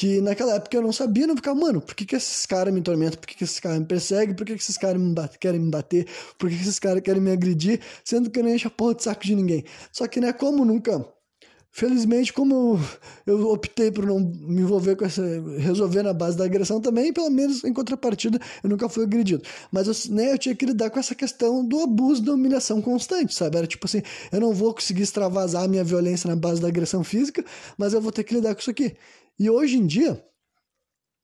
que 0.00 0.18
naquela 0.22 0.54
época 0.54 0.74
eu 0.74 0.80
não 0.80 0.94
sabia, 0.94 1.26
não 1.26 1.36
ficava, 1.36 1.60
mano, 1.60 1.78
por 1.78 1.94
que, 1.94 2.06
que 2.06 2.16
esses 2.16 2.46
caras 2.46 2.72
me 2.72 2.80
tormentam? 2.80 3.20
Por 3.20 3.26
que, 3.26 3.34
que 3.36 3.44
esses 3.44 3.60
caras 3.60 3.80
me 3.80 3.84
perseguem? 3.84 4.34
Por 4.34 4.46
que, 4.46 4.54
que 4.54 4.62
esses 4.62 4.78
caras 4.78 4.98
querem 5.38 5.60
me 5.60 5.70
bater? 5.70 6.06
Por 6.38 6.48
que, 6.48 6.56
que 6.56 6.62
esses 6.62 6.78
caras 6.78 7.02
querem 7.02 7.20
me 7.20 7.30
agredir? 7.30 7.80
Sendo 8.02 8.30
que 8.30 8.40
eu 8.40 8.44
nem 8.44 8.54
encho 8.54 8.68
a 8.68 8.70
porra 8.70 8.94
de 8.94 9.02
saco 9.02 9.22
de 9.22 9.34
ninguém. 9.34 9.62
Só 9.92 10.08
que, 10.08 10.18
né, 10.18 10.32
como 10.32 10.64
nunca. 10.64 11.06
Felizmente, 11.72 12.32
como 12.32 12.80
eu, 13.24 13.48
optei 13.48 13.92
por 13.92 14.04
não 14.04 14.18
me 14.18 14.62
envolver 14.62 14.96
com 14.96 15.04
essa. 15.04 15.22
resolver 15.58 16.02
na 16.02 16.12
base 16.12 16.36
da 16.36 16.44
agressão 16.44 16.80
também, 16.80 17.12
pelo 17.12 17.30
menos 17.30 17.62
em 17.62 17.72
contrapartida, 17.72 18.40
eu 18.62 18.68
nunca 18.68 18.88
fui 18.88 19.04
agredido. 19.04 19.44
Mas 19.70 19.86
eu, 19.86 20.14
né, 20.14 20.32
eu 20.32 20.38
tinha 20.38 20.54
que 20.54 20.66
lidar 20.66 20.90
com 20.90 20.98
essa 20.98 21.14
questão 21.14 21.64
do 21.64 21.80
abuso 21.80 22.22
da 22.22 22.32
humilhação 22.32 22.82
constante, 22.82 23.32
sabe? 23.32 23.56
Era 23.56 23.68
tipo 23.68 23.86
assim: 23.86 24.02
eu 24.32 24.40
não 24.40 24.52
vou 24.52 24.74
conseguir 24.74 25.02
extravasar 25.02 25.62
a 25.62 25.68
minha 25.68 25.84
violência 25.84 26.28
na 26.28 26.34
base 26.34 26.60
da 26.60 26.66
agressão 26.66 27.04
física, 27.04 27.44
mas 27.78 27.92
eu 27.92 28.00
vou 28.00 28.10
ter 28.10 28.24
que 28.24 28.34
lidar 28.34 28.52
com 28.54 28.60
isso 28.60 28.70
aqui. 28.70 28.96
E 29.38 29.48
hoje 29.48 29.76
em 29.76 29.86
dia, 29.86 30.20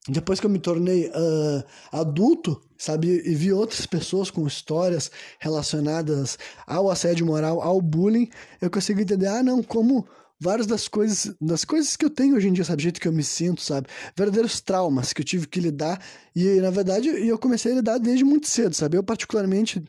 depois 0.09 0.39
que 0.39 0.47
eu 0.47 0.51
me 0.51 0.61
tornei 0.61 1.09
uh, 1.09 1.65
adulto, 1.91 2.63
sabe, 2.79 3.09
e 3.09 3.35
vi 3.35 3.53
outras 3.53 3.85
pessoas 3.85 4.31
com 4.31 4.47
histórias 4.47 5.11
relacionadas 5.41 6.39
ao 6.65 6.89
assédio 6.89 7.27
moral, 7.27 7.61
ao 7.61 7.81
bullying, 7.81 8.31
eu 8.61 8.71
consigo 8.71 9.01
entender, 9.01 9.27
ah, 9.27 9.43
não, 9.43 9.61
como 9.61 10.07
várias 10.41 10.67
das 10.67 10.89
coisas, 10.89 11.35
das 11.41 11.65
coisas 11.65 11.97
que 11.97 12.05
eu 12.05 12.11
tenho 12.11 12.37
hoje 12.37 12.49
em 12.49 12.53
dia, 12.53 12.65
sabe, 12.65 12.83
jeito 12.83 13.01
que 13.01 13.09
eu 13.09 13.13
me 13.13 13.25
sinto, 13.25 13.61
sabe, 13.63 13.89
verdadeiros 14.17 14.61
traumas 14.61 15.13
que 15.13 15.23
eu 15.23 15.25
tive 15.25 15.47
que 15.47 15.61
lidar, 15.61 16.01
e 16.35 16.61
na 16.61 16.71
verdade 16.71 17.09
eu 17.09 17.39
comecei 17.39 17.73
a 17.73 17.77
lidar 17.77 17.99
desde 17.99 18.25
muito 18.25 18.47
cedo, 18.47 18.75
sabe, 18.75 18.97
eu 18.97 19.03
particularmente, 19.03 19.83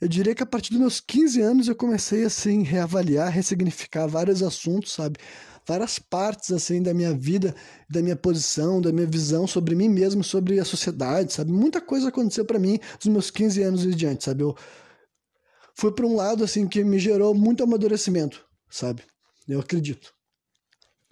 eu 0.00 0.08
diria 0.08 0.34
que 0.34 0.42
a 0.42 0.46
partir 0.46 0.70
dos 0.70 0.80
meus 0.80 1.00
15 1.00 1.40
anos 1.40 1.68
eu 1.68 1.74
comecei, 1.74 2.24
assim, 2.24 2.62
reavaliar, 2.62 3.30
ressignificar 3.30 4.06
vários 4.06 4.42
assuntos, 4.42 4.92
sabe, 4.92 5.18
várias 5.66 5.98
partes 5.98 6.52
assim 6.52 6.80
da 6.80 6.94
minha 6.94 7.12
vida, 7.12 7.54
da 7.90 8.00
minha 8.00 8.14
posição, 8.14 8.80
da 8.80 8.92
minha 8.92 9.06
visão 9.06 9.46
sobre 9.46 9.74
mim 9.74 9.88
mesmo, 9.88 10.22
sobre 10.22 10.60
a 10.60 10.64
sociedade, 10.64 11.32
sabe? 11.32 11.50
Muita 11.50 11.80
coisa 11.80 12.08
aconteceu 12.08 12.44
para 12.44 12.58
mim 12.58 12.78
dos 12.98 13.08
meus 13.08 13.30
15 13.30 13.62
anos 13.62 13.84
e 13.84 13.94
diante, 13.94 14.24
sabe? 14.24 14.44
Eu 14.44 14.54
fui 15.74 15.90
para 15.90 16.06
um 16.06 16.14
lado 16.14 16.44
assim 16.44 16.68
que 16.68 16.84
me 16.84 16.98
gerou 16.98 17.34
muito 17.34 17.64
amadurecimento, 17.64 18.44
sabe? 18.70 19.02
Eu 19.48 19.60
acredito 19.60 20.15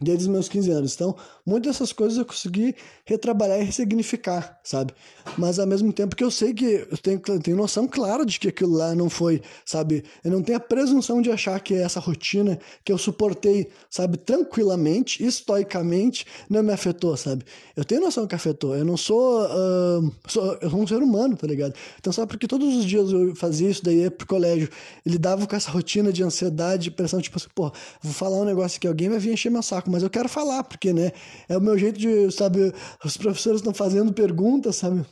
desde 0.05 0.25
os 0.25 0.29
meus 0.29 0.49
15 0.49 0.71
anos. 0.71 0.95
Então, 0.95 1.17
muitas 1.45 1.73
dessas 1.73 1.93
coisas 1.93 2.19
eu 2.19 2.25
consegui 2.25 2.75
retrabalhar 3.05 3.61
e 3.61 3.65
ressignificar, 3.65 4.59
sabe? 4.63 4.95
Mas 5.37 5.59
ao 5.59 5.67
mesmo 5.67 5.93
tempo 5.93 6.15
que 6.15 6.23
eu 6.23 6.31
sei 6.31 6.55
que 6.55 6.87
eu 6.91 6.99
tenho, 6.99 7.19
tenho 7.41 7.57
noção 7.57 7.89
clara 7.89 8.25
de 8.25 8.39
que 8.39 8.49
aquilo 8.49 8.75
lá 8.75 8.95
não 8.95 9.11
foi, 9.11 9.43
sabe? 9.65 10.05
Eu 10.23 10.31
não 10.31 10.43
tenho 10.43 10.59
a 10.59 10.61
presunção 10.61 11.21
de 11.21 11.31
achar 11.31 11.59
que 11.61 11.75
essa 11.75 11.99
rotina 11.99 12.59
que 12.85 12.93
eu 12.93 12.99
suportei, 12.99 13.69
sabe, 13.91 14.17
tranquilamente, 14.19 15.25
estoicamente, 15.25 16.27
não 16.49 16.63
me 16.63 16.73
afetou, 16.73 17.17
sabe? 17.17 17.45
Eu 17.77 17.85
tenho 17.85 18.01
noção 18.01 18.27
que 18.27 18.35
afetou. 18.35 18.77
Eu 18.77 18.85
não 18.85 18.97
sou, 18.97 19.45
uh, 19.45 20.13
sou. 20.29 20.57
Eu 20.61 20.71
sou 20.71 20.81
um 20.81 20.87
ser 20.87 21.03
humano, 21.03 21.37
tá 21.37 21.47
ligado? 21.47 21.75
Então, 21.99 22.13
só 22.13 22.27
porque 22.27 22.47
todos 22.47 22.77
os 22.77 22.85
dias 22.85 23.11
eu 23.11 23.35
fazia 23.35 23.69
isso, 23.69 23.83
daí 23.83 24.03
ia 24.03 24.11
pro 24.11 24.27
colégio, 24.27 24.69
ele 25.05 25.19
dava 25.19 25.47
com 25.47 25.57
essa 25.57 25.71
rotina 25.71 26.13
de 26.13 26.23
ansiedade, 26.23 26.85
de 26.85 26.91
pressão, 26.91 27.21
tipo 27.21 27.37
assim, 27.37 27.49
pô, 27.55 27.73
vou 28.03 28.13
falar 28.13 28.37
um 28.37 28.45
negócio 28.45 28.81
que 28.81 28.87
alguém 28.87 29.09
vai 29.09 29.19
vir 29.19 29.33
encher 29.33 29.51
meu 29.51 29.63
saco, 29.63 29.91
mas 29.95 30.03
eu 30.03 30.11
quero 30.11 30.29
falar, 30.29 30.65
porque, 30.65 30.93
né, 30.93 31.13
é 31.49 31.57
o 31.57 31.61
meu 31.61 31.79
jeito 31.79 31.99
de, 31.99 32.31
sabe, 32.33 32.73
os 33.05 33.17
professores 33.17 33.61
estão 33.61 33.73
fazendo 33.73 34.13
perguntas, 34.13 34.77
sabe? 34.77 35.07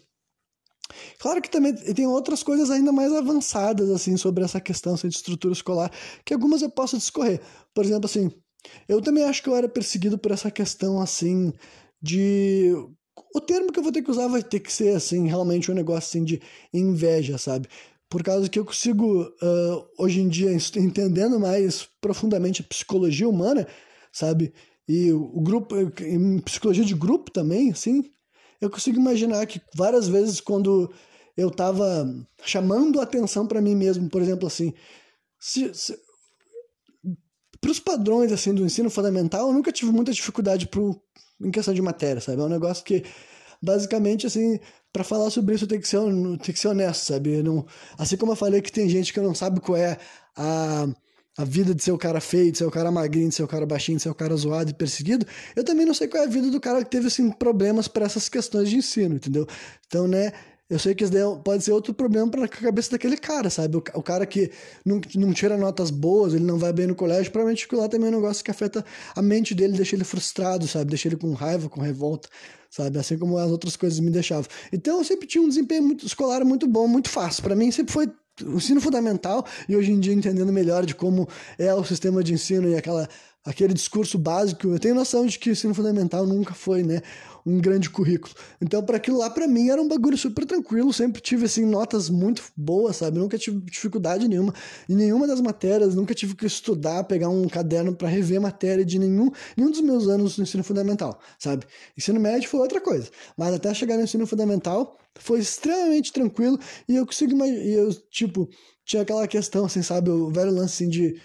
Claro 1.19 1.41
que 1.41 1.51
também 1.51 1.73
tem 1.75 2.07
outras 2.07 2.43
coisas 2.43 2.71
ainda 2.71 2.93
mais 2.93 3.13
avançadas, 3.13 3.91
assim, 3.91 4.17
sobre 4.17 4.45
essa 4.45 4.61
questão 4.61 4.95
assim, 4.95 5.09
de 5.09 5.15
estrutura 5.15 5.53
escolar, 5.53 5.91
que 6.25 6.35
algumas 6.35 6.63
eu 6.63 6.71
posso 6.71 6.99
discorrer. 6.99 7.41
Por 7.73 7.85
exemplo, 7.85 8.07
assim, 8.07 8.31
eu 8.89 9.01
também 9.01 9.25
acho 9.25 9.43
que 9.43 9.49
eu 9.49 9.57
era 9.57 9.69
perseguido 9.69 10.19
por 10.19 10.33
essa 10.33 10.51
questão, 10.51 11.01
assim, 11.01 11.53
de... 12.01 12.73
O 13.35 13.41
termo 13.41 13.73
que 13.73 13.79
eu 13.79 13.83
vou 13.83 13.93
ter 13.93 14.03
que 14.03 14.11
usar 14.11 14.29
vai 14.29 14.43
ter 14.43 14.61
que 14.61 14.73
ser, 14.73 14.97
assim, 14.97 15.27
realmente 15.29 15.71
um 15.71 15.75
negócio, 15.75 16.09
assim, 16.09 16.25
de 16.25 16.41
inveja, 16.73 17.39
sabe? 17.39 17.69
Por 18.11 18.23
causa 18.23 18.49
que 18.49 18.59
eu 18.59 18.65
consigo, 18.65 19.23
uh, 19.23 19.87
hoje 19.99 20.21
em 20.21 20.29
dia, 20.29 20.51
entendendo 20.77 21.41
mais 21.41 21.89
profundamente 22.01 22.61
a 22.61 22.65
psicologia 22.65 23.29
humana, 23.29 23.67
sabe? 24.13 24.53
E 24.93 25.11
o 25.11 25.41
grupo, 25.41 25.75
em 26.03 26.39
psicologia 26.41 26.85
de 26.85 26.95
grupo 26.95 27.31
também, 27.31 27.71
assim, 27.71 28.05
eu 28.61 28.69
consigo 28.69 29.01
imaginar 29.01 29.47
que 29.47 29.59
várias 29.75 30.07
vezes 30.07 30.39
quando 30.39 30.93
eu 31.35 31.49
estava 31.49 32.07
chamando 32.45 33.01
atenção 33.01 33.47
para 33.47 33.63
mim 33.63 33.75
mesmo, 33.75 34.07
por 34.11 34.21
exemplo, 34.21 34.47
assim, 34.47 34.75
se, 35.41 35.73
se 35.73 35.99
para 37.59 37.71
os 37.71 37.81
padrões 37.81 38.33
assim 38.33 38.53
do 38.53 38.67
ensino 38.67 38.91
fundamental, 38.91 39.49
eu 39.49 39.55
nunca 39.55 39.73
tive 39.73 39.91
muita 39.91 40.13
dificuldade 40.13 40.69
pro, 40.69 41.01
em 41.41 41.51
questão 41.51 41.73
de 41.73 41.81
matéria, 41.81 42.21
sabe? 42.21 42.43
É 42.43 42.45
um 42.45 42.49
negócio 42.51 42.85
que 42.85 43.03
basicamente 43.63 44.27
assim, 44.27 44.61
para 44.93 45.05
falar 45.05 45.31
sobre 45.31 45.55
isso 45.55 45.67
tem 45.67 45.81
que 45.81 45.89
ser 45.89 46.01
tem 46.43 46.53
que 46.53 46.61
ser 46.61 46.69
honesto, 46.69 47.07
sabe? 47.07 47.43
Não, 47.43 47.65
assim 47.97 48.19
como 48.19 48.33
eu 48.33 48.37
falei 48.37 48.61
que 48.61 48.71
tem 48.71 48.91
gente 48.91 49.11
que 49.11 49.21
não 49.21 49.35
sabe 49.35 49.59
qual 49.59 49.79
é 49.79 49.97
a 50.37 50.87
a 51.37 51.45
vida 51.45 51.75
de 51.75 51.83
ser 51.83 51.93
o 51.93 51.99
cara 51.99 52.21
feio, 52.21 52.53
de 52.53 52.59
ser 52.59 52.65
o 52.65 52.71
cara 52.71 52.91
magrinho, 52.91 53.29
de 53.29 53.35
ser 53.35 53.43
o 53.43 53.49
cara 53.49 53.65
baixinho, 53.65 53.97
de 53.97 54.03
ser 54.03 54.11
o 54.11 54.15
cara 54.15 54.37
zoado 54.37 54.71
e 54.71 54.75
perseguido, 54.75 55.27
eu 55.57 55.65
também 55.65 55.87
não 55.87 55.95
sei 55.95 56.07
qual 56.07 56.23
é 56.23 56.27
a 56.27 56.29
vida 56.29 56.51
do 56.51 56.61
cara 56.61 56.85
que 56.85 56.91
teve 56.91 57.07
assim, 57.07 57.31
problemas 57.31 57.89
para 57.89 58.05
essas 58.05 58.29
questões 58.29 58.69
de 58.69 58.77
ensino, 58.77 59.15
entendeu? 59.15 59.47
Então, 59.87 60.07
né, 60.07 60.33
eu 60.73 60.79
sei 60.79 60.95
que 60.95 61.05
isso 61.05 61.13
pode 61.45 61.63
ser 61.63 61.73
outro 61.73 61.93
problema 61.93 62.31
para 62.31 62.45
a 62.45 62.49
cabeça 62.49 62.93
daquele 62.93 63.17
cara, 63.17 63.51
sabe? 63.51 63.77
O, 63.77 63.83
o, 63.95 64.03
cara 64.03 64.25
que 64.25 64.51
não, 64.85 65.01
não 65.15 65.33
tira 65.33 65.57
notas 65.57 65.91
boas, 65.91 66.33
ele 66.33 66.45
não 66.45 66.59
vai 66.59 66.73
bem 66.73 66.87
no 66.87 66.95
colégio, 66.95 67.31
provavelmente 67.31 67.67
aquilo 67.67 67.83
lá 67.83 67.89
também 67.89 68.07
é 68.07 68.11
um 68.11 68.21
negócio 68.21 68.43
que 68.43 68.51
afeta 68.51 68.85
a 69.15 69.21
mente 69.21 69.55
dele, 69.55 69.77
deixa 69.77 69.97
ele 69.97 70.05
frustrado, 70.05 70.67
sabe? 70.67 70.87
Deixa 70.87 71.09
ele 71.09 71.17
com 71.17 71.33
raiva, 71.35 71.69
com 71.69 71.81
revolta, 71.81 72.29
sabe? 72.71 72.99
Assim 72.99 73.19
como 73.19 73.37
as 73.37 73.51
outras 73.51 73.77
coisas 73.77 74.01
me 74.01 74.11
deixavam. 74.11 74.47
Então 74.73 74.99
eu 74.99 75.05
sempre 75.05 75.27
tinha 75.27 75.43
um 75.43 75.49
desempenho 75.49 75.83
muito, 75.83 76.07
escolar 76.07 76.43
muito 76.43 76.67
bom, 76.67 76.89
muito 76.89 77.11
fácil. 77.11 77.43
Para 77.43 77.55
mim 77.55 77.71
sempre 77.71 77.93
foi 77.93 78.11
o 78.41 78.57
ensino 78.57 78.81
fundamental 78.81 79.45
e 79.69 79.77
hoje 79.77 79.93
em 79.93 80.01
dia 80.01 80.15
entendendo 80.15 80.53
melhor 80.53 80.87
de 80.87 80.95
como 80.95 81.29
é 81.59 81.73
o 81.75 81.85
sistema 81.85 82.23
de 82.23 82.33
ensino 82.33 82.69
e 82.69 82.77
aquela 82.77 83.09
aquele 83.45 83.75
discurso 83.75 84.19
básico. 84.19 84.69
Eu 84.69 84.79
tenho 84.79 84.95
noção 84.95 85.27
de 85.27 85.39
que 85.39 85.51
o 85.51 85.53
ensino 85.53 85.75
fundamental 85.75 86.25
nunca 86.27 86.55
foi, 86.55 86.83
né, 86.83 87.03
um 87.45 87.59
grande 87.61 87.91
currículo. 87.91 88.35
Então, 88.61 88.83
para 88.83 88.97
aquilo 88.97 89.19
lá, 89.19 89.31
para 89.31 89.47
mim, 89.47 89.69
era 89.69 89.81
um 89.81 89.89
bagulho 89.89 90.17
super 90.17 90.45
tranquilo. 90.47 90.93
Sempre 90.93 91.21
tive, 91.21 91.47
assim, 91.47 91.65
notas 91.65 92.09
muito 92.09 92.43
boas, 92.57 92.97
sabe? 92.97 93.19
Nunca 93.19 93.39
tive 93.39 93.61
dificuldade 93.61 94.29
nenhuma 94.29 94.55
em 94.89 94.95
nenhuma 94.95 95.27
das 95.27 95.41
matérias. 95.41 95.95
Nunca 95.95 96.15
tive 96.15 96.35
que 96.35 96.47
estudar, 96.47 97.05
pegar 97.05 97.29
um 97.29 97.49
caderno 97.49 97.95
para 97.95 98.09
rever 98.09 98.41
matéria 98.41 98.85
de 98.85 98.99
nenhum, 98.99 99.31
nenhum 99.57 99.71
dos 99.71 99.81
meus 99.81 100.09
anos 100.09 100.37
no 100.39 100.45
ensino 100.45 100.65
fundamental, 100.65 101.19
sabe? 101.39 101.67
Ensino 101.97 102.21
médio 102.21 102.49
foi 102.49 102.61
outra 102.61 102.81
coisa. 102.81 103.11
Mas 103.37 103.55
até 103.55 103.73
chegar 103.75 103.97
no 103.97 104.03
ensino 104.03 104.27
fundamental, 104.27 104.99
foi 105.19 105.41
extremamente 105.41 106.13
tranquilo. 106.13 106.59
E 106.89 106.97
eu 106.97 107.07
consigo 107.07 107.33
imaginar, 107.33 107.65
eu, 107.65 107.93
tipo, 108.11 108.49
tinha 108.85 109.03
aquela 109.03 109.27
questão, 109.29 109.65
assim, 109.65 109.83
sabe? 109.83 110.11
O 110.11 110.31
velho 110.31 110.51
lance, 110.51 110.83
assim, 110.83 110.89
de 110.89 111.21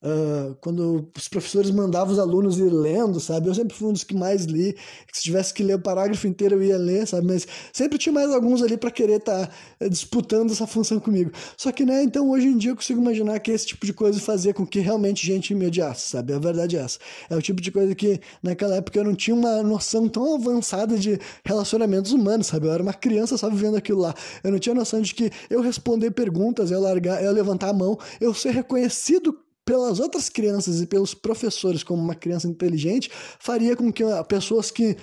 Uh, 0.00 0.54
quando 0.60 1.10
os 1.16 1.26
professores 1.26 1.72
mandavam 1.72 2.12
os 2.12 2.20
alunos 2.20 2.56
ir 2.56 2.70
lendo, 2.70 3.18
sabe? 3.18 3.48
Eu 3.48 3.54
sempre 3.54 3.76
fui 3.76 3.88
um 3.88 3.92
dos 3.92 4.04
que 4.04 4.14
mais 4.14 4.44
li. 4.44 4.76
se 5.12 5.22
tivesse 5.22 5.52
que 5.52 5.60
ler 5.60 5.74
o 5.74 5.80
parágrafo 5.80 6.24
inteiro, 6.28 6.54
eu 6.54 6.62
ia 6.62 6.78
ler, 6.78 7.04
sabe? 7.04 7.26
Mas 7.26 7.48
sempre 7.72 7.98
tinha 7.98 8.12
mais 8.12 8.30
alguns 8.30 8.62
ali 8.62 8.76
para 8.76 8.92
querer 8.92 9.18
estar 9.18 9.48
tá, 9.48 9.52
eh, 9.80 9.88
disputando 9.88 10.52
essa 10.52 10.68
função 10.68 11.00
comigo. 11.00 11.32
Só 11.56 11.72
que, 11.72 11.84
né? 11.84 12.04
Então, 12.04 12.30
hoje 12.30 12.46
em 12.46 12.56
dia, 12.56 12.70
eu 12.70 12.76
consigo 12.76 13.00
imaginar 13.00 13.40
que 13.40 13.50
esse 13.50 13.66
tipo 13.66 13.84
de 13.84 13.92
coisa 13.92 14.20
fazia 14.20 14.54
com 14.54 14.64
que 14.64 14.78
realmente 14.78 15.26
gente 15.26 15.52
me 15.52 15.68
sabe? 15.96 16.32
A 16.32 16.38
verdade 16.38 16.76
é 16.76 16.80
essa. 16.80 16.98
É 17.28 17.36
o 17.36 17.42
tipo 17.42 17.60
de 17.60 17.72
coisa 17.72 17.92
que, 17.92 18.20
naquela 18.40 18.76
época, 18.76 19.00
eu 19.00 19.04
não 19.04 19.16
tinha 19.16 19.34
uma 19.34 19.64
noção 19.64 20.08
tão 20.08 20.36
avançada 20.36 20.96
de 20.96 21.18
relacionamentos 21.44 22.12
humanos, 22.12 22.46
sabe? 22.46 22.68
Eu 22.68 22.72
era 22.72 22.82
uma 22.82 22.94
criança 22.94 23.36
só 23.36 23.50
vivendo 23.50 23.76
aquilo 23.76 24.00
lá. 24.00 24.14
Eu 24.44 24.52
não 24.52 24.60
tinha 24.60 24.74
noção 24.76 25.00
de 25.00 25.12
que 25.12 25.28
eu 25.50 25.60
responder 25.60 26.12
perguntas, 26.12 26.70
eu 26.70 26.80
largar, 26.80 27.22
eu 27.22 27.32
levantar 27.32 27.70
a 27.70 27.72
mão, 27.72 27.98
eu 28.20 28.32
ser 28.32 28.50
reconhecido 28.50 29.36
pelas 29.68 30.00
outras 30.00 30.30
crianças 30.30 30.80
e 30.80 30.86
pelos 30.86 31.12
professores 31.12 31.82
como 31.82 32.02
uma 32.02 32.14
criança 32.14 32.48
inteligente, 32.48 33.10
faria 33.38 33.76
com 33.76 33.92
que 33.92 34.02
pessoas 34.26 34.70
que 34.70 34.96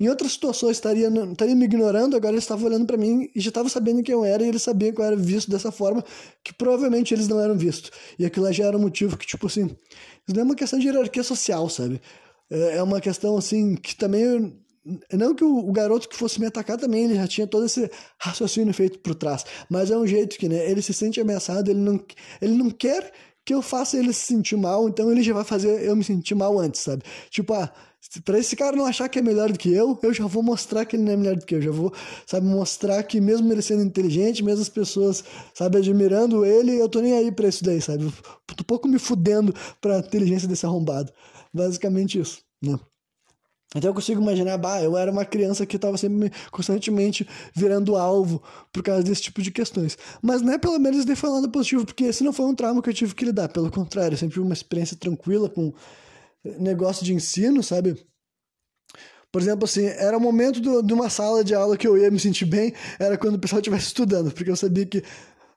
em 0.00 0.08
outras 0.08 0.32
situações 0.32 0.72
estariam, 0.72 1.30
estariam 1.30 1.56
me 1.56 1.66
ignorando, 1.66 2.16
agora 2.16 2.34
eles 2.34 2.42
estavam 2.42 2.66
olhando 2.66 2.84
para 2.84 2.96
mim 2.96 3.30
e 3.32 3.40
já 3.40 3.50
estavam 3.50 3.68
sabendo 3.68 4.02
quem 4.02 4.12
eu 4.12 4.24
era 4.24 4.42
e 4.42 4.48
eles 4.48 4.62
sabiam 4.62 4.92
que 4.92 5.00
eu 5.00 5.04
era 5.04 5.14
visto 5.14 5.48
dessa 5.48 5.70
forma 5.70 6.04
que 6.42 6.52
provavelmente 6.52 7.14
eles 7.14 7.28
não 7.28 7.40
eram 7.40 7.56
vistos. 7.56 7.92
E 8.18 8.26
aquilo 8.26 8.52
já 8.52 8.64
era 8.64 8.76
um 8.76 8.80
motivo 8.80 9.16
que, 9.16 9.24
tipo 9.24 9.46
assim, 9.46 9.66
isso 9.66 10.34
não 10.34 10.40
é 10.40 10.44
uma 10.44 10.56
questão 10.56 10.80
de 10.80 10.88
hierarquia 10.88 11.22
social, 11.22 11.68
sabe? 11.68 12.00
É, 12.50 12.78
é 12.78 12.82
uma 12.82 13.00
questão, 13.00 13.36
assim, 13.36 13.76
que 13.76 13.94
também 13.94 14.52
não 15.12 15.34
que 15.34 15.44
o, 15.44 15.70
garoto 15.70 16.08
que 16.08 16.16
fosse 16.16 16.40
me 16.40 16.46
atacar 16.46 16.76
também, 16.76 17.04
ele 17.04 17.14
já 17.14 17.28
tinha 17.28 17.46
todo 17.46 17.66
esse 17.66 17.90
raciocínio 18.18 18.72
feito 18.72 18.98
por 19.00 19.14
trás, 19.14 19.44
mas 19.68 19.90
é 19.90 19.96
um 19.96 20.06
jeito 20.06 20.38
que, 20.38 20.48
né, 20.48 20.68
ele 20.68 20.80
se 20.80 20.94
sente 20.94 21.20
ameaçado, 21.20 21.70
ele 21.70 21.80
não, 21.80 22.00
ele 22.40 22.54
não 22.54 22.70
quer 22.70 23.12
que 23.48 23.54
eu 23.54 23.62
faça 23.62 23.96
ele 23.96 24.12
se 24.12 24.26
sentir 24.26 24.58
mal, 24.58 24.90
então 24.90 25.10
ele 25.10 25.22
já 25.22 25.32
vai 25.32 25.42
fazer 25.42 25.82
eu 25.82 25.96
me 25.96 26.04
sentir 26.04 26.34
mal 26.34 26.58
antes, 26.58 26.82
sabe? 26.82 27.02
Tipo, 27.30 27.54
ah, 27.54 27.72
pra 28.22 28.38
esse 28.38 28.54
cara 28.54 28.76
não 28.76 28.84
achar 28.84 29.08
que 29.08 29.18
é 29.18 29.22
melhor 29.22 29.50
do 29.50 29.58
que 29.58 29.72
eu, 29.72 29.98
eu 30.02 30.12
já 30.12 30.26
vou 30.26 30.42
mostrar 30.42 30.84
que 30.84 30.96
ele 30.96 31.04
não 31.04 31.12
é 31.12 31.16
melhor 31.16 31.34
do 31.34 31.46
que 31.46 31.54
eu, 31.54 31.62
já 31.62 31.70
vou, 31.70 31.90
sabe, 32.26 32.46
mostrar 32.46 33.02
que 33.04 33.22
mesmo 33.22 33.50
ele 33.50 33.62
sendo 33.62 33.82
inteligente, 33.82 34.44
mesmo 34.44 34.60
as 34.60 34.68
pessoas, 34.68 35.24
sabe, 35.54 35.78
admirando 35.78 36.44
ele, 36.44 36.78
eu 36.78 36.90
tô 36.90 37.00
nem 37.00 37.14
aí 37.14 37.32
pra 37.32 37.48
isso 37.48 37.64
daí, 37.64 37.80
sabe? 37.80 38.12
tô 38.54 38.64
pouco 38.64 38.86
me 38.86 38.98
fudendo 38.98 39.54
pra 39.80 40.00
inteligência 40.00 40.46
desse 40.46 40.66
arrombado. 40.66 41.10
Basicamente 41.50 42.20
isso, 42.20 42.42
né? 42.62 42.78
Então 43.76 43.90
eu 43.90 43.94
consigo 43.94 44.22
imaginar, 44.22 44.56
bah, 44.56 44.82
eu 44.82 44.96
era 44.96 45.10
uma 45.12 45.26
criança 45.26 45.66
que 45.66 45.76
estava 45.76 45.96
sempre 45.98 46.32
constantemente 46.50 47.28
virando 47.54 47.96
alvo 47.96 48.42
por 48.72 48.82
causa 48.82 49.02
desse 49.02 49.22
tipo 49.22 49.42
de 49.42 49.50
questões. 49.50 49.98
Mas 50.22 50.40
não 50.40 50.54
é 50.54 50.58
pelo 50.58 50.78
menos 50.78 51.04
de 51.04 51.14
falando 51.14 51.50
positivo, 51.50 51.84
porque 51.84 52.04
esse 52.04 52.24
não 52.24 52.32
foi 52.32 52.46
um 52.46 52.54
trauma 52.54 52.80
que 52.80 52.88
eu 52.88 52.94
tive 52.94 53.14
que 53.14 53.26
lidar. 53.26 53.48
Pelo 53.48 53.70
contrário, 53.70 54.14
eu 54.14 54.18
sempre 54.18 54.34
tive 54.34 54.46
uma 54.46 54.54
experiência 54.54 54.96
tranquila 54.96 55.50
com 55.50 55.74
negócio 56.58 57.04
de 57.04 57.12
ensino, 57.12 57.62
sabe? 57.62 57.94
Por 59.30 59.42
exemplo, 59.42 59.64
assim, 59.66 59.84
era 59.84 60.16
o 60.16 60.20
momento 60.20 60.60
do, 60.60 60.82
de 60.82 60.94
uma 60.94 61.10
sala 61.10 61.44
de 61.44 61.54
aula 61.54 61.76
que 61.76 61.86
eu 61.86 61.98
ia 61.98 62.10
me 62.10 62.18
sentir 62.18 62.46
bem, 62.46 62.72
era 62.98 63.18
quando 63.18 63.34
o 63.34 63.38
pessoal 63.38 63.60
estivesse 63.60 63.88
estudando, 63.88 64.32
porque 64.32 64.50
eu 64.50 64.56
sabia 64.56 64.86
que 64.86 65.02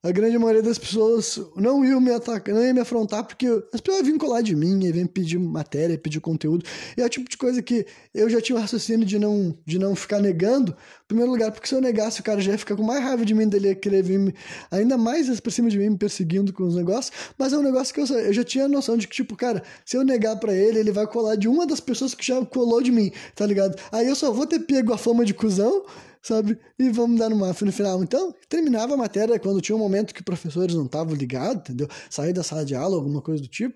a 0.04 0.12
grande 0.12 0.36
maioria 0.38 0.64
das 0.64 0.80
pessoas 0.80 1.40
não 1.56 1.86
iam 1.86 2.02
me 2.02 2.12
atacar, 2.12 2.56
não 2.56 2.64
ia 2.64 2.74
me 2.74 2.80
afrontar, 2.80 3.24
porque 3.24 3.46
as 3.72 3.80
pessoas 3.80 4.04
vinham 4.04 4.18
colar 4.18 4.42
de 4.42 4.56
mim, 4.56 4.84
iam 4.84 5.06
pedir 5.06 5.38
matéria, 5.38 5.96
pedir 5.96 6.20
conteúdo. 6.20 6.66
E 6.98 7.02
é 7.02 7.06
o 7.06 7.10
tipo 7.10 7.30
de 7.30 7.38
coisa 7.38 7.62
que 7.62 7.86
eu 8.14 8.28
já 8.28 8.42
tinha 8.42 8.58
o 8.58 8.60
raciocínio 8.60 9.06
de 9.06 9.20
não, 9.20 9.56
de 9.64 9.78
não 9.78 9.96
ficar 9.96 10.20
negando. 10.20 10.72
Em 10.72 11.08
primeiro 11.08 11.32
lugar, 11.32 11.52
porque 11.52 11.68
se 11.68 11.76
eu 11.76 11.82
negasse, 11.82 12.20
o 12.20 12.24
cara 12.24 12.42
já 12.42 12.54
ia 12.54 12.58
ficar 12.58 12.76
com 12.76 12.82
mais 12.82 13.04
raiva 13.04 13.24
de 13.24 13.36
mim, 13.36 13.48
dele 13.48 13.68
ia 13.68 13.76
querer 13.76 14.02
vir 14.02 14.18
me, 14.18 14.34
ainda 14.72 14.98
mais 14.98 15.40
pra 15.40 15.52
cima 15.52 15.70
de 15.70 15.78
mim, 15.78 15.90
me 15.92 15.98
perseguindo 15.98 16.52
com 16.52 16.64
os 16.64 16.76
negócios. 16.76 17.16
Mas 17.38 17.54
é 17.54 17.58
um 17.58 17.64
negócio 17.64 17.94
que 17.94 18.02
eu, 18.02 18.06
eu 18.08 18.34
já 18.34 18.44
tinha 18.44 18.68
noção 18.68 18.98
de 18.98 19.08
que, 19.08 19.16
tipo, 19.16 19.36
cara, 19.36 19.62
se 19.86 19.98
eu 19.98 20.04
negar 20.04 20.36
para 20.38 20.54
ele, 20.54 20.80
ele 20.80 20.92
vai 20.92 21.06
colar 21.06 21.36
de 21.36 21.48
uma 21.48 21.68
das 21.68 21.80
pessoas 21.80 22.16
que 22.16 22.26
já 22.26 22.44
colou 22.44 22.82
de 22.82 22.92
mim, 22.92 23.12
tá 23.36 23.46
ligado? 23.46 23.80
Aí 23.92 24.08
eu 24.08 24.16
só 24.16 24.32
vou 24.32 24.48
ter 24.48 24.62
pego 24.62 24.94
a 24.94 24.98
fama 24.98 25.24
de 25.24 25.34
cuzão 25.34 25.86
sabe? 26.22 26.58
E 26.78 26.90
vamos 26.90 27.20
dar 27.20 27.32
uma 27.32 27.48
no 27.48 27.72
final. 27.72 28.04
Então, 28.04 28.34
terminava 28.48 28.94
a 28.94 28.98
matéria 28.98 29.40
quando 29.40 29.62
tinha 29.62 29.76
um 29.76 29.80
momento 29.80 30.14
que 30.14 30.24
professores 30.24 30.76
não 30.76 30.86
estavam 30.86 31.14
ligados, 31.14 31.58
entendeu? 31.58 31.88
Sair 32.10 32.34
da 32.34 32.44
sala 32.44 32.64
de 32.66 32.76
aula, 32.76 32.96
alguma 32.96 33.22
coisa 33.22 33.42
do 33.42 33.48
tipo, 33.48 33.76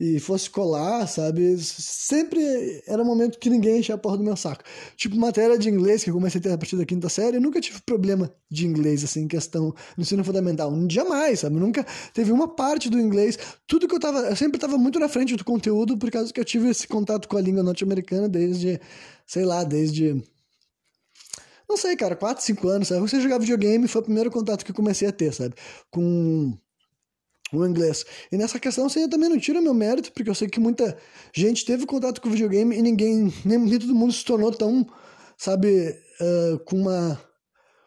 e 0.00 0.18
fosse 0.18 0.50
colar, 0.50 1.06
sabe? 1.06 1.56
Sempre 1.58 2.82
era 2.88 3.00
um 3.00 3.04
momento 3.04 3.38
que 3.38 3.48
ninguém 3.48 3.78
enchia 3.78 3.94
a 3.94 3.98
porra 3.98 4.16
do 4.16 4.24
meu 4.24 4.36
saco. 4.36 4.64
Tipo, 4.96 5.16
matéria 5.16 5.56
de 5.56 5.68
inglês, 5.68 6.02
que 6.02 6.10
eu 6.10 6.14
comecei 6.14 6.40
a 6.40 6.42
ter 6.42 6.52
a 6.52 6.58
partir 6.58 6.76
da 6.76 6.84
quinta 6.84 7.08
série, 7.08 7.36
eu 7.36 7.40
nunca 7.40 7.60
tive 7.60 7.80
problema 7.82 8.34
de 8.50 8.66
inglês, 8.66 9.04
assim, 9.04 9.28
questão 9.28 9.72
no 9.96 10.02
ensino 10.02 10.24
fundamental. 10.24 10.72
Jamais, 10.90 11.40
sabe? 11.40 11.54
Nunca 11.54 11.86
teve 12.12 12.32
uma 12.32 12.48
parte 12.48 12.90
do 12.90 12.98
inglês. 12.98 13.38
Tudo 13.66 13.86
que 13.86 13.94
eu 13.94 14.00
tava. 14.00 14.18
Eu 14.20 14.34
sempre 14.34 14.58
tava 14.58 14.76
muito 14.76 14.98
na 14.98 15.08
frente 15.08 15.36
do 15.36 15.44
conteúdo, 15.44 15.96
por 15.96 16.10
causa 16.10 16.32
que 16.32 16.40
eu 16.40 16.44
tive 16.44 16.68
esse 16.70 16.88
contato 16.88 17.28
com 17.28 17.36
a 17.36 17.40
língua 17.40 17.62
norte-americana 17.62 18.28
desde, 18.28 18.80
sei 19.24 19.44
lá, 19.44 19.62
desde 19.62 20.20
não 21.72 21.76
sei, 21.78 21.96
cara, 21.96 22.14
4, 22.14 22.44
5 22.44 22.68
anos, 22.68 22.88
sabe? 22.88 23.00
Você 23.00 23.20
jogar 23.20 23.38
videogame 23.38 23.88
foi 23.88 24.02
o 24.02 24.04
primeiro 24.04 24.30
contato 24.30 24.64
que 24.64 24.70
eu 24.70 24.74
comecei 24.74 25.08
a 25.08 25.12
ter, 25.12 25.32
sabe? 25.32 25.54
Com 25.90 26.56
o 27.50 27.66
inglês. 27.66 28.04
E 28.30 28.36
nessa 28.36 28.60
questão, 28.60 28.86
assim, 28.86 29.00
eu 29.02 29.08
também 29.08 29.28
não 29.28 29.38
tiro 29.38 29.62
meu 29.62 29.72
mérito, 29.72 30.12
porque 30.12 30.28
eu 30.28 30.34
sei 30.34 30.48
que 30.48 30.60
muita 30.60 30.96
gente 31.34 31.64
teve 31.64 31.86
contato 31.86 32.20
com 32.20 32.28
o 32.28 32.30
videogame 32.30 32.76
e 32.76 32.82
ninguém, 32.82 33.32
nem, 33.44 33.58
nem 33.58 33.78
todo 33.78 33.94
mundo 33.94 34.12
se 34.12 34.24
tornou 34.24 34.52
tão, 34.52 34.86
sabe, 35.36 35.98
uh, 36.20 36.58
com 36.66 36.76
uma 36.76 37.18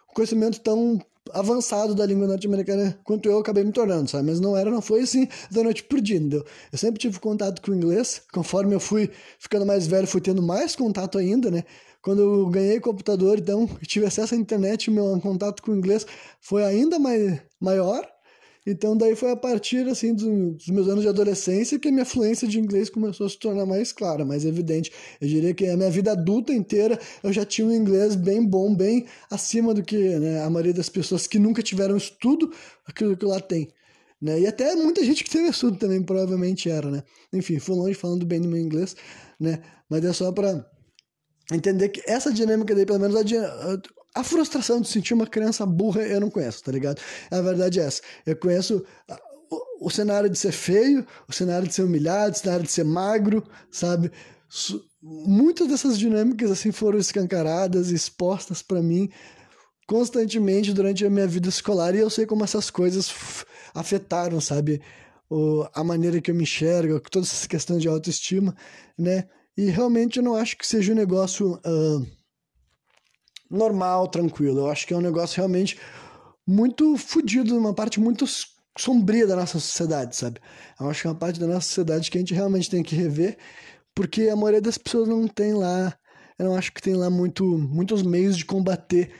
um 0.09 0.13
conhecimento 0.15 0.59
tão 0.61 0.99
avançado 1.31 1.93
da 1.93 2.05
língua 2.05 2.27
norte-americana 2.27 2.99
quanto 3.03 3.27
eu 3.29 3.37
acabei 3.39 3.63
me 3.63 3.71
tornando, 3.71 4.09
sabe? 4.09 4.29
Mas 4.29 4.39
não 4.39 4.55
era, 4.57 4.71
não 4.71 4.81
foi 4.81 5.01
assim 5.01 5.27
da 5.51 5.63
noite 5.63 5.83
por 5.83 6.01
dia, 6.01 6.17
entendeu? 6.17 6.43
Eu 6.71 6.77
sempre 6.77 6.99
tive 6.99 7.19
contato 7.19 7.61
com 7.61 7.71
o 7.71 7.75
inglês, 7.75 8.21
conforme 8.31 8.73
eu 8.73 8.79
fui 8.79 9.11
ficando 9.37 9.65
mais 9.65 9.85
velho, 9.85 10.07
fui 10.07 10.21
tendo 10.21 10.41
mais 10.41 10.75
contato 10.75 11.17
ainda, 11.17 11.51
né? 11.51 11.63
Quando 12.05 12.21
eu 12.21 12.45
ganhei 12.51 12.79
computador, 12.79 13.39
então, 13.39 13.67
tive 13.81 14.05
acesso 14.05 14.35
à 14.35 14.37
internet, 14.37 14.91
meu 14.91 15.19
contato 15.19 15.63
com 15.63 15.71
o 15.71 15.75
inglês 15.75 16.05
foi 16.39 16.63
ainda 16.63 16.99
mais, 16.99 17.41
maior. 17.59 18.07
Então, 18.63 18.95
daí 18.95 19.15
foi 19.15 19.31
a 19.31 19.35
partir, 19.35 19.87
assim, 19.87 20.13
dos 20.13 20.67
meus 20.67 20.87
anos 20.87 21.01
de 21.01 21.07
adolescência 21.07 21.79
que 21.79 21.87
a 21.87 21.91
minha 21.91 22.05
fluência 22.05 22.47
de 22.47 22.59
inglês 22.59 22.91
começou 22.91 23.25
a 23.25 23.29
se 23.29 23.39
tornar 23.39 23.65
mais 23.65 23.91
clara, 23.91 24.23
mais 24.23 24.45
evidente. 24.45 24.91
Eu 25.19 25.27
diria 25.27 25.53
que 25.55 25.65
a 25.65 25.75
minha 25.75 25.89
vida 25.89 26.11
adulta 26.11 26.53
inteira 26.53 26.99
eu 27.23 27.33
já 27.33 27.43
tinha 27.43 27.67
um 27.67 27.71
inglês 27.71 28.15
bem 28.15 28.45
bom, 28.45 28.75
bem 28.75 29.07
acima 29.29 29.73
do 29.73 29.81
que 29.81 29.97
né, 29.97 30.43
a 30.43 30.49
maioria 30.49 30.73
das 30.73 30.89
pessoas 30.89 31.25
que 31.25 31.39
nunca 31.39 31.63
tiveram 31.63 31.97
estudo, 31.97 32.51
aquilo 32.85 33.17
que 33.17 33.25
lá 33.25 33.39
tem. 33.39 33.67
Né? 34.21 34.41
E 34.41 34.47
até 34.47 34.75
muita 34.75 35.03
gente 35.03 35.23
que 35.23 35.29
teve 35.29 35.49
estudo 35.49 35.77
também 35.77 36.03
provavelmente 36.03 36.69
era, 36.69 36.89
né? 36.89 37.03
Enfim, 37.33 37.57
fui 37.59 37.75
longe 37.75 37.95
falando 37.95 38.25
bem 38.25 38.39
do 38.39 38.47
meu 38.47 38.59
inglês, 38.59 38.95
né? 39.39 39.61
Mas 39.89 40.05
é 40.05 40.13
só 40.13 40.31
para 40.31 40.65
entender 41.51 41.89
que 41.89 42.01
essa 42.07 42.31
dinâmica 42.31 42.73
daí, 42.73 42.85
pelo 42.85 42.99
menos 42.99 43.15
a, 43.15 43.21
a 44.15 44.23
frustração 44.23 44.81
de 44.81 44.87
sentir 44.87 45.13
uma 45.13 45.27
criança 45.27 45.65
burra, 45.65 46.01
eu 46.01 46.19
não 46.19 46.29
conheço, 46.29 46.63
tá 46.63 46.71
ligado? 46.71 47.01
A 47.29 47.41
verdade 47.41 47.79
é 47.79 47.83
essa. 47.83 48.01
Eu 48.25 48.35
conheço 48.35 48.83
o, 49.51 49.87
o 49.87 49.89
cenário 49.89 50.29
de 50.29 50.37
ser 50.37 50.51
feio, 50.51 51.05
o 51.27 51.33
cenário 51.33 51.67
de 51.67 51.73
ser 51.73 51.83
humilhado, 51.83 52.35
o 52.35 52.39
cenário 52.39 52.65
de 52.65 52.71
ser 52.71 52.85
magro, 52.85 53.43
sabe? 53.69 54.11
Muitas 55.01 55.67
dessas 55.67 55.99
dinâmicas 55.99 56.49
assim 56.49 56.71
foram 56.71 56.97
escancaradas 56.97 57.89
expostas 57.89 58.61
para 58.61 58.81
mim 58.81 59.09
constantemente 59.87 60.73
durante 60.73 61.05
a 61.05 61.09
minha 61.09 61.27
vida 61.27 61.49
escolar 61.49 61.93
e 61.95 61.99
eu 61.99 62.09
sei 62.09 62.25
como 62.25 62.43
essas 62.43 62.69
coisas 62.69 63.13
afetaram, 63.73 64.41
sabe? 64.41 64.81
O, 65.29 65.67
a 65.73 65.83
maneira 65.83 66.21
que 66.21 66.31
eu 66.31 66.35
me 66.35 66.43
enxergo, 66.43 66.99
toda 67.09 67.25
essa 67.25 67.47
questão 67.47 67.77
de 67.77 67.87
autoestima, 67.87 68.55
né? 68.97 69.27
E 69.57 69.69
realmente 69.69 70.17
eu 70.17 70.23
não 70.23 70.35
acho 70.35 70.57
que 70.57 70.67
seja 70.67 70.91
um 70.91 70.95
negócio 70.95 71.53
uh, 71.65 72.07
normal, 73.49 74.07
tranquilo. 74.07 74.59
Eu 74.59 74.69
acho 74.69 74.85
que 74.85 74.93
é 74.93 74.97
um 74.97 75.01
negócio 75.01 75.37
realmente 75.37 75.79
muito 76.45 76.97
fodido, 76.97 77.57
uma 77.57 77.73
parte 77.73 77.99
muito 77.99 78.25
sombria 78.77 79.25
da 79.25 79.35
nossa 79.35 79.59
sociedade, 79.59 80.15
sabe? 80.15 80.39
Eu 80.79 80.89
acho 80.89 81.01
que 81.01 81.07
é 81.07 81.09
uma 81.09 81.17
parte 81.17 81.39
da 81.39 81.47
nossa 81.47 81.67
sociedade 81.67 82.11
que 82.11 82.17
a 82.17 82.21
gente 82.21 82.33
realmente 82.33 82.69
tem 82.69 82.83
que 82.83 82.95
rever, 82.95 83.37
porque 83.93 84.23
a 84.29 84.35
maioria 84.35 84.61
das 84.61 84.77
pessoas 84.77 85.07
não 85.07 85.27
tem 85.27 85.53
lá, 85.53 85.97
eu 86.37 86.45
não 86.45 86.55
acho 86.55 86.73
que 86.73 86.81
tem 86.81 86.95
lá 86.95 87.09
muito, 87.09 87.45
muitos 87.45 88.03
meios 88.03 88.37
de 88.37 88.45
combater 88.45 89.13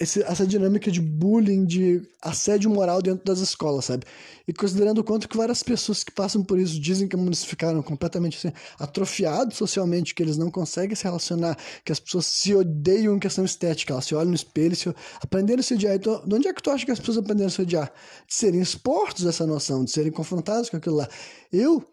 esse, 0.00 0.22
essa 0.22 0.46
dinâmica 0.46 0.90
de 0.90 1.00
bullying, 1.00 1.64
de 1.66 2.02
assédio 2.22 2.70
moral 2.70 3.02
dentro 3.02 3.24
das 3.24 3.40
escolas, 3.40 3.84
sabe? 3.84 4.06
E 4.48 4.52
considerando 4.52 4.98
o 4.98 5.04
quanto 5.04 5.28
que 5.28 5.36
várias 5.36 5.62
pessoas 5.62 6.02
que 6.02 6.10
passam 6.10 6.42
por 6.42 6.58
isso 6.58 6.80
dizem 6.80 7.06
que 7.06 7.14
eles 7.14 7.44
ficaram 7.44 7.82
completamente 7.82 8.38
assim, 8.38 8.56
atrofiados 8.78 9.56
socialmente, 9.56 10.14
que 10.14 10.22
eles 10.22 10.36
não 10.36 10.50
conseguem 10.50 10.96
se 10.96 11.04
relacionar, 11.04 11.56
que 11.84 11.92
as 11.92 12.00
pessoas 12.00 12.26
se 12.26 12.54
odeiam 12.54 13.14
em 13.14 13.18
questão 13.18 13.44
estética, 13.44 13.92
elas 13.92 14.06
se 14.06 14.14
olham 14.14 14.30
no 14.30 14.34
espelho 14.34 14.74
se 14.74 14.92
aprenderam 15.20 15.60
a 15.60 15.62
se 15.62 15.74
odiar. 15.74 15.94
Então, 15.94 16.22
de 16.26 16.34
onde 16.34 16.48
é 16.48 16.52
que 16.52 16.62
tu 16.62 16.70
acha 16.70 16.84
que 16.84 16.90
as 16.90 16.98
pessoas 16.98 17.18
aprenderam 17.18 17.48
a 17.48 17.50
se 17.50 17.60
odiar? 17.60 17.92
De 18.26 18.34
serem 18.34 18.60
expostos 18.60 19.24
dessa 19.24 19.46
noção, 19.46 19.84
de 19.84 19.90
serem 19.90 20.10
confrontados 20.10 20.70
com 20.70 20.76
aquilo 20.78 20.96
lá. 20.96 21.08
Eu 21.52 21.84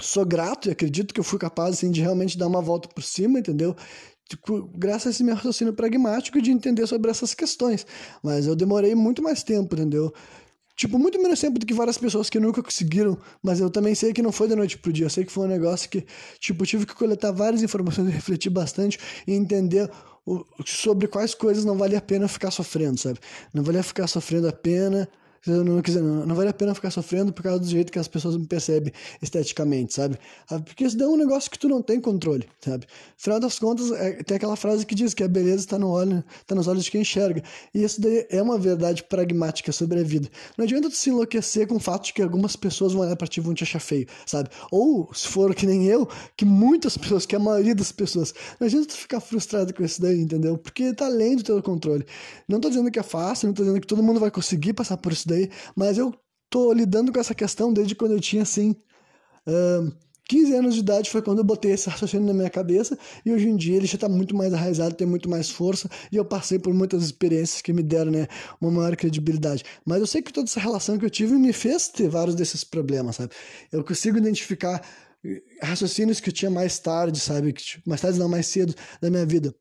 sou 0.00 0.24
grato 0.24 0.68
e 0.68 0.70
acredito 0.70 1.12
que 1.12 1.20
eu 1.20 1.24
fui 1.24 1.38
capaz 1.38 1.76
assim, 1.76 1.90
de 1.90 2.00
realmente 2.00 2.38
dar 2.38 2.46
uma 2.46 2.62
volta 2.62 2.88
por 2.88 3.02
cima, 3.02 3.40
entendeu? 3.40 3.74
Tipo, 4.28 4.70
graças 4.76 5.06
a 5.06 5.10
esse 5.10 5.24
meu 5.24 5.34
raciocínio 5.34 5.72
pragmático 5.72 6.40
de 6.40 6.50
entender 6.50 6.86
sobre 6.86 7.10
essas 7.10 7.32
questões. 7.32 7.86
Mas 8.22 8.46
eu 8.46 8.54
demorei 8.54 8.94
muito 8.94 9.22
mais 9.22 9.42
tempo, 9.42 9.74
entendeu? 9.74 10.12
Tipo, 10.76 10.98
muito 10.98 11.20
menos 11.20 11.40
tempo 11.40 11.58
do 11.58 11.66
que 11.66 11.74
várias 11.74 11.98
pessoas 11.98 12.30
que 12.30 12.38
nunca 12.38 12.62
conseguiram, 12.62 13.18
mas 13.42 13.58
eu 13.58 13.68
também 13.68 13.96
sei 13.96 14.12
que 14.12 14.22
não 14.22 14.30
foi 14.30 14.46
da 14.46 14.54
noite 14.54 14.78
pro 14.78 14.92
dia. 14.92 15.06
Eu 15.06 15.10
sei 15.10 15.24
que 15.24 15.32
foi 15.32 15.46
um 15.46 15.48
negócio 15.48 15.88
que, 15.88 16.04
tipo, 16.38 16.64
tive 16.64 16.86
que 16.86 16.94
coletar 16.94 17.32
várias 17.32 17.62
informações 17.62 18.12
refletir 18.12 18.50
bastante 18.50 18.98
e 19.26 19.32
entender 19.32 19.90
o, 20.24 20.44
sobre 20.64 21.08
quais 21.08 21.34
coisas 21.34 21.64
não 21.64 21.76
valia 21.76 21.98
a 21.98 22.02
pena 22.02 22.28
ficar 22.28 22.50
sofrendo, 22.50 23.00
sabe? 23.00 23.18
Não 23.52 23.64
valia 23.64 23.82
ficar 23.82 24.06
sofrendo 24.06 24.46
a 24.46 24.52
pena 24.52 25.08
eu 25.46 25.64
não 25.64 25.80
não, 25.80 26.26
não 26.26 26.34
vale 26.34 26.50
a 26.50 26.52
pena 26.52 26.74
ficar 26.74 26.90
sofrendo 26.90 27.32
por 27.32 27.42
causa 27.42 27.60
do 27.60 27.66
jeito 27.66 27.92
que 27.92 27.98
as 27.98 28.08
pessoas 28.08 28.36
me 28.36 28.46
percebem 28.46 28.92
esteticamente, 29.22 29.94
sabe? 29.94 30.18
Ah, 30.50 30.58
porque 30.58 30.84
isso 30.84 31.00
é 31.02 31.06
um 31.06 31.16
negócio 31.16 31.50
que 31.50 31.58
tu 31.58 31.68
não 31.68 31.82
tem 31.82 32.00
controle, 32.00 32.46
sabe? 32.60 32.86
Afinal 33.18 33.40
das 33.40 33.58
contas, 33.58 33.90
é, 33.92 34.22
tem 34.22 34.36
aquela 34.36 34.56
frase 34.56 34.84
que 34.84 34.94
diz 34.94 35.14
que 35.14 35.22
a 35.22 35.28
beleza 35.28 35.60
está 35.60 35.78
no 35.78 35.88
olho, 35.90 36.24
está 36.40 36.54
nos 36.54 36.66
olhos 36.66 36.84
de 36.84 36.90
quem 36.90 37.02
enxerga. 37.02 37.42
E 37.74 37.82
isso 37.82 38.00
daí 38.00 38.26
é 38.30 38.42
uma 38.42 38.58
verdade 38.58 39.02
pragmática 39.04 39.72
sobre 39.72 40.00
a 40.00 40.02
vida. 40.02 40.28
Não 40.56 40.64
adianta 40.64 40.88
tu 40.88 40.96
se 40.96 41.10
enlouquecer 41.10 41.66
com 41.66 41.76
o 41.76 41.80
fato 41.80 42.06
de 42.06 42.12
que 42.12 42.22
algumas 42.22 42.56
pessoas 42.56 42.92
vão 42.92 43.02
olhar 43.02 43.16
pra 43.16 43.26
ti 43.26 43.40
e 43.40 43.42
vão 43.42 43.54
te 43.54 43.64
achar 43.64 43.80
feio, 43.80 44.06
sabe? 44.26 44.50
Ou, 44.70 45.12
se 45.14 45.28
for 45.28 45.54
que 45.54 45.66
nem 45.66 45.86
eu, 45.86 46.08
que 46.36 46.44
muitas 46.44 46.96
pessoas, 46.96 47.26
que 47.26 47.36
a 47.36 47.38
maioria 47.38 47.74
das 47.74 47.92
pessoas, 47.92 48.34
não 48.58 48.66
adianta 48.66 48.88
tu 48.88 48.94
ficar 48.94 49.20
frustrado 49.20 49.72
com 49.72 49.84
isso 49.84 50.00
daí, 50.00 50.20
entendeu? 50.20 50.58
Porque 50.58 50.92
tá 50.92 51.06
além 51.06 51.36
do 51.36 51.42
teu 51.42 51.62
controle. 51.62 52.04
Não 52.48 52.60
tô 52.60 52.68
dizendo 52.68 52.90
que 52.90 52.98
é 52.98 53.02
fácil, 53.02 53.48
não 53.48 53.54
tô 53.54 53.62
dizendo 53.62 53.80
que 53.80 53.86
todo 53.86 54.02
mundo 54.02 54.20
vai 54.20 54.30
conseguir 54.30 54.72
passar 54.72 54.96
por 54.96 55.12
isso 55.12 55.28
daí, 55.28 55.37
mas 55.76 55.98
eu 55.98 56.14
tô 56.50 56.72
lidando 56.72 57.12
com 57.12 57.20
essa 57.20 57.34
questão 57.34 57.72
desde 57.72 57.94
quando 57.94 58.12
eu 58.12 58.20
tinha 58.20 58.42
assim. 58.42 58.74
Uh, 59.46 59.92
15 60.28 60.54
anos 60.54 60.74
de 60.74 60.80
idade 60.80 61.10
foi 61.10 61.22
quando 61.22 61.38
eu 61.38 61.44
botei 61.44 61.72
esse 61.72 61.88
raciocínio 61.88 62.26
na 62.26 62.34
minha 62.34 62.50
cabeça 62.50 62.98
e 63.24 63.32
hoje 63.32 63.48
em 63.48 63.56
dia 63.56 63.76
ele 63.76 63.86
já 63.86 63.94
está 63.94 64.08
muito 64.08 64.36
mais 64.36 64.52
arraizado, 64.52 64.94
tem 64.94 65.06
muito 65.06 65.28
mais 65.28 65.48
força 65.48 65.88
e 66.12 66.16
eu 66.16 66.24
passei 66.24 66.58
por 66.58 66.72
muitas 66.74 67.02
experiências 67.02 67.62
que 67.62 67.72
me 67.72 67.82
deram 67.82 68.10
né, 68.10 68.28
uma 68.60 68.70
maior 68.70 68.94
credibilidade. 68.94 69.64
Mas 69.86 70.00
eu 70.00 70.06
sei 70.06 70.20
que 70.20 70.30
toda 70.30 70.46
essa 70.46 70.60
relação 70.60 70.98
que 70.98 71.04
eu 71.04 71.10
tive 71.10 71.34
me 71.34 71.52
fez 71.52 71.88
ter 71.88 72.10
vários 72.10 72.34
desses 72.34 72.62
problemas, 72.62 73.16
sabe? 73.16 73.32
Eu 73.72 73.82
consigo 73.82 74.18
identificar 74.18 74.82
raciocínios 75.62 76.20
que 76.20 76.28
eu 76.28 76.32
tinha 76.32 76.50
mais 76.50 76.78
tarde, 76.78 77.18
sabe? 77.18 77.54
Mais 77.86 78.00
tarde 78.00 78.18
não, 78.18 78.28
mais 78.28 78.46
cedo 78.46 78.74
da 79.00 79.10
minha 79.10 79.24
vida. 79.24 79.54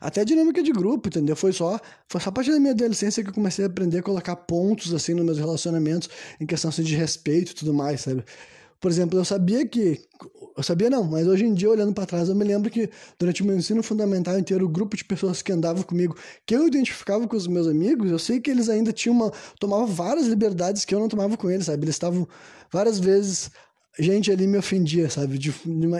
Até 0.00 0.24
dinâmica 0.24 0.62
de 0.62 0.72
grupo, 0.72 1.08
entendeu? 1.08 1.36
Foi 1.36 1.52
só, 1.52 1.80
foi 2.08 2.20
só 2.20 2.30
a 2.30 2.32
partir 2.32 2.52
da 2.52 2.58
minha 2.58 2.72
adolescência 2.72 3.22
que 3.22 3.30
eu 3.30 3.34
comecei 3.34 3.64
a 3.64 3.68
aprender 3.68 3.98
a 3.98 4.02
colocar 4.02 4.36
pontos, 4.36 4.92
assim, 4.94 5.14
nos 5.14 5.24
meus 5.24 5.38
relacionamentos, 5.38 6.08
em 6.40 6.46
questão 6.46 6.68
assim, 6.68 6.82
de 6.82 6.94
respeito 6.94 7.52
e 7.52 7.54
tudo 7.54 7.72
mais, 7.74 8.02
sabe? 8.02 8.24
Por 8.80 8.90
exemplo, 8.90 9.18
eu 9.18 9.24
sabia 9.24 9.66
que. 9.66 10.00
Eu 10.56 10.62
sabia 10.62 10.88
não, 10.88 11.04
mas 11.04 11.26
hoje 11.26 11.44
em 11.44 11.52
dia, 11.52 11.68
olhando 11.68 11.92
para 11.92 12.06
trás, 12.06 12.28
eu 12.28 12.34
me 12.34 12.44
lembro 12.44 12.70
que 12.70 12.88
durante 13.18 13.42
o 13.42 13.44
meu 13.46 13.56
ensino 13.56 13.82
fundamental 13.82 14.38
inteiro, 14.38 14.64
o 14.64 14.68
grupo 14.68 14.96
de 14.96 15.04
pessoas 15.04 15.42
que 15.42 15.52
andavam 15.52 15.82
comigo, 15.82 16.16
que 16.46 16.54
eu 16.54 16.66
identificava 16.66 17.26
com 17.26 17.36
os 17.36 17.46
meus 17.46 17.66
amigos, 17.66 18.10
eu 18.10 18.18
sei 18.18 18.40
que 18.40 18.50
eles 18.50 18.68
ainda 18.68 18.92
tinham 18.92 19.16
uma. 19.16 19.32
tomavam 19.58 19.86
várias 19.86 20.26
liberdades 20.26 20.84
que 20.84 20.94
eu 20.94 21.00
não 21.00 21.08
tomava 21.08 21.36
com 21.36 21.50
eles, 21.50 21.66
sabe? 21.66 21.84
Eles 21.84 21.94
estavam 21.94 22.28
várias 22.70 22.98
vezes 22.98 23.50
gente 23.98 24.30
ali 24.30 24.46
me 24.46 24.58
ofendia, 24.58 25.08
sabe? 25.08 25.38
De, 25.38 25.52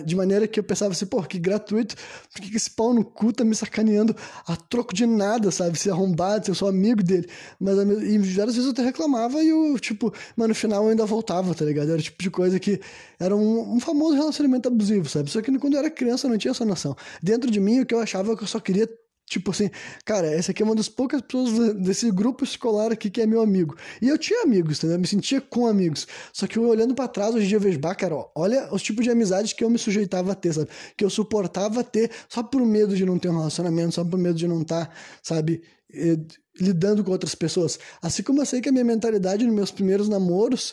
de 0.05 0.16
maneira 0.16 0.47
que 0.47 0.61
eu 0.61 0.64
pensava 0.64 0.92
assim, 0.92 1.07
pô, 1.07 1.22
que 1.22 1.38
gratuito, 1.38 1.97
por 2.32 2.42
que, 2.42 2.57
esse 2.57 2.70
pau 2.70 2.92
no 2.92 3.05
cu 3.05 3.32
tá 3.32 3.44
me 3.44 3.55
sacaneando 3.55 4.14
a 4.47 4.57
troco 4.57 4.94
de 4.94 5.07
nada, 5.07 5.51
sabe? 5.51 5.78
Se 5.78 5.90
arrombado, 5.90 6.44
se 6.44 6.51
eu 6.51 6.55
sou 6.55 6.68
amigo 6.68 7.03
dele. 7.03 7.28
Mas 7.59 7.76
e 7.78 8.18
várias 8.18 8.55
vezes 8.55 8.64
eu 8.64 8.72
até 8.72 8.82
reclamava 8.82 9.42
e 9.42 9.49
eu, 9.49 9.78
tipo, 9.78 10.12
mas 10.36 10.49
no 10.49 10.55
final 10.55 10.84
eu 10.84 10.90
ainda 10.90 11.07
voltava, 11.07 11.55
tá 11.55 11.64
ligado? 11.64 11.90
Era 11.90 11.99
o 11.99 12.03
tipo 12.03 12.22
de 12.22 12.30
coisa 12.30 12.61
que 12.61 12.80
era 13.18 13.34
um, 13.34 13.76
um 13.76 13.80
famoso 13.80 14.14
relacionamento 14.14 14.68
abusivo, 14.68 15.09
sabe? 15.09 15.30
Só 15.30 15.40
que 15.40 15.57
quando 15.59 15.74
eu 15.74 15.80
era 15.80 15.90
criança 15.90 16.26
eu 16.26 16.30
não 16.30 16.38
tinha 16.38 16.51
essa 16.51 16.64
noção. 16.64 16.94
Dentro 17.22 17.51
de 17.51 17.61
mim, 17.61 17.80
o 17.80 17.86
que 17.86 17.94
eu 17.94 18.01
achava 18.01 18.32
é 18.32 18.36
que 18.36 18.42
eu 18.42 18.49
só 18.49 18.61
queria 18.61 18.88
Tipo 19.27 19.51
assim, 19.51 19.68
cara, 20.05 20.29
essa 20.29 20.53
aqui 20.53 20.62
é 20.62 20.64
uma 20.64 20.74
das 20.74 20.89
poucas 20.89 21.20
pessoas 21.20 21.74
desse 21.74 22.11
grupo 22.12 22.45
escolar 22.45 22.93
aqui 22.93 23.11
que 23.11 23.20
é 23.20 23.27
meu 23.27 23.41
amigo. 23.41 23.77
E 24.01 24.09
eu 24.09 24.16
tinha 24.16 24.45
amigos, 24.45 24.79
entendeu? 24.79 24.95
Eu 24.95 25.01
me 25.01 25.07
sentia 25.07 25.41
com 25.41 25.66
amigos. 25.66 26.07
Só 26.33 26.47
que 26.47 26.57
eu 26.57 26.68
olhando 26.68 26.95
para 26.95 27.09
trás, 27.09 27.35
hoje 27.35 27.45
em 27.45 27.49
dia 27.49 27.57
eu 27.57 27.61
vejo, 27.61 27.79
bah, 27.81 27.95
cara, 27.95 28.14
ó, 28.14 28.29
olha 28.37 28.72
os 28.72 28.83
tipos 28.83 29.05
de 29.05 29.11
amizades 29.11 29.53
que 29.53 29.64
eu 29.64 29.68
me 29.68 29.79
sujeitava 29.79 30.31
a 30.31 30.35
ter, 30.35 30.53
sabe? 30.53 30.68
Que 30.97 31.05
eu 31.05 31.11
suportava 31.11 31.83
ter 31.83 32.11
só 32.29 32.41
por 32.41 32.64
medo 32.64 32.95
de 32.95 33.05
não 33.05 33.18
ter 33.18 33.29
um 33.29 33.39
relacionamento, 33.39 33.97
só 33.97 34.05
por 34.05 34.16
medo 34.16 34.39
de 34.39 34.47
não 34.47 34.62
estar, 34.62 34.87
tá, 34.87 34.93
sabe, 35.20 35.61
eh, 35.93 36.18
lidando 36.61 37.03
com 37.03 37.11
outras 37.11 37.35
pessoas. 37.35 37.81
Assim 38.01 38.22
como 38.22 38.41
eu 38.41 38.47
sei 38.47 38.61
que 38.61 38.68
a 38.68 38.72
minha 38.72 38.85
mentalidade 38.85 39.45
nos 39.45 39.55
meus 39.55 39.72
primeiros 39.72 40.09
namoros, 40.09 40.72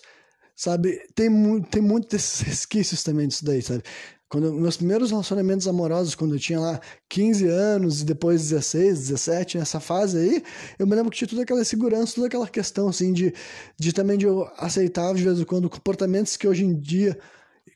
sabe, 0.56 0.99
tem, 1.16 1.30
mu 1.30 1.62
tem 1.64 1.82
muitos 1.82 2.10
desses 2.10 2.41
resquícios 2.41 3.04
também 3.04 3.28
disso 3.28 3.45
daí, 3.45 3.62
sabe? 3.62 3.84
Quando 4.30 4.51
meus 4.51 4.78
primeiros 4.78 5.12
relacionamentos 5.12 5.68
amorosos, 5.68 6.16
quando 6.16 6.34
eu 6.34 6.39
tinha 6.39 6.60
lá 6.60 6.82
15 7.08 7.47
anos 7.47 8.01
e 8.01 8.06
depois 8.06 8.49
16, 8.49 9.10
17, 9.10 9.60
nessa 9.60 9.80
fase 9.80 10.18
aí, 10.18 10.43
eu 10.80 10.88
me 10.88 10.95
lembro 10.95 11.12
que 11.12 11.18
tinha 11.18 11.28
toda 11.28 11.43
aquela 11.43 11.64
segurança, 11.64 12.16
toda 12.16 12.28
aquela 12.28 12.47
questão 12.47 12.88
assim 12.88 13.14
de, 13.14 13.32
de 13.78 13.93
também 13.93 14.18
de 14.18 14.26
eu 14.26 14.49
aceitar 14.58 15.14
de 15.14 15.24
vez 15.24 15.39
em 15.39 15.43
quando 15.43 15.70
comportamentos 15.70 16.36
que 16.36 16.47
hoje 16.47 16.66
em 16.66 16.74
dia 16.80 17.16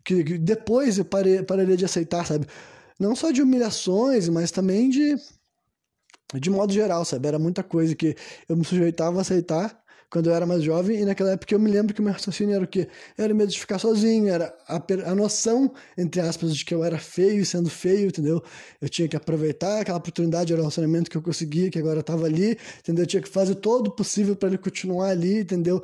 que, 0.03 0.23
que 0.23 0.37
depois 0.37 0.97
eu 0.97 1.05
parei, 1.05 1.43
pararia 1.43 1.77
de 1.77 1.85
aceitar, 1.85 2.25
sabe? 2.25 2.47
Não 2.99 3.15
só 3.15 3.29
de 3.31 3.41
humilhações, 3.41 4.27
mas 4.29 4.49
também 4.51 4.89
de 4.89 5.15
de 6.33 6.49
modo 6.49 6.73
geral, 6.73 7.05
sabe? 7.05 7.27
Era 7.27 7.39
muita 7.39 7.63
coisa 7.63 7.95
que 7.95 8.15
eu 8.49 8.57
me 8.57 8.65
sujeitava 8.65 9.19
a 9.19 9.21
aceitar 9.21 9.79
quando 10.09 10.29
eu 10.29 10.33
era 10.33 10.45
mais 10.45 10.63
jovem, 10.63 11.01
e 11.01 11.05
naquela 11.05 11.31
época 11.31 11.53
eu 11.53 11.59
me 11.59 11.69
lembro 11.69 11.93
que 11.93 11.99
o 11.99 12.03
meu 12.03 12.13
raciocínio 12.13 12.55
era 12.55 12.63
o 12.63 12.67
quê? 12.67 12.87
Era 13.17 13.33
medo 13.33 13.51
de 13.51 13.59
ficar 13.59 13.77
sozinho, 13.77 14.29
era 14.29 14.55
a, 14.67 14.81
a 15.05 15.15
noção, 15.15 15.73
entre 15.97 16.21
aspas, 16.21 16.55
de 16.55 16.63
que 16.63 16.73
eu 16.73 16.83
era 16.83 16.97
feio 16.97 17.41
e 17.41 17.45
sendo 17.45 17.69
feio, 17.69 18.07
entendeu? 18.07 18.41
Eu 18.79 18.87
tinha 18.87 19.07
que 19.07 19.17
aproveitar 19.17 19.81
aquela 19.81 19.97
oportunidade, 19.97 20.53
era 20.53 20.61
o 20.61 20.63
relacionamento 20.63 21.11
que 21.11 21.17
eu 21.17 21.21
conseguia, 21.21 21.69
que 21.69 21.77
agora 21.77 21.99
estava 21.99 22.25
ali, 22.25 22.57
entendeu? 22.79 23.03
Eu 23.03 23.07
tinha 23.07 23.21
que 23.21 23.29
fazer 23.29 23.55
todo 23.55 23.87
o 23.87 23.91
possível 23.91 24.35
para 24.35 24.49
ele 24.49 24.57
continuar 24.57 25.09
ali, 25.09 25.41
entendeu? 25.41 25.83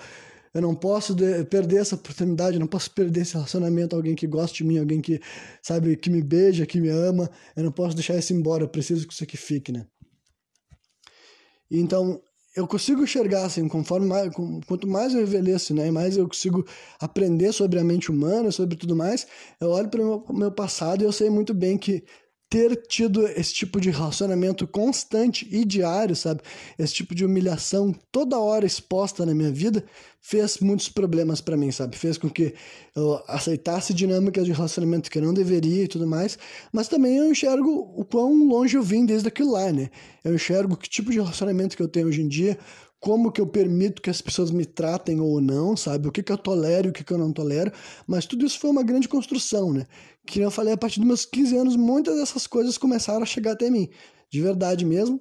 Eu 0.53 0.61
não 0.61 0.75
posso 0.75 1.15
de, 1.15 1.43
perder 1.45 1.77
essa 1.77 1.95
oportunidade, 1.95 2.55
eu 2.55 2.59
não 2.59 2.67
posso 2.67 2.91
perder 2.91 3.21
esse 3.21 3.33
relacionamento, 3.33 3.95
alguém 3.95 4.15
que 4.15 4.27
gosta 4.27 4.55
de 4.55 4.63
mim, 4.63 4.77
alguém 4.77 5.01
que, 5.01 5.19
sabe, 5.61 5.97
que 5.97 6.09
me 6.09 6.21
beija, 6.21 6.65
que 6.65 6.79
me 6.79 6.89
ama, 6.89 7.29
eu 7.55 7.63
não 7.63 7.71
posso 7.71 7.95
deixar 7.95 8.15
isso 8.17 8.33
embora, 8.33 8.63
eu 8.63 8.69
preciso 8.69 9.07
que 9.07 9.13
isso 9.13 9.23
aqui 9.23 9.35
fique, 9.35 9.71
né? 9.71 9.85
Então, 11.71 12.21
eu 12.55 12.67
consigo 12.67 13.03
enxergar 13.03 13.45
assim, 13.45 13.67
conforme 13.67 14.05
mais, 14.07 14.31
quanto 14.67 14.87
mais 14.87 15.13
eu 15.13 15.21
envelheço, 15.21 15.73
né, 15.73 15.89
mais 15.89 16.17
eu 16.17 16.27
consigo 16.27 16.65
aprender 16.99 17.51
sobre 17.51 17.79
a 17.79 17.83
mente 17.83 18.11
humana, 18.11 18.51
sobre 18.51 18.75
tudo 18.75 18.95
mais, 18.95 19.25
eu 19.59 19.69
olho 19.69 19.89
para 19.89 20.01
o 20.01 20.05
meu, 20.05 20.25
meu 20.29 20.51
passado 20.51 21.01
e 21.01 21.05
eu 21.05 21.11
sei 21.11 21.29
muito 21.29 21.53
bem 21.53 21.77
que 21.77 22.03
ter 22.53 22.75
tido 22.87 23.25
esse 23.29 23.51
tipo 23.51 23.81
de 23.81 23.89
relacionamento 23.89 24.67
constante 24.67 25.47
e 25.51 25.65
diário, 25.65 26.15
sabe? 26.15 26.41
Esse 26.77 26.93
tipo 26.93 27.15
de 27.15 27.25
humilhação 27.25 27.91
toda 28.11 28.37
hora 28.37 28.63
exposta 28.63 29.25
na 29.25 29.33
minha 29.33 29.51
vida 29.51 29.83
fez 30.21 30.59
muitos 30.59 30.87
problemas 30.87 31.41
para 31.41 31.57
mim, 31.57 31.71
sabe? 31.71 31.97
Fez 31.97 32.15
com 32.15 32.29
que 32.29 32.53
eu 32.95 33.19
aceitasse 33.27 33.91
dinâmicas 33.91 34.45
de 34.45 34.51
relacionamento 34.51 35.09
que 35.09 35.17
eu 35.17 35.23
não 35.23 35.33
deveria 35.33 35.85
e 35.85 35.87
tudo 35.87 36.05
mais, 36.05 36.37
mas 36.71 36.87
também 36.87 37.17
eu 37.17 37.31
enxergo 37.31 37.91
o 37.97 38.05
quão 38.05 38.47
longe 38.47 38.77
eu 38.77 38.83
vim 38.83 39.03
desde 39.03 39.27
aquilo 39.27 39.53
lá, 39.53 39.71
né? 39.71 39.89
Eu 40.23 40.35
enxergo 40.35 40.77
que 40.77 40.87
tipo 40.87 41.09
de 41.09 41.17
relacionamento 41.17 41.75
que 41.75 41.81
eu 41.81 41.87
tenho 41.87 42.05
hoje 42.05 42.21
em 42.21 42.27
dia, 42.27 42.55
como 43.03 43.33
que 43.33 43.41
eu 43.41 43.45
permito 43.45 44.01
que 44.01 44.09
as 44.09 44.21
pessoas 44.21 44.49
me 44.49 44.65
tratem 44.65 45.19
ou 45.19 45.41
não, 45.41 45.75
sabe? 45.75 46.07
O 46.07 46.11
que, 46.11 46.23
que 46.23 46.31
eu 46.31 46.37
tolero 46.37 46.87
e 46.87 46.89
o 46.89 46.93
que, 46.93 47.03
que 47.03 47.11
eu 47.11 47.17
não 47.17 47.33
tolero. 47.33 47.69
Mas 48.07 48.25
tudo 48.25 48.45
isso 48.45 48.57
foi 48.57 48.69
uma 48.69 48.81
grande 48.81 49.09
construção, 49.09 49.73
né? 49.73 49.85
Que 50.25 50.39
eu 50.39 50.49
falei, 50.49 50.73
a 50.73 50.77
partir 50.77 51.01
dos 51.01 51.07
meus 51.07 51.25
15 51.25 51.57
anos, 51.57 51.75
muitas 51.75 52.15
dessas 52.15 52.47
coisas 52.47 52.77
começaram 52.77 53.21
a 53.21 53.25
chegar 53.25 53.51
até 53.51 53.69
mim. 53.69 53.89
De 54.31 54.41
verdade 54.41 54.85
mesmo, 54.85 55.19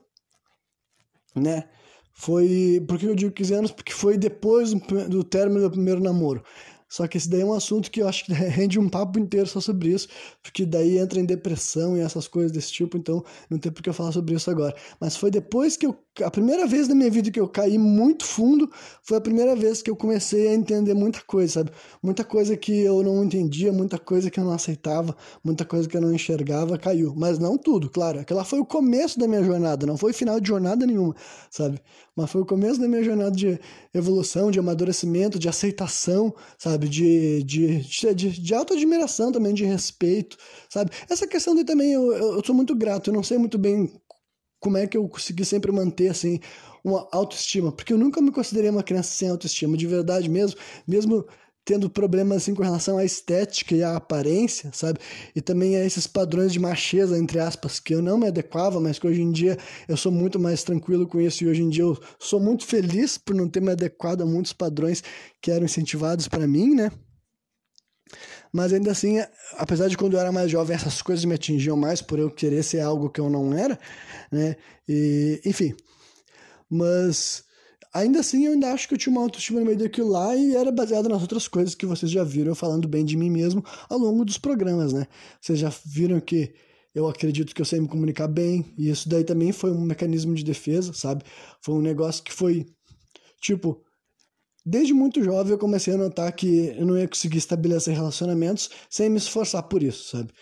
né? 1.34 1.64
Foi. 2.12 2.80
Por 2.86 3.00
que 3.00 3.06
eu 3.06 3.16
digo 3.16 3.32
15 3.32 3.54
anos? 3.54 3.72
Porque 3.72 3.92
foi 3.92 4.16
depois 4.16 4.72
do 4.72 5.24
término 5.24 5.62
do 5.62 5.70
primeiro 5.72 6.00
namoro. 6.00 6.44
Só 6.92 7.08
que 7.08 7.16
esse 7.16 7.26
daí 7.26 7.40
é 7.40 7.44
um 7.46 7.54
assunto 7.54 7.90
que 7.90 8.02
eu 8.02 8.06
acho 8.06 8.26
que 8.26 8.32
rende 8.36 8.78
um 8.78 8.86
papo 8.86 9.18
inteiro 9.18 9.46
só 9.46 9.62
sobre 9.62 9.88
isso, 9.88 10.08
porque 10.42 10.66
daí 10.66 10.98
entra 10.98 11.18
em 11.18 11.24
depressão 11.24 11.96
e 11.96 12.00
essas 12.00 12.28
coisas 12.28 12.52
desse 12.52 12.70
tipo, 12.70 12.98
então 12.98 13.24
não 13.48 13.58
tem 13.58 13.72
por 13.72 13.82
que 13.82 13.88
eu 13.88 13.94
falar 13.94 14.12
sobre 14.12 14.34
isso 14.34 14.50
agora. 14.50 14.76
Mas 15.00 15.16
foi 15.16 15.30
depois 15.30 15.74
que 15.74 15.86
eu. 15.86 15.96
A 16.20 16.30
primeira 16.30 16.66
vez 16.66 16.88
na 16.88 16.94
minha 16.94 17.10
vida 17.10 17.30
que 17.30 17.40
eu 17.40 17.48
caí 17.48 17.78
muito 17.78 18.26
fundo, 18.26 18.70
foi 19.02 19.16
a 19.16 19.20
primeira 19.20 19.56
vez 19.56 19.80
que 19.80 19.90
eu 19.90 19.96
comecei 19.96 20.48
a 20.48 20.54
entender 20.54 20.92
muita 20.92 21.22
coisa, 21.22 21.54
sabe? 21.54 21.70
Muita 22.02 22.22
coisa 22.22 22.54
que 22.54 22.80
eu 22.80 23.02
não 23.02 23.24
entendia, 23.24 23.72
muita 23.72 23.98
coisa 23.98 24.30
que 24.30 24.38
eu 24.38 24.44
não 24.44 24.52
aceitava, 24.52 25.16
muita 25.42 25.64
coisa 25.64 25.88
que 25.88 25.96
eu 25.96 26.02
não 26.02 26.12
enxergava, 26.12 26.76
caiu. 26.76 27.14
Mas 27.16 27.38
não 27.38 27.56
tudo, 27.56 27.88
claro. 27.88 28.20
Aquela 28.20 28.44
foi 28.44 28.60
o 28.60 28.66
começo 28.66 29.18
da 29.18 29.26
minha 29.26 29.42
jornada, 29.42 29.86
não 29.86 29.96
foi 29.96 30.12
final 30.12 30.38
de 30.38 30.48
jornada 30.48 30.84
nenhuma, 30.84 31.16
sabe? 31.50 31.80
Mas 32.14 32.30
foi 32.30 32.42
o 32.42 32.46
começo 32.46 32.78
da 32.78 32.86
minha 32.86 33.02
jornada 33.02 33.30
de 33.30 33.58
evolução, 33.94 34.50
de 34.50 34.58
amadurecimento, 34.58 35.38
de 35.38 35.48
aceitação, 35.48 36.34
sabe? 36.58 36.90
De, 36.90 37.42
de, 37.42 37.78
de, 38.14 38.30
de 38.30 38.54
auto-admiração 38.54 39.32
também, 39.32 39.54
de 39.54 39.64
respeito, 39.64 40.36
sabe? 40.68 40.90
Essa 41.08 41.26
questão 41.26 41.54
de 41.54 41.64
também, 41.64 41.92
eu, 41.92 42.12
eu, 42.12 42.34
eu 42.34 42.44
sou 42.44 42.54
muito 42.54 42.74
grato, 42.74 43.08
eu 43.08 43.14
não 43.14 43.22
sei 43.22 43.38
muito 43.38 43.56
bem 43.56 43.90
como 44.62 44.76
é 44.76 44.86
que 44.86 44.96
eu 44.96 45.08
consegui 45.08 45.44
sempre 45.44 45.72
manter, 45.72 46.08
assim, 46.08 46.38
uma 46.84 47.08
autoestima, 47.12 47.72
porque 47.72 47.92
eu 47.92 47.98
nunca 47.98 48.22
me 48.22 48.30
considerei 48.30 48.70
uma 48.70 48.82
criança 48.82 49.12
sem 49.12 49.28
autoestima, 49.28 49.76
de 49.76 49.86
verdade 49.88 50.28
mesmo, 50.28 50.58
mesmo 50.86 51.26
tendo 51.64 51.90
problemas 51.90 52.38
assim 52.38 52.54
com 52.54 52.62
relação 52.62 52.96
à 52.96 53.04
estética 53.04 53.74
e 53.74 53.82
à 53.82 53.96
aparência, 53.96 54.70
sabe? 54.72 55.00
E 55.34 55.40
também 55.40 55.76
a 55.76 55.84
esses 55.84 56.06
padrões 56.06 56.52
de 56.52 56.60
macheza, 56.60 57.18
entre 57.18 57.40
aspas, 57.40 57.80
que 57.80 57.94
eu 57.94 58.00
não 58.02 58.18
me 58.18 58.28
adequava, 58.28 58.80
mas 58.80 58.98
que 58.98 59.06
hoje 59.06 59.22
em 59.22 59.32
dia 59.32 59.58
eu 59.88 59.96
sou 59.96 60.12
muito 60.12 60.38
mais 60.38 60.62
tranquilo 60.62 61.06
com 61.06 61.20
isso 61.20 61.42
e 61.42 61.48
hoje 61.48 61.62
em 61.62 61.68
dia 61.68 61.82
eu 61.82 61.98
sou 62.18 62.40
muito 62.40 62.64
feliz 62.64 63.18
por 63.18 63.34
não 63.34 63.48
ter 63.48 63.60
me 63.60 63.70
adequado 63.72 64.22
a 64.22 64.26
muitos 64.26 64.52
padrões 64.52 65.02
que 65.40 65.50
eram 65.50 65.64
incentivados 65.64 66.28
para 66.28 66.46
mim, 66.46 66.74
né? 66.74 66.90
Mas 68.52 68.72
ainda 68.72 68.90
assim, 68.90 69.18
apesar 69.56 69.88
de 69.88 69.96
quando 69.96 70.14
eu 70.14 70.20
era 70.20 70.30
mais 70.30 70.50
jovem 70.50 70.76
essas 70.76 71.00
coisas 71.00 71.24
me 71.24 71.34
atingiam 71.34 71.76
mais 71.76 72.02
por 72.02 72.18
eu 72.18 72.30
querer 72.30 72.62
ser 72.62 72.80
algo 72.80 73.08
que 73.08 73.20
eu 73.20 73.30
não 73.30 73.56
era, 73.56 73.78
né? 74.30 74.56
E, 74.88 75.40
enfim. 75.44 75.74
Mas 76.68 77.44
Ainda 77.94 78.20
assim, 78.20 78.46
eu 78.46 78.52
ainda 78.52 78.72
acho 78.72 78.88
que 78.88 78.94
eu 78.94 78.98
tinha 78.98 79.12
uma 79.12 79.20
autoestima 79.20 79.60
no 79.60 79.66
meio 79.66 79.78
daquilo 79.78 80.08
lá 80.08 80.34
e 80.34 80.56
era 80.56 80.72
baseado 80.72 81.10
nas 81.10 81.20
outras 81.20 81.46
coisas 81.46 81.74
que 81.74 81.84
vocês 81.84 82.10
já 82.10 82.24
viram 82.24 82.54
falando 82.54 82.88
bem 82.88 83.04
de 83.04 83.18
mim 83.18 83.28
mesmo 83.28 83.62
ao 83.86 83.98
longo 83.98 84.24
dos 84.24 84.38
programas, 84.38 84.94
né? 84.94 85.06
Vocês 85.38 85.58
já 85.58 85.70
viram 85.84 86.18
que 86.18 86.54
eu 86.94 87.06
acredito 87.06 87.54
que 87.54 87.60
eu 87.60 87.66
sei 87.66 87.80
me 87.80 87.88
comunicar 87.88 88.28
bem 88.28 88.64
e 88.78 88.88
isso 88.88 89.06
daí 89.10 89.24
também 89.24 89.52
foi 89.52 89.70
um 89.70 89.80
mecanismo 89.82 90.34
de 90.34 90.42
defesa, 90.42 90.94
sabe? 90.94 91.22
Foi 91.60 91.74
um 91.74 91.82
negócio 91.82 92.22
que 92.24 92.32
foi, 92.32 92.66
tipo, 93.38 93.82
desde 94.64 94.92
muito 94.94 95.22
jovem 95.22 95.52
eu 95.52 95.58
comecei 95.58 95.94
a 95.94 95.96
notar 95.96 96.32
que 96.32 96.74
eu 96.76 96.86
não 96.86 96.98
ia 96.98 97.08
conseguir 97.08 97.38
estabelecer 97.38 97.94
relacionamentos 97.94 98.70
sem 98.88 99.08
me 99.08 99.18
esforçar 99.18 99.62
por 99.64 99.82
isso, 99.82 100.16
sabe? 100.16 100.32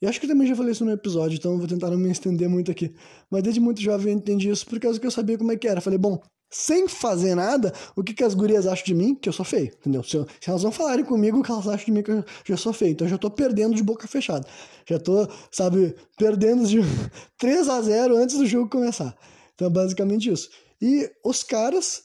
E 0.00 0.06
acho 0.06 0.20
que 0.20 0.26
também 0.26 0.46
já 0.46 0.54
falei 0.54 0.72
isso 0.72 0.84
no 0.84 0.92
episódio, 0.92 1.36
então 1.36 1.56
vou 1.58 1.66
tentar 1.66 1.90
não 1.90 1.96
me 1.96 2.10
estender 2.10 2.48
muito 2.48 2.70
aqui. 2.70 2.94
Mas 3.30 3.42
desde 3.42 3.60
muito 3.60 3.80
jovem 3.80 4.12
eu 4.12 4.18
entendi 4.18 4.50
isso 4.50 4.66
por 4.66 4.78
causa 4.78 5.00
que 5.00 5.06
eu 5.06 5.10
sabia 5.10 5.38
como 5.38 5.52
é 5.52 5.56
que 5.56 5.66
era. 5.66 5.80
Falei, 5.80 5.98
bom, 5.98 6.20
sem 6.50 6.86
fazer 6.86 7.34
nada, 7.34 7.72
o 7.96 8.04
que, 8.04 8.14
que 8.14 8.22
as 8.22 8.34
gurias 8.34 8.66
acham 8.66 8.84
de 8.84 8.94
mim? 8.94 9.14
Que 9.14 9.28
eu 9.28 9.32
sou 9.32 9.44
feio, 9.44 9.72
entendeu? 9.78 10.02
Se, 10.02 10.16
eu, 10.16 10.26
se 10.40 10.48
elas 10.48 10.62
não 10.62 10.70
falarem 10.70 11.04
comigo, 11.04 11.38
o 11.38 11.42
que 11.42 11.50
elas 11.50 11.66
acham 11.66 11.86
de 11.86 11.92
mim 11.92 12.02
que 12.02 12.10
eu 12.10 12.24
já 12.44 12.56
sou 12.56 12.72
feio. 12.72 12.92
Então 12.92 13.06
eu 13.06 13.10
já 13.10 13.18
tô 13.18 13.30
perdendo 13.30 13.74
de 13.74 13.82
boca 13.82 14.06
fechada. 14.06 14.46
Já 14.88 14.98
tô, 14.98 15.26
sabe, 15.50 15.94
perdendo 16.16 16.66
de 16.66 16.80
3 17.38 17.68
a 17.68 17.80
0 17.80 18.16
antes 18.16 18.36
do 18.36 18.46
jogo 18.46 18.68
começar. 18.68 19.16
Então 19.54 19.66
é 19.66 19.70
basicamente 19.70 20.30
isso. 20.30 20.50
E 20.80 21.10
os 21.24 21.42
caras, 21.42 22.02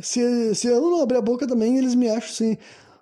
se, 0.00 0.54
se 0.54 0.66
eu 0.66 0.80
não 0.80 1.02
abrir 1.02 1.18
a 1.18 1.22
boca 1.22 1.46
também, 1.46 1.78
eles 1.78 1.94
me 1.94 2.08
acham 2.08 2.30
assim, 2.30 2.58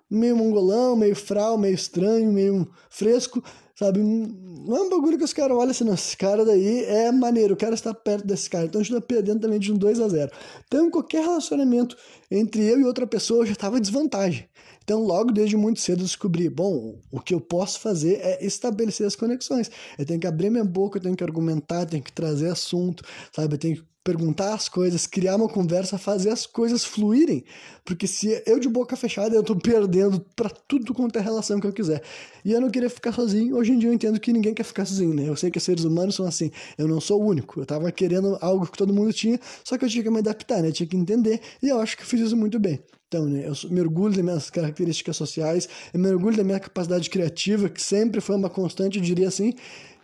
meio 0.09 0.35
mongolão, 0.35 0.95
meio 0.95 1.15
fral, 1.15 1.57
meio 1.57 1.75
estranho, 1.75 2.31
meio 2.31 2.67
fresco. 2.89 3.43
Sabe? 3.77 3.99
Não 3.99 4.75
é 4.75 4.81
um 4.81 4.89
bagulho 4.89 5.19
que 5.19 5.23
os 5.23 5.33
caras 5.33 5.55
olham 5.55 5.69
assim, 5.69 5.87
esse 5.93 6.17
cara 6.17 6.43
daí 6.43 6.83
é 6.85 7.11
maneiro, 7.11 7.53
o 7.53 7.57
cara 7.57 7.75
está 7.75 7.93
perto 7.93 8.25
desse 8.25 8.49
cara. 8.49 8.65
Então 8.65 8.81
a 8.81 8.83
gente 8.83 8.95
tá 8.95 9.01
perdendo 9.01 9.41
também 9.41 9.59
de 9.59 9.71
um 9.71 9.77
2 9.77 9.99
a 9.99 10.09
0 10.09 10.31
Então, 10.65 10.89
qualquer 10.89 11.21
relacionamento 11.21 11.95
entre 12.31 12.63
eu 12.63 12.79
e 12.79 12.83
outra 12.83 13.05
pessoa 13.05 13.45
já 13.45 13.51
estava 13.51 13.79
desvantagem. 13.79 14.49
Então, 14.83 15.03
logo 15.03 15.31
desde 15.31 15.55
muito 15.55 15.79
cedo, 15.79 15.99
eu 15.99 16.05
descobri: 16.05 16.49
bom, 16.49 16.97
o 17.11 17.19
que 17.19 17.35
eu 17.35 17.39
posso 17.39 17.79
fazer 17.79 18.19
é 18.21 18.43
estabelecer 18.43 19.05
as 19.05 19.15
conexões. 19.15 19.69
Eu 19.95 20.05
tenho 20.05 20.19
que 20.19 20.25
abrir 20.25 20.49
minha 20.49 20.65
boca, 20.65 20.97
eu 20.97 21.03
tenho 21.03 21.15
que 21.15 21.23
argumentar, 21.23 21.81
eu 21.81 21.85
tenho 21.87 22.03
que 22.03 22.11
trazer 22.11 22.49
assunto, 22.49 23.03
sabe? 23.31 23.53
Eu 23.53 23.59
tenho 23.59 23.75
que 23.75 23.83
perguntar 24.07 24.53
as 24.53 24.69
coisas, 24.69 25.05
criar 25.05 25.35
uma 25.35 25.49
conversa, 25.49 25.97
fazer 25.97 26.29
as 26.29 26.45
coisas 26.45 26.85
fluírem. 26.85 27.43
Porque 27.83 28.07
se 28.07 28.41
eu 28.45 28.57
de 28.57 28.69
boca 28.69 28.95
fechada, 28.95 29.35
eu 29.35 29.43
tô 29.43 29.53
perdendo 29.53 30.25
para 30.33 30.49
tudo 30.49 30.93
quanto 30.93 31.19
é 31.19 31.21
relação 31.21 31.59
que 31.59 31.67
eu 31.67 31.73
quiser. 31.73 32.01
E 32.45 32.53
eu 32.53 32.61
não 32.61 32.69
queria 32.69 32.89
ficar 32.89 33.11
sozinho. 33.11 33.57
Hoje 33.57 33.73
em 33.73 33.77
dia 33.77 33.89
eu 33.89 33.93
entendo 33.93 34.17
que 34.17 34.31
ninguém 34.31 34.53
quer 34.53 34.63
ficar 34.63 34.85
sozinho, 34.85 35.13
né? 35.13 35.27
Eu 35.27 35.35
sei 35.35 35.51
que 35.51 35.59
seres 35.59 35.83
humanos 35.83 36.15
são 36.15 36.25
assim. 36.25 36.49
Eu 36.77 36.87
não 36.87 37.01
sou 37.01 37.21
o 37.21 37.25
único. 37.25 37.59
Eu 37.59 37.65
tava 37.65 37.91
querendo 37.91 38.37
algo 38.39 38.65
que 38.65 38.77
todo 38.77 38.93
mundo 38.93 39.11
tinha, 39.11 39.37
só 39.61 39.77
que 39.77 39.83
eu 39.83 39.89
tinha 39.89 40.01
que 40.01 40.09
me 40.09 40.19
adaptar, 40.19 40.61
né? 40.61 40.69
Eu 40.69 40.73
tinha 40.73 40.87
que 40.87 40.95
entender. 40.95 41.41
E 41.61 41.67
eu 41.67 41.77
acho 41.81 41.97
que 41.97 42.03
eu 42.03 42.07
fiz 42.07 42.21
isso 42.21 42.37
muito 42.37 42.57
bem. 42.57 42.79
Então, 43.07 43.25
né, 43.25 43.47
eu 43.47 43.69
me 43.69 43.79
orgulho 43.79 44.13
das 44.13 44.23
minhas 44.23 44.49
características 44.49 45.15
sociais, 45.15 45.69
eu 45.93 45.99
me 45.99 46.09
orgulho 46.09 46.35
da 46.35 46.43
minha 46.43 46.59
capacidade 46.59 47.09
criativa, 47.09 47.69
que 47.69 47.81
sempre 47.81 48.19
foi 48.19 48.35
uma 48.35 48.49
constante, 48.49 48.97
eu 48.97 49.03
diria 49.03 49.29
assim, 49.29 49.53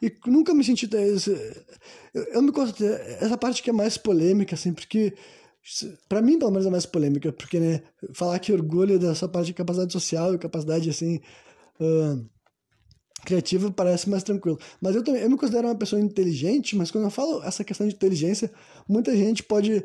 e 0.01 0.11
nunca 0.25 0.53
me 0.53 0.63
senti. 0.63 0.89
Eu, 2.13 2.23
eu 2.23 2.41
me 2.41 2.51
considero. 2.51 3.01
Essa 3.21 3.37
parte 3.37 3.63
que 3.63 3.69
é 3.69 3.73
mais 3.73 3.97
polêmica, 3.97 4.55
assim, 4.55 4.73
porque. 4.73 5.13
para 6.09 6.21
mim, 6.21 6.37
pelo 6.37 6.51
menos, 6.51 6.65
é 6.65 6.69
mais 6.69 6.85
polêmica, 6.85 7.31
porque, 7.31 7.59
né, 7.59 7.81
falar 8.13 8.37
que 8.39 8.51
orgulho 8.51 8.99
dessa 8.99 9.27
parte 9.27 9.47
de 9.47 9.53
capacidade 9.53 9.93
social 9.93 10.33
e 10.33 10.37
capacidade, 10.37 10.89
assim. 10.89 11.19
Uh, 11.79 12.25
criativa 13.25 13.71
parece 13.71 14.09
mais 14.09 14.23
tranquilo. 14.23 14.59
Mas 14.81 14.95
eu 14.95 15.03
também 15.03 15.21
eu 15.21 15.29
me 15.29 15.37
considero 15.37 15.67
uma 15.67 15.75
pessoa 15.75 16.01
inteligente, 16.01 16.75
mas 16.75 16.91
quando 16.91 17.05
eu 17.05 17.09
falo 17.09 17.41
essa 17.43 17.63
questão 17.63 17.87
de 17.87 17.95
inteligência, 17.95 18.51
muita 18.87 19.15
gente 19.15 19.41
pode 19.43 19.83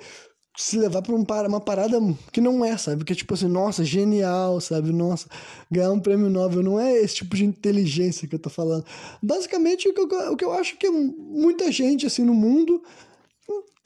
se 0.59 0.77
levar 0.77 1.03
pra 1.03 1.15
um, 1.15 1.25
uma 1.47 1.61
parada 1.61 1.99
que 2.33 2.41
não 2.41 2.65
é, 2.65 2.77
sabe? 2.77 3.05
Que 3.05 3.13
é 3.13 3.17
tipo 3.17 3.33
assim, 3.33 3.47
nossa, 3.47 3.85
genial, 3.85 4.61
sabe? 4.61 4.93
Nossa, 4.93 5.29
ganhar 5.71 5.93
um 5.93 6.01
prêmio 6.01 6.29
Nobel 6.29 6.65
não 6.65 6.81
é 6.81 6.99
esse 6.99 7.17
tipo 7.17 7.37
de 7.37 7.45
inteligência 7.45 8.27
que 8.27 8.35
eu 8.35 8.41
tô 8.41 8.51
falando. 8.51 8.85
Basicamente, 9.23 9.89
o 9.89 9.95
que 9.95 10.01
eu, 10.01 10.33
o 10.33 10.37
que 10.37 10.45
eu 10.45 10.53
acho 10.53 10.77
que 10.77 10.91
muita 10.91 11.71
gente, 11.71 12.07
assim, 12.07 12.25
no 12.25 12.35
mundo 12.35 12.83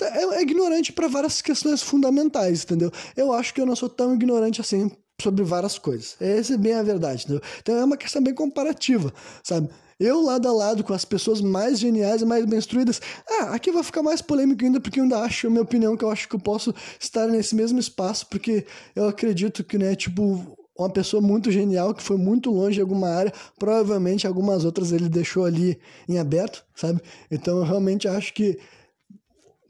é, 0.01 0.25
é 0.39 0.43
ignorante 0.43 0.93
para 0.95 1.09
várias 1.09 1.43
questões 1.43 1.83
fundamentais, 1.83 2.65
entendeu? 2.65 2.91
Eu 3.15 3.33
acho 3.35 3.53
que 3.53 3.61
eu 3.61 3.67
não 3.67 3.77
sou 3.77 3.91
tão 3.91 4.15
ignorante 4.15 4.59
assim 4.59 4.91
sobre 5.21 5.45
várias 5.45 5.79
coisas. 5.79 6.17
Essa 6.19 6.55
é 6.55 6.57
bem 6.57 6.73
a 6.73 6.83
verdade, 6.83 7.25
entendeu? 7.25 7.43
Então 7.61 7.77
é 7.77 7.85
uma 7.85 7.99
questão 7.99 8.23
bem 8.23 8.35
comparativa, 8.35 9.13
sabe? 9.45 9.69
Eu 10.03 10.21
lado 10.21 10.49
a 10.49 10.53
lado 10.53 10.83
com 10.83 10.93
as 10.93 11.05
pessoas 11.05 11.41
mais 11.41 11.79
geniais 11.79 12.23
e 12.23 12.25
mais 12.25 12.45
bem 12.45 12.59
instruídas. 12.59 13.01
Ah, 13.29 13.55
aqui 13.55 13.71
vai 13.71 13.85
ficar 13.85 14.03
mais 14.03 14.21
polêmico 14.21 14.65
ainda, 14.65 14.81
porque 14.81 14.99
eu 14.99 15.05
ainda 15.05 15.21
acho, 15.21 15.47
a 15.47 15.51
minha 15.51 15.63
opinião, 15.63 15.97
que 15.97 16.05
eu 16.05 16.11
acho 16.11 16.29
que 16.29 16.35
eu 16.35 16.41
posso 16.41 16.75
estar 16.99 17.29
nesse 17.29 17.55
mesmo 17.55 17.79
espaço, 17.79 18.27
porque 18.27 18.67
eu 18.97 19.09
acredito 19.09 19.63
que, 19.63 19.79
né, 19.79 19.95
tipo, 19.95 20.57
uma 20.77 20.91
pessoa 20.91 21.23
muito 21.23 21.53
genial 21.53 21.95
que 21.95 22.03
foi 22.03 22.17
muito 22.17 22.51
longe 22.51 22.75
de 22.75 22.81
alguma 22.81 23.09
área, 23.09 23.33
provavelmente 23.59 24.27
algumas 24.27 24.65
outras 24.65 24.91
ele 24.91 25.09
deixou 25.09 25.45
ali 25.45 25.79
em 26.09 26.19
aberto, 26.19 26.65
sabe? 26.75 27.01
Então 27.31 27.59
eu 27.59 27.65
realmente 27.65 28.09
acho 28.09 28.35
que 28.35 28.59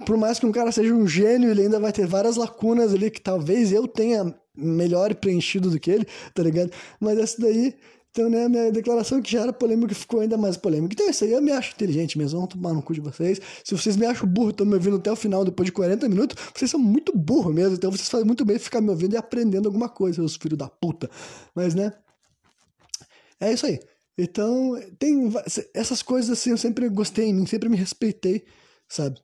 por 0.07 0.17
mais 0.17 0.39
que 0.39 0.47
um 0.47 0.53
cara 0.53 0.73
seja 0.73 0.95
um 0.95 1.07
gênio, 1.07 1.51
ele 1.51 1.63
ainda 1.63 1.79
vai 1.79 1.93
ter 1.93 2.07
várias 2.07 2.37
lacunas 2.37 2.95
ali 2.95 3.11
que 3.11 3.21
talvez 3.21 3.71
eu 3.71 3.87
tenha 3.87 4.35
melhor 4.57 5.15
preenchido 5.15 5.71
do 5.71 5.79
que 5.79 5.91
ele, 5.91 6.07
tá 6.35 6.43
ligado? 6.43 6.73
Mas 6.99 7.19
essa 7.19 7.41
daí 7.41 7.75
então, 8.13 8.29
né, 8.29 8.47
minha 8.47 8.71
declaração 8.71 9.23
que 9.23 9.33
já 9.33 9.41
era 9.41 9.55
polêmica 9.55 9.95
ficou 9.95 10.21
ainda 10.21 10.37
mais 10.37 10.55
polêmica. 10.55 10.93
Então 10.93 11.07
é 11.07 11.11
isso 11.11 11.25
aí, 11.25 11.33
eu 11.33 11.41
me 11.41 11.51
acho 11.51 11.73
inteligente 11.73 12.19
mesmo, 12.19 12.41
vamos 12.41 12.55
tomar 12.55 12.75
no 12.75 12.83
cu 12.83 12.93
de 12.93 13.01
vocês. 13.01 13.41
Se 13.65 13.75
vocês 13.75 13.97
me 13.97 14.05
acham 14.05 14.29
burro, 14.29 14.51
estão 14.51 14.67
me 14.67 14.75
ouvindo 14.75 14.97
até 14.97 15.11
o 15.11 15.17
final, 15.17 15.47
depois 15.47 15.65
de 15.65 15.73
40 15.73 16.07
minutos, 16.11 16.37
vocês 16.55 16.71
são 16.71 16.79
muito 16.79 17.17
burro 17.17 17.51
mesmo, 17.51 17.75
então 17.75 17.91
vocês 17.91 18.11
fazem 18.11 18.27
muito 18.27 18.45
bem 18.45 18.59
ficar 18.59 18.83
me 18.83 18.91
ouvindo 18.91 19.15
e 19.15 19.17
aprendendo 19.17 19.67
alguma 19.67 19.89
coisa, 19.89 20.23
os 20.23 20.37
filhos 20.37 20.59
da 20.59 20.69
puta. 20.69 21.11
Mas, 21.55 21.75
né, 21.75 21.91
é 23.41 23.51
isso 23.51 23.65
aí. 23.65 23.81
Então, 24.19 24.79
tem 24.99 25.33
essas 25.75 26.03
coisas 26.03 26.39
assim, 26.39 26.51
eu 26.51 26.59
sempre 26.59 26.87
gostei 26.91 27.35
sempre 27.47 27.71
me 27.71 27.79
respeitei, 27.79 28.45
sabe? 28.87 29.19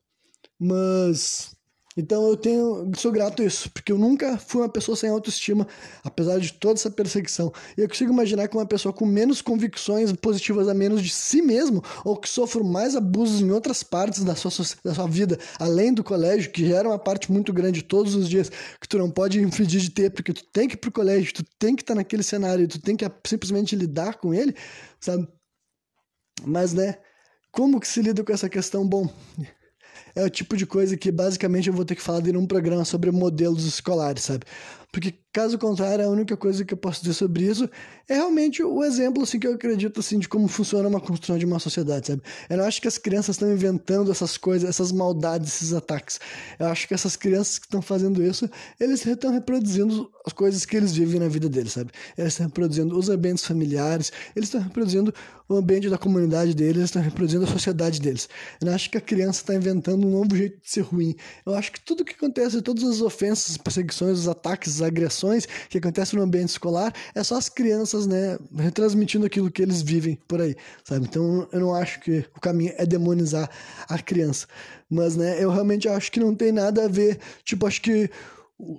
Mas 0.58 1.54
então 1.98 2.28
eu 2.28 2.36
tenho, 2.36 2.92
sou 2.96 3.10
grato 3.10 3.42
a 3.42 3.44
isso, 3.44 3.68
porque 3.72 3.90
eu 3.90 3.98
nunca 3.98 4.38
fui 4.38 4.62
uma 4.62 4.68
pessoa 4.68 4.96
sem 4.96 5.10
autoestima, 5.10 5.66
apesar 6.04 6.38
de 6.38 6.52
toda 6.52 6.74
essa 6.74 6.88
perseguição. 6.88 7.52
E 7.76 7.80
eu 7.80 7.88
consigo 7.88 8.12
imaginar 8.12 8.46
que 8.46 8.56
uma 8.56 8.64
pessoa 8.64 8.92
com 8.92 9.04
menos 9.04 9.42
convicções 9.42 10.12
positivas 10.12 10.68
a 10.68 10.74
menos 10.74 11.02
de 11.02 11.10
si 11.10 11.42
mesmo, 11.42 11.82
ou 12.04 12.16
que 12.16 12.28
sofre 12.28 12.62
mais 12.62 12.94
abusos 12.94 13.40
em 13.40 13.50
outras 13.50 13.82
partes 13.82 14.22
da 14.22 14.36
sua, 14.36 14.64
da 14.84 14.94
sua 14.94 15.08
vida, 15.08 15.40
além 15.58 15.92
do 15.92 16.04
colégio, 16.04 16.52
que 16.52 16.64
gera 16.64 16.88
uma 16.88 17.00
parte 17.00 17.32
muito 17.32 17.52
grande 17.52 17.82
todos 17.82 18.14
os 18.14 18.28
dias, 18.28 18.48
que 18.80 18.88
tu 18.88 18.96
não 18.96 19.10
pode 19.10 19.40
impedir 19.40 19.80
de 19.80 19.90
ter, 19.90 20.10
porque 20.10 20.32
tu 20.32 20.44
tem 20.52 20.68
que 20.68 20.74
ir 20.74 20.78
pro 20.78 20.92
colégio, 20.92 21.34
tu 21.34 21.44
tem 21.58 21.74
que 21.74 21.82
estar 21.82 21.94
tá 21.94 21.98
naquele 21.98 22.22
cenário, 22.22 22.68
tu 22.68 22.80
tem 22.80 22.94
que 22.94 23.04
simplesmente 23.26 23.74
lidar 23.74 24.18
com 24.18 24.32
ele, 24.32 24.54
sabe? 25.00 25.26
Mas, 26.46 26.72
né, 26.72 26.98
como 27.50 27.80
que 27.80 27.88
se 27.88 28.00
lida 28.00 28.22
com 28.22 28.32
essa 28.32 28.48
questão? 28.48 28.86
Bom, 28.86 29.12
é 30.18 30.24
o 30.24 30.30
tipo 30.30 30.56
de 30.56 30.66
coisa 30.66 30.96
que 30.96 31.12
basicamente 31.12 31.68
eu 31.68 31.74
vou 31.74 31.84
ter 31.84 31.94
que 31.94 32.02
falar 32.02 32.26
em 32.26 32.36
um 32.36 32.46
programa 32.46 32.84
sobre 32.84 33.10
modelos 33.12 33.64
escolares, 33.64 34.24
sabe? 34.24 34.44
Porque 34.92 35.14
caso 35.32 35.58
contrário, 35.58 36.04
a 36.04 36.08
única 36.08 36.36
coisa 36.36 36.64
que 36.64 36.72
eu 36.72 36.78
posso 36.78 37.00
dizer 37.00 37.12
sobre 37.12 37.44
isso 37.44 37.68
é 38.08 38.14
realmente 38.14 38.62
o 38.62 38.82
exemplo 38.82 39.22
assim 39.22 39.38
que 39.38 39.46
eu 39.46 39.52
acredito 39.52 40.00
assim 40.00 40.18
de 40.18 40.26
como 40.26 40.48
funciona 40.48 40.88
uma 40.88 41.00
construção 41.00 41.36
de 41.36 41.44
uma 41.44 41.58
sociedade, 41.58 42.06
sabe? 42.06 42.22
Eu 42.48 42.56
não 42.56 42.64
acho 42.64 42.80
que 42.80 42.88
as 42.88 42.96
crianças 42.96 43.36
estão 43.36 43.52
inventando 43.52 44.10
essas 44.10 44.38
coisas, 44.38 44.68
essas 44.68 44.90
maldades, 44.90 45.54
esses 45.54 45.74
ataques. 45.74 46.18
Eu 46.58 46.66
acho 46.66 46.88
que 46.88 46.94
essas 46.94 47.16
crianças 47.16 47.58
que 47.58 47.66
estão 47.66 47.82
fazendo 47.82 48.22
isso, 48.22 48.48
eles 48.80 49.04
estão 49.04 49.30
reproduzindo 49.30 50.10
as 50.24 50.32
coisas 50.32 50.64
que 50.64 50.76
eles 50.76 50.92
vivem 50.92 51.20
na 51.20 51.28
vida 51.28 51.48
deles, 51.48 51.72
sabe? 51.72 51.90
Eles 52.16 52.32
estão 52.32 52.46
reproduzindo 52.46 52.98
os 52.98 53.08
ambientes 53.10 53.44
familiares, 53.44 54.10
eles 54.34 54.48
estão 54.48 54.60
reproduzindo 54.60 55.12
o 55.48 55.54
ambiente 55.54 55.88
da 55.88 55.96
comunidade 55.96 56.54
deles, 56.54 56.76
eles 56.76 56.88
estão 56.90 57.02
reproduzindo 57.02 57.44
a 57.44 57.48
sociedade 57.48 58.00
deles. 58.00 58.28
Eu 58.60 58.66
não 58.66 58.74
acho 58.74 58.90
que 58.90 58.98
a 58.98 59.00
criança 59.00 59.40
está 59.40 59.54
inventando 59.54 60.06
um 60.06 60.10
novo 60.10 60.36
jeito 60.36 60.60
de 60.60 60.70
ser 60.70 60.80
ruim. 60.82 61.14
Eu 61.46 61.54
acho 61.54 61.72
que 61.72 61.80
tudo 61.80 62.04
que 62.04 62.14
acontece, 62.14 62.60
todas 62.60 62.84
as 62.84 63.00
ofensas, 63.00 63.56
perseguições, 63.56 64.18
os 64.18 64.28
ataques, 64.28 64.77
as 64.80 64.86
agressões 64.86 65.46
que 65.68 65.78
acontecem 65.78 66.18
no 66.18 66.24
ambiente 66.24 66.50
escolar, 66.50 66.92
é 67.14 67.22
só 67.22 67.36
as 67.36 67.48
crianças, 67.48 68.06
né, 68.06 68.38
retransmitindo 68.56 69.26
aquilo 69.26 69.50
que 69.50 69.62
eles 69.62 69.82
vivem 69.82 70.18
por 70.26 70.40
aí, 70.40 70.56
sabe? 70.84 71.06
Então 71.06 71.48
eu 71.52 71.60
não 71.60 71.74
acho 71.74 72.00
que 72.00 72.24
o 72.36 72.40
caminho 72.40 72.72
é 72.76 72.86
demonizar 72.86 73.50
a 73.88 73.98
criança. 73.98 74.46
Mas, 74.90 75.16
né, 75.16 75.42
eu 75.42 75.50
realmente 75.50 75.88
acho 75.88 76.10
que 76.10 76.20
não 76.20 76.34
tem 76.34 76.52
nada 76.52 76.84
a 76.84 76.88
ver, 76.88 77.18
tipo, 77.44 77.66
acho 77.66 77.82
que, 77.82 78.10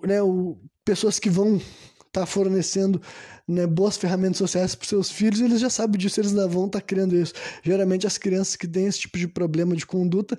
né, 0.06 0.22
o, 0.22 0.58
pessoas 0.84 1.20
que 1.20 1.30
vão 1.30 1.62
tá 2.12 2.26
fornecendo 2.26 3.02
né, 3.47 3.68
boas 3.68 3.97
ferramentas 3.97 4.38
sociais 4.38 4.76
para 4.76 4.88
seus 4.88 5.12
filhos, 5.12 5.41
eles 5.41 5.60
já 5.60 5.70
sabem 5.70 6.00
disso, 6.00 6.20
eles 6.20 6.32
não 6.32 6.47
vão 6.50 6.66
estar 6.66 6.80
tá 6.80 6.86
criando 6.86 7.16
isso. 7.16 7.34
Geralmente 7.64 8.08
as 8.08 8.18
crianças 8.18 8.56
que 8.56 8.68
têm 8.68 8.88
esse 8.88 9.02
tipo 9.02 9.18
de 9.18 9.28
problema 9.28 9.76
de 9.76 9.86
conduta 9.86 10.38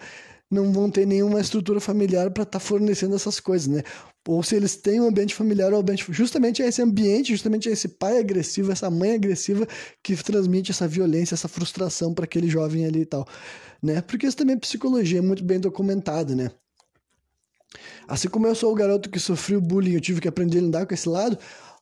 não 0.51 0.73
vão 0.73 0.91
ter 0.91 1.07
nenhuma 1.07 1.41
estrutura 1.41 1.81
familiar 1.81 2.31
para 2.31 2.43
estar 2.43 2.59
tá 2.59 2.61
fornecendo 2.61 3.15
essas 3.15 3.39
coisas, 3.39 3.69
né? 3.69 3.83
Ou 4.29 4.43
se 4.43 4.55
eles 4.55 4.77
têm 4.77 5.01
um 5.01 5.09
ambiente 5.09 5.35
familiar, 5.35 5.73
ou 5.73 5.81
ambiente, 5.81 6.05
justamente 6.11 6.62
é 6.62 6.68
esse 6.68 6.83
ambiente, 6.83 7.33
justamente 7.33 7.68
é 7.68 7.73
esse 7.73 7.89
pai 7.89 8.18
agressivo, 8.18 8.71
essa 8.71 8.91
mãe 8.91 9.12
agressiva 9.12 9.66
que 10.03 10.14
transmite 10.16 10.71
essa 10.71 10.87
violência, 10.87 11.35
essa 11.35 11.49
frustração 11.49 12.12
para 12.12 12.25
aquele 12.25 12.49
jovem 12.49 12.85
ali 12.85 13.01
e 13.01 13.07
tal, 13.07 13.27
né? 13.83 14.03
Porque 14.03 14.27
isso 14.27 14.37
também 14.37 14.57
é 14.57 14.59
psicologia, 14.59 15.23
muito 15.23 15.43
bem 15.43 15.59
documentada, 15.59 16.35
né? 16.35 16.51
Assim 18.07 18.29
como 18.29 18.47
eu 18.47 18.55
sou 18.55 18.73
o 18.73 18.75
garoto 18.75 19.09
que 19.09 19.18
sofreu 19.18 19.61
bullying, 19.61 19.95
eu 19.95 20.01
tive 20.01 20.21
que 20.21 20.29
aprender 20.29 20.59
a 20.59 20.62
lidar 20.62 20.87
com 20.87 20.93
esse 20.93 21.09
lado, 21.09 21.39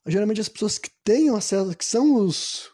geralmente 0.07 0.41
as 0.41 0.49
pessoas 0.49 0.79
que 0.79 0.91
têm 1.03 1.31
acesso, 1.31 1.77
que 1.77 1.85
são 1.85 2.15
os 2.15 2.71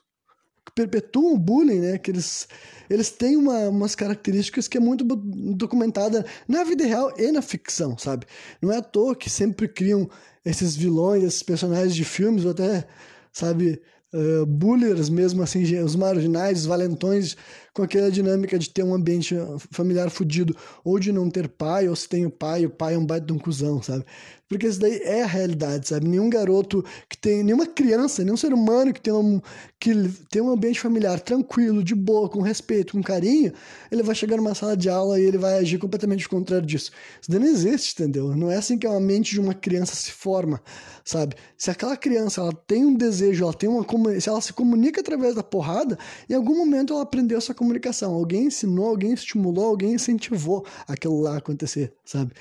perpetuam 0.75 1.35
o 1.35 1.39
bullying, 1.39 1.81
né? 1.81 1.99
Que 1.99 2.11
eles, 2.11 2.49
eles 2.91 3.11
têm 3.11 3.37
uma, 3.37 3.69
umas 3.69 3.95
características 3.95 4.67
que 4.67 4.77
é 4.77 4.81
muito 4.81 5.05
documentada 5.05 6.27
na 6.49 6.65
vida 6.65 6.85
real 6.85 7.13
e 7.17 7.31
na 7.31 7.41
ficção, 7.41 7.97
sabe? 7.97 8.27
Não 8.61 8.73
é 8.73 8.79
à 8.79 8.83
toa 8.83 9.15
que 9.15 9.31
sempre 9.31 9.69
criam 9.69 10.09
esses 10.45 10.77
vilões, 10.77 11.23
esses 11.23 11.43
personagens 11.43 11.95
de 11.95 12.05
filmes, 12.05 12.45
ou 12.45 12.51
até, 12.51 12.87
sabe, 13.33 13.81
uh, 14.13 14.45
bullies 14.45 15.09
mesmo, 15.09 15.43
assim, 15.43 15.63
os 15.81 15.97
marginais, 15.97 16.61
os 16.61 16.67
valentões, 16.67 17.37
com 17.75 17.83
aquela 17.83 18.11
dinâmica 18.11 18.57
de 18.57 18.71
ter 18.71 18.85
um 18.85 18.95
ambiente 18.95 19.35
familiar 19.73 20.09
fudido, 20.09 20.57
ou 20.85 20.99
de 20.99 21.11
não 21.11 21.29
ter 21.29 21.49
pai, 21.49 21.89
ou 21.89 21.97
se 21.97 22.09
tem 22.09 22.25
o 22.25 22.31
pai, 22.31 22.65
o 22.65 22.71
pai 22.71 22.95
é 22.95 22.99
um 22.99 23.05
baita 23.05 23.27
de 23.27 23.33
um 23.33 23.39
cuzão, 23.39 23.83
sabe? 23.83 24.05
Porque 24.49 24.69
isso 24.69 24.79
daí 24.79 25.01
é 25.03 25.23
a 25.23 25.27
realidade, 25.27 25.89
sabe? 25.89 26.07
Nenhum 26.07 26.31
garoto 26.31 26.85
que 27.09 27.17
tem, 27.17 27.43
nenhuma 27.43 27.67
criança, 27.67 28.23
nenhum 28.23 28.37
ser 28.37 28.53
humano 28.53 28.93
que 28.93 29.01
tem 29.01 29.13
um, 29.13 29.41
que 29.81 29.93
tem 30.31 30.41
um 30.41 30.51
ambiente 30.51 30.79
familiar 30.79 31.19
tranquilo, 31.19 31.83
de 31.83 31.95
boa, 31.95 32.29
com 32.29 32.41
respeito, 32.41 32.93
com 32.93 33.03
carinho, 33.03 33.53
ele 33.91 34.03
vai 34.03 34.15
chegar 34.15 34.37
numa 34.37 34.55
sala 34.55 34.77
de 34.77 34.89
aula 34.89 35.19
e 35.19 35.25
ele 35.25 35.39
vai 35.39 35.59
agir 35.59 35.79
completamente 35.79 36.29
contrário 36.29 36.67
disso. 36.67 36.93
Isso 37.21 37.31
daí 37.31 37.41
não 37.41 37.47
existe, 37.49 38.01
entendeu? 38.01 38.37
Não 38.37 38.51
é 38.51 38.57
assim 38.57 38.79
que 38.79 38.87
a 38.87 39.01
mente 39.01 39.33
de 39.33 39.41
uma 39.41 39.55
criança 39.55 39.97
se 39.97 40.13
forma, 40.13 40.63
sabe? 41.05 41.35
Se 41.57 41.71
aquela 41.71 41.97
criança 41.97 42.41
ela 42.41 42.53
tem 42.53 42.85
um 42.85 42.95
desejo, 42.95 43.45
ela 43.45 43.55
tem 43.55 43.69
uma 43.69 43.85
se 44.21 44.29
ela 44.29 44.41
se 44.41 44.53
comunica 44.53 45.01
através 45.01 45.35
da 45.35 45.43
porrada, 45.43 45.99
em 46.29 46.35
algum 46.35 46.57
momento 46.57 46.93
ela 46.93 47.03
aprendeu 47.03 47.39
essa 47.39 47.55
comunicação. 47.55 47.64
Alguém 48.07 48.47
ensinou, 48.47 48.87
alguém 48.87 49.13
estimulou, 49.13 49.67
alguém 49.67 49.95
incentivou 49.95 50.65
aquilo 50.87 51.21
lá 51.21 51.37
acontecer, 51.37 51.93
sabe? 52.05 52.33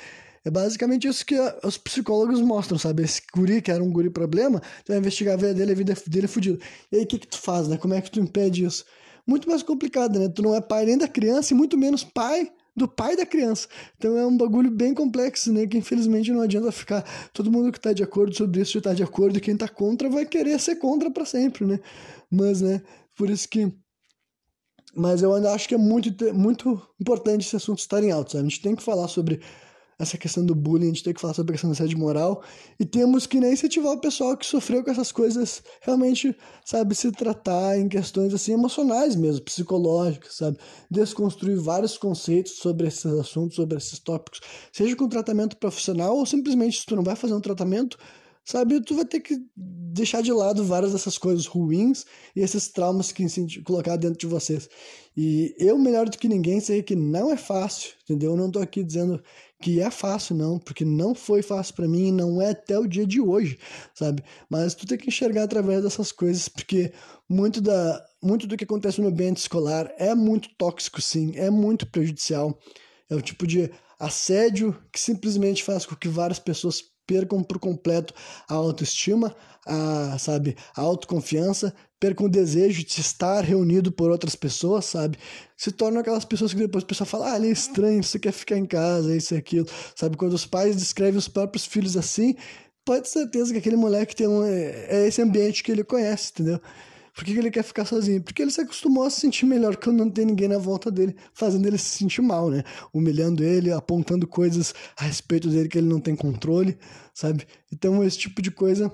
É 0.45 0.51
basicamente 0.51 1.07
isso 1.07 1.25
que 1.25 1.35
os 1.63 1.77
psicólogos 1.77 2.41
mostram, 2.41 2.77
sabe? 2.77 3.03
Esse 3.03 3.21
guri, 3.33 3.61
que 3.61 3.71
era 3.71 3.81
um 3.81 3.91
guri 3.91 4.09
problema, 4.09 4.59
tu 4.83 4.89
vai 4.89 4.97
investigar 4.97 5.35
a 5.35 5.37
vida 5.37 5.53
dele, 5.53 5.71
a 5.71 5.75
vida 5.75 5.95
dele 6.07 6.25
é 6.25 6.27
fodida. 6.27 6.59
E 6.91 6.97
aí, 6.97 7.03
o 7.03 7.07
que 7.07 7.17
que 7.19 7.27
tu 7.27 7.39
faz, 7.39 7.67
né? 7.67 7.77
Como 7.77 7.93
é 7.93 8.01
que 8.01 8.11
tu 8.11 8.19
impede 8.19 8.65
isso? 8.65 8.83
Muito 9.25 9.47
mais 9.47 9.63
complicado, 9.63 10.19
né? 10.19 10.27
Tu 10.27 10.41
não 10.41 10.53
é 10.53 10.59
pai 10.59 10.85
nem 10.85 10.97
da 10.97 11.07
criança 11.07 11.53
e 11.53 11.57
muito 11.57 11.77
menos 11.77 12.03
pai 12.03 12.51
do 12.75 12.87
pai 12.87 13.15
da 13.15 13.25
criança. 13.25 13.67
Então 13.97 14.17
é 14.17 14.25
um 14.25 14.35
bagulho 14.35 14.69
bem 14.69 14.93
complexo, 14.93 15.53
né? 15.53 15.65
Que 15.67 15.77
infelizmente 15.77 16.31
não 16.31 16.41
adianta 16.41 16.71
ficar 16.71 17.03
todo 17.31 17.51
mundo 17.51 17.71
que 17.71 17.79
tá 17.79 17.93
de 17.93 18.03
acordo 18.03 18.35
sobre 18.35 18.61
isso 18.61 18.73
já 18.73 18.81
tá 18.81 18.93
de 18.93 19.03
acordo 19.03 19.37
e 19.37 19.41
quem 19.41 19.55
tá 19.55 19.67
contra 19.67 20.09
vai 20.09 20.25
querer 20.25 20.59
ser 20.59 20.75
contra 20.75 21.09
para 21.11 21.25
sempre, 21.25 21.65
né? 21.65 21.79
Mas, 22.29 22.61
né? 22.61 22.81
Por 23.15 23.29
isso 23.29 23.47
que 23.47 23.71
mas 24.95 25.21
eu 25.21 25.33
ainda 25.33 25.51
acho 25.51 25.67
que 25.67 25.75
é 25.75 25.77
muito, 25.77 26.33
muito 26.33 26.81
importante 26.99 27.45
esse 27.45 27.55
assunto 27.55 27.79
estar 27.79 28.03
em 28.03 28.11
alto, 28.11 28.33
sabe? 28.33 28.45
A 28.45 28.49
gente 28.49 28.61
tem 28.61 28.75
que 28.75 28.83
falar 28.83 29.07
sobre 29.07 29.41
essa 29.97 30.17
questão 30.17 30.45
do 30.45 30.55
bullying, 30.55 30.85
a 30.85 30.87
gente 30.87 31.03
tem 31.03 31.13
que 31.13 31.21
falar 31.21 31.33
sobre 31.33 31.51
a 31.51 31.53
questão 31.53 31.69
da 31.69 31.73
assédio 31.73 31.97
moral 31.97 32.43
e 32.79 32.85
temos 32.85 33.25
que 33.25 33.39
nem 33.39 33.53
incentivar 33.53 33.93
o 33.93 34.01
pessoal 34.01 34.35
que 34.35 34.45
sofreu 34.45 34.83
com 34.83 34.91
essas 34.91 35.11
coisas 35.11 35.63
realmente, 35.81 36.35
sabe, 36.65 36.95
se 36.95 37.11
tratar 37.11 37.77
em 37.77 37.87
questões 37.87 38.33
assim 38.33 38.53
emocionais 38.53 39.15
mesmo, 39.15 39.43
psicológicas, 39.43 40.35
sabe, 40.35 40.57
desconstruir 40.89 41.59
vários 41.59 41.97
conceitos 41.97 42.53
sobre 42.57 42.87
esses 42.87 43.05
assuntos, 43.05 43.55
sobre 43.55 43.77
esses 43.77 43.99
tópicos, 43.99 44.41
seja 44.71 44.95
com 44.95 45.07
tratamento 45.07 45.57
profissional 45.57 46.17
ou 46.17 46.25
simplesmente 46.25 46.79
se 46.79 46.85
tu 46.85 46.95
não 46.95 47.03
vai 47.03 47.15
fazer 47.15 47.33
um 47.33 47.41
tratamento, 47.41 47.97
sabe, 48.43 48.81
tu 48.81 48.95
vai 48.95 49.05
ter 49.05 49.19
que 49.19 49.37
deixar 49.55 50.21
de 50.21 50.31
lado 50.31 50.63
várias 50.65 50.91
dessas 50.91 51.17
coisas 51.17 51.45
ruins 51.45 52.05
e 52.35 52.41
esses 52.41 52.67
traumas 52.67 53.11
que 53.11 53.25
colocar 53.63 53.95
dentro 53.95 54.17
de 54.17 54.27
vocês. 54.27 54.67
E 55.15 55.55
eu, 55.59 55.77
melhor 55.77 56.09
do 56.09 56.17
que 56.17 56.27
ninguém, 56.27 56.59
sei 56.59 56.81
que 56.81 56.95
não 56.95 57.31
é 57.31 57.37
fácil, 57.37 57.91
entendeu? 58.03 58.31
Eu 58.31 58.37
não 58.37 58.49
tô 58.49 58.59
aqui 58.59 58.83
dizendo 58.83 59.21
que 59.61 59.79
é 59.79 59.89
fácil, 59.89 60.35
não, 60.35 60.59
porque 60.59 60.83
não 60.83 61.13
foi 61.15 61.41
fácil 61.41 61.75
para 61.75 61.87
mim 61.87 62.07
e 62.07 62.11
não 62.11 62.41
é 62.41 62.49
até 62.49 62.77
o 62.77 62.87
dia 62.87 63.05
de 63.05 63.21
hoje, 63.21 63.57
sabe? 63.93 64.23
Mas 64.49 64.73
tu 64.73 64.85
tem 64.85 64.97
que 64.97 65.07
enxergar 65.07 65.43
através 65.43 65.83
dessas 65.83 66.11
coisas, 66.11 66.49
porque 66.49 66.91
muito, 67.29 67.61
da, 67.61 68.03
muito 68.21 68.45
do 68.47 68.57
que 68.57 68.65
acontece 68.65 68.99
no 68.99 69.07
ambiente 69.07 69.37
escolar 69.37 69.93
é 69.97 70.13
muito 70.13 70.49
tóxico, 70.57 71.01
sim, 71.01 71.31
é 71.35 71.49
muito 71.49 71.85
prejudicial. 71.87 72.59
É 73.09 73.15
o 73.15 73.21
tipo 73.21 73.45
de 73.45 73.71
assédio 73.99 74.75
que 74.91 74.99
simplesmente 74.99 75.63
faz 75.63 75.85
com 75.85 75.95
que 75.95 76.09
várias 76.09 76.39
pessoas 76.39 76.81
percam 77.05 77.43
por 77.43 77.59
completo 77.59 78.13
a 78.47 78.53
autoestima, 78.53 79.35
a, 79.65 80.17
sabe, 80.17 80.55
a 80.75 80.81
autoconfiança, 80.81 81.73
percam 81.99 82.25
o 82.25 82.29
desejo 82.29 82.83
de 82.83 82.99
estar 82.99 83.43
reunido 83.43 83.91
por 83.91 84.11
outras 84.11 84.35
pessoas, 84.35 84.85
sabe? 84.85 85.17
Se 85.55 85.71
tornam 85.71 86.01
aquelas 86.01 86.25
pessoas 86.25 86.53
que 86.53 86.59
depois 86.59 86.83
o 86.83 86.87
pessoal 86.87 87.07
fala, 87.07 87.31
ah, 87.31 87.37
ele 87.37 87.47
é 87.47 87.51
estranho, 87.51 88.03
você 88.03 88.19
quer 88.19 88.33
ficar 88.33 88.57
em 88.57 88.65
casa, 88.65 89.15
isso 89.15 89.33
e 89.33 89.37
aquilo, 89.37 89.67
sabe? 89.95 90.17
Quando 90.17 90.33
os 90.33 90.45
pais 90.45 90.75
descrevem 90.75 91.17
os 91.17 91.27
próprios 91.27 91.65
filhos 91.65 91.95
assim, 91.95 92.35
pode 92.85 93.03
ter 93.03 93.09
certeza 93.09 93.53
que 93.53 93.59
aquele 93.59 93.77
moleque 93.77 94.15
tem 94.15 94.27
um, 94.27 94.43
é, 94.43 94.87
é 94.89 95.07
esse 95.07 95.21
ambiente 95.21 95.63
que 95.63 95.71
ele 95.71 95.83
conhece, 95.83 96.31
entendeu? 96.33 96.59
Por 97.13 97.23
que, 97.23 97.31
ele 97.31 97.51
quer 97.51 97.63
ficar 97.63 97.85
sozinho? 97.85 98.21
Porque 98.23 98.41
ele 98.41 98.49
se 98.49 98.59
acostumou 98.59 99.03
a 99.03 99.09
se 99.09 99.21
sentir 99.21 99.45
melhor 99.45 99.75
quando 99.77 99.97
não 99.97 100.09
tem 100.09 100.25
ninguém 100.25 100.47
na 100.47 100.57
volta 100.57 100.89
dele, 100.89 101.15
fazendo 101.33 101.67
ele 101.67 101.77
se 101.77 101.97
sentir 101.97 102.21
mal, 102.21 102.49
né? 102.49 102.63
Humilhando 102.91 103.43
ele, 103.43 103.71
apontando 103.71 104.25
coisas 104.25 104.73
a 104.97 105.03
respeito 105.03 105.47
dele 105.47 105.69
que 105.69 105.77
ele 105.77 105.87
não 105.87 105.99
tem 105.99 106.15
controle, 106.15 106.77
sabe? 107.13 107.45
Então, 107.71 108.03
esse 108.03 108.17
tipo 108.17 108.41
de 108.41 108.49
coisa 108.49 108.91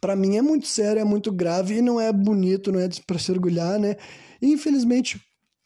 para 0.00 0.16
mim 0.16 0.36
é 0.36 0.42
muito 0.42 0.66
sério, 0.66 1.00
é 1.00 1.04
muito 1.04 1.30
grave 1.32 1.76
e 1.76 1.82
não 1.82 2.00
é 2.00 2.12
bonito, 2.12 2.72
não 2.72 2.80
é 2.80 2.88
para 3.06 3.18
se 3.18 3.30
orgulhar, 3.30 3.78
né? 3.78 3.96
E, 4.40 4.52
infelizmente, 4.52 5.20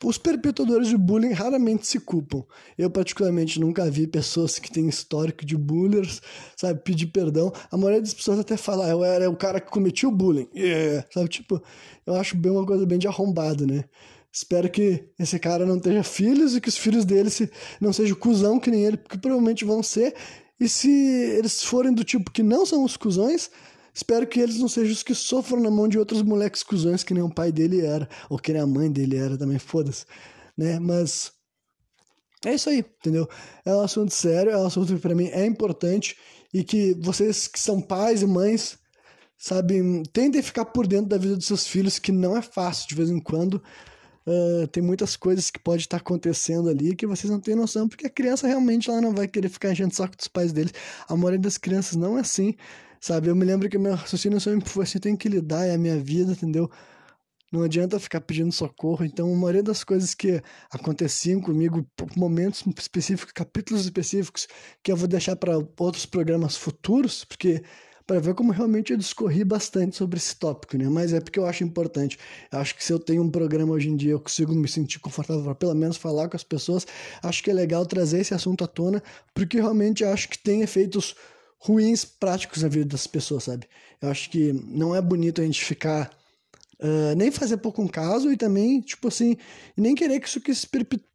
os 0.05 0.19
perpetuadores 0.19 0.89
de 0.89 0.97
bullying 0.97 1.33
raramente 1.33 1.87
se 1.87 1.99
culpam. 1.99 2.45
Eu, 2.77 2.91
particularmente, 2.91 3.59
nunca 3.59 3.91
vi 3.91 4.07
pessoas 4.07 4.59
que 4.59 4.71
têm 4.71 4.89
histórico 4.89 5.45
de 5.45 5.57
bullies, 5.57 6.21
sabe, 6.57 6.81
pedir 6.83 7.07
perdão. 7.07 7.53
A 7.71 7.77
maioria 7.77 8.01
das 8.01 8.15
pessoas 8.15 8.39
até 8.39 8.57
fala, 8.57 8.87
ah, 8.87 8.91
eu 8.91 9.05
era 9.05 9.31
o 9.31 9.37
cara 9.37 9.61
que 9.61 9.71
cometia 9.71 10.09
o 10.09 10.13
bullying. 10.13 10.49
Yeah. 10.55 11.07
Sabe, 11.13 11.29
tipo, 11.29 11.63
eu 12.07 12.15
acho 12.15 12.37
bem 12.37 12.53
uma 12.53 12.67
coisa 12.67 12.85
bem 12.85 12.99
de 12.99 13.09
arrombado, 13.09 13.67
né? 13.67 13.85
Espero 14.33 14.69
que 14.69 15.05
esse 15.19 15.39
cara 15.39 15.65
não 15.65 15.79
tenha 15.79 16.03
filhos 16.03 16.57
e 16.57 16.61
que 16.61 16.69
os 16.69 16.77
filhos 16.77 17.05
dele 17.05 17.31
se, 17.31 17.49
não 17.81 17.93
sejam 17.93 18.17
cuzão 18.17 18.59
que 18.59 18.71
nem 18.71 18.85
ele, 18.85 18.97
porque 18.97 19.17
provavelmente 19.17 19.65
vão 19.65 19.83
ser. 19.83 20.15
E 20.59 20.69
se 20.69 20.91
eles 20.91 21.63
forem 21.63 21.93
do 21.93 22.05
tipo 22.05 22.31
que 22.31 22.43
não 22.43 22.67
são 22.67 22.85
os 22.85 22.97
cuzões, 22.97 23.51
Espero 23.95 24.27
que 24.27 24.41
eles 24.41 24.59
não 24.59 24.69
sejam 24.69 24.93
os 24.93 25.03
que 25.03 25.15
sofram 25.15 25.61
na 25.61 25.71
mão 25.71 25.87
de 25.87 25.99
outros 25.99 26.23
moleques 26.23 26.63
cuzões 26.63 27.05
que 27.05 27.15
nem 27.15 27.23
o 27.23 27.33
pai 27.33 27.53
dele 27.53 27.81
era, 27.81 28.09
ou 28.29 28.39
que 28.39 28.53
nem 28.53 28.61
a 28.61 28.67
mãe 28.67 28.91
dele 28.91 29.17
era 29.17 29.39
também, 29.39 29.59
foda-se, 29.59 30.05
né? 30.59 30.81
Mas 30.81 31.33
é 32.45 32.55
isso 32.55 32.69
aí, 32.69 32.79
entendeu? 32.79 33.29
É 33.65 33.73
um 33.75 33.81
assunto 33.81 34.13
sério, 34.13 34.51
é 34.51 34.59
um 34.59 34.67
assunto 34.67 34.95
que 34.95 35.01
para 35.01 35.15
mim 35.15 35.29
é 35.29 35.47
importante 35.47 36.17
e 36.53 36.65
que 36.65 36.95
vocês 37.01 37.47
que 37.47 37.59
são 37.59 37.81
pais 37.81 38.23
e 38.23 38.27
mães, 38.27 38.79
sabe, 39.39 40.03
tentem 40.13 40.43
ficar 40.43 40.65
por 40.67 40.87
dentro 40.87 41.07
da 41.07 41.17
vida 41.17 41.37
dos 41.37 41.47
seus 41.47 41.67
filhos, 41.67 41.99
que 41.99 42.11
não 42.11 42.37
é 42.37 42.43
fácil 42.43 42.89
de 42.89 42.95
vez 42.97 43.11
em 43.11 43.21
quando, 43.21 43.63
Uh, 44.27 44.67
tem 44.69 44.83
muitas 44.83 45.17
coisas 45.17 45.51
que 45.51 45.59
pode 45.59 45.83
estar 45.83 45.99
tá 45.99 46.01
acontecendo 46.01 46.71
ali 46.71 46.97
que 46.97 47.07
vocês 47.07 47.31
não 47.31 47.39
têm 47.39 47.55
noção, 47.55 47.87
porque 47.87 48.07
a 48.07 48.11
criança 48.11 48.47
realmente 48.47 48.89
ela 48.89 48.99
não 48.99 49.15
vai 49.15 49.29
querer 49.29 49.51
ficar 49.51 49.71
enchendo 49.71 49.93
o 49.93 49.95
saco 49.95 50.17
dos 50.17 50.29
pais 50.29 50.51
deles. 50.51 50.73
A 51.07 51.15
maioria 51.15 51.39
das 51.39 51.59
crianças 51.59 51.95
não 51.95 52.17
é 52.17 52.23
assim, 52.23 52.55
sabe? 53.05 53.29
Eu 53.29 53.37
me 53.37 53.45
lembro 53.45 53.69
que 53.69 53.77
meu 53.77 53.95
raciocínio 53.95 54.41
sempre 54.41 54.69
foi 54.69 54.85
assim: 54.85 54.99
tem 54.99 55.17
que 55.17 55.29
lidar, 55.29 55.67
é 55.67 55.75
a 55.75 55.79
minha 55.79 55.99
vida, 55.99 56.33
entendeu? 56.33 56.71
Não 57.53 57.63
adianta 57.63 58.01
ficar 58.01 58.21
pedindo 58.23 58.51
socorro. 58.51 59.05
Então, 59.05 59.33
a 59.33 59.37
maioria 59.37 59.63
das 59.63 59.85
coisas 59.85 60.15
que 60.15 60.43
aconteciam 60.71 61.41
comigo, 61.41 61.87
momentos 62.17 62.65
específicos, 62.79 63.33
capítulos 63.33 63.85
específicos, 63.85 64.49
que 64.83 64.91
eu 64.91 64.97
vou 64.97 65.07
deixar 65.07 65.37
para 65.37 65.59
outros 65.79 66.07
programas 66.07 66.57
futuros, 66.57 67.25
porque 67.25 67.63
para 68.07 68.21
ver 68.21 68.35
como 68.35 68.53
realmente 68.53 68.93
eu 68.93 68.99
discorri 68.99 69.45
bastante 69.45 69.97
sobre 69.97 70.19
esse 70.19 70.37
tópico, 70.37 70.77
né? 70.77 70.89
Mas 70.89 71.13
é 71.13 71.21
porque 71.21 71.39
eu 71.39 71.47
acho 71.47 71.63
importante. 71.63 72.19
Eu 72.51 72.59
acho 72.59 72.75
que 72.75 72.83
se 72.85 72.93
eu 72.93 72.99
tenho 72.99 73.23
um 73.23 73.31
programa 73.31 73.73
hoje 73.75 73.89
em 73.89 73.97
dia, 73.97 74.13
eu 74.13 74.21
consigo 74.21 74.55
me 74.55 74.69
sentir 74.69 74.99
confortável 74.99 75.45
para 75.45 75.55
pelo 75.55 75.75
menos 75.75 75.97
falar 75.97 76.29
com 76.29 76.37
as 76.37 76.45
pessoas. 76.45 76.87
Acho 77.23 77.43
que 77.43 77.51
é 77.51 77.55
legal 77.55 77.87
trazer 77.87 78.21
esse 78.21 78.35
assunto 78.35 78.65
à 78.65 78.67
tona, 78.67 79.03
porque 79.35 79.59
realmente 79.59 80.05
acho 80.05 80.29
que 80.29 80.39
tem 80.39 80.63
efeitos 80.63 81.15
ruins 81.65 82.05
práticos 82.05 82.63
na 82.63 82.69
vida 82.69 82.85
das 82.85 83.07
pessoas, 83.07 83.45
sabe? 83.45 83.67
Eu 84.01 84.11
acho 84.11 84.29
que 84.29 84.53
não 84.53 84.95
é 84.95 85.01
bonito 85.01 85.41
a 85.41 85.45
gente 85.45 85.65
ficar 85.65 86.11
Uh, 86.81 87.15
nem 87.17 87.31
fazer 87.31 87.57
pouco 87.59 87.81
um 87.81 87.87
caso 87.87 88.31
e 88.33 88.37
também, 88.37 88.81
tipo 88.81 89.07
assim, 89.09 89.37
nem 89.77 89.95
querer 89.95 90.21
que 90.21 90.29
isso 90.29 90.41
que 90.41 90.53
se 90.53 90.67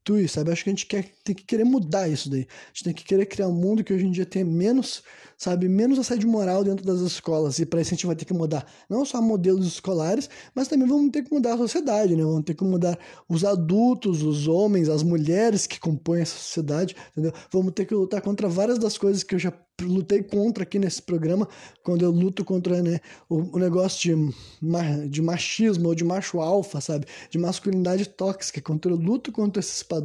perpetue, 0.10 0.28
sabe? 0.28 0.52
Acho 0.52 0.64
que 0.64 0.70
a 0.70 0.74
gente 0.74 0.86
quer, 0.86 1.06
tem 1.24 1.36
que 1.36 1.44
querer 1.44 1.64
mudar 1.64 2.08
isso 2.10 2.30
daí. 2.30 2.42
A 2.42 2.68
gente 2.74 2.84
tem 2.84 2.94
que 2.94 3.04
querer 3.04 3.26
criar 3.26 3.48
um 3.48 3.54
mundo 3.54 3.84
que 3.84 3.94
hoje 3.94 4.06
em 4.06 4.12
dia 4.12 4.26
tenha 4.26 4.44
menos, 4.44 5.04
sabe, 5.38 5.70
menos 5.70 6.00
assédio 6.00 6.28
moral 6.28 6.64
dentro 6.64 6.86
das 6.86 7.00
escolas. 7.02 7.60
E 7.60 7.66
para 7.66 7.82
isso 7.82 7.94
a 7.94 7.96
gente 7.96 8.08
vai 8.08 8.16
ter 8.16 8.26
que 8.26 8.34
mudar 8.34 8.66
não 8.90 9.06
só 9.06 9.22
modelos 9.22 9.68
escolares, 9.68 10.30
mas 10.56 10.68
também 10.68 10.88
vamos 10.88 11.12
ter 11.12 11.24
que 11.24 11.34
mudar 11.34 11.54
a 11.54 11.58
sociedade, 11.58 12.16
né? 12.16 12.24
Vamos 12.24 12.44
ter 12.44 12.56
que 12.56 12.64
mudar 12.64 12.98
os 13.28 13.44
adultos, 13.46 14.24
os 14.24 14.48
homens, 14.48 14.90
as 14.90 15.04
mulheres 15.04 15.68
que 15.68 15.80
compõem 15.80 16.22
essa 16.22 16.38
sociedade, 16.38 16.96
entendeu? 17.12 17.34
Vamos 17.52 17.74
ter 17.74 17.86
que 17.86 17.94
lutar 17.94 18.22
contra 18.22 18.48
várias 18.48 18.80
das 18.80 18.98
coisas 18.98 19.24
que 19.24 19.36
eu 19.36 19.40
já 19.40 19.54
lutei 19.86 20.24
contra 20.24 20.64
aqui 20.64 20.80
nesse 20.80 21.02
programa, 21.02 21.48
quando 21.84 22.04
eu 22.04 22.12
luto 22.12 22.44
contra 22.44 22.82
né, 22.82 23.00
o, 23.30 23.56
o 23.56 23.60
negócio 23.60 24.00
de, 24.02 25.10
de 25.10 25.22
machismo 25.22 25.90
ou 25.90 25.96
de 25.96 26.04
macho 26.04 26.40
alfa, 26.40 26.82
sabe? 26.82 27.06
De 27.30 27.38
masculinidade 27.38 28.08
tóxica, 28.08 28.62
quando 28.62 28.90
eu 28.90 28.96
luto 28.96 29.32
contra 29.32 29.60
esses 29.60 29.84
padrões, 29.84 29.99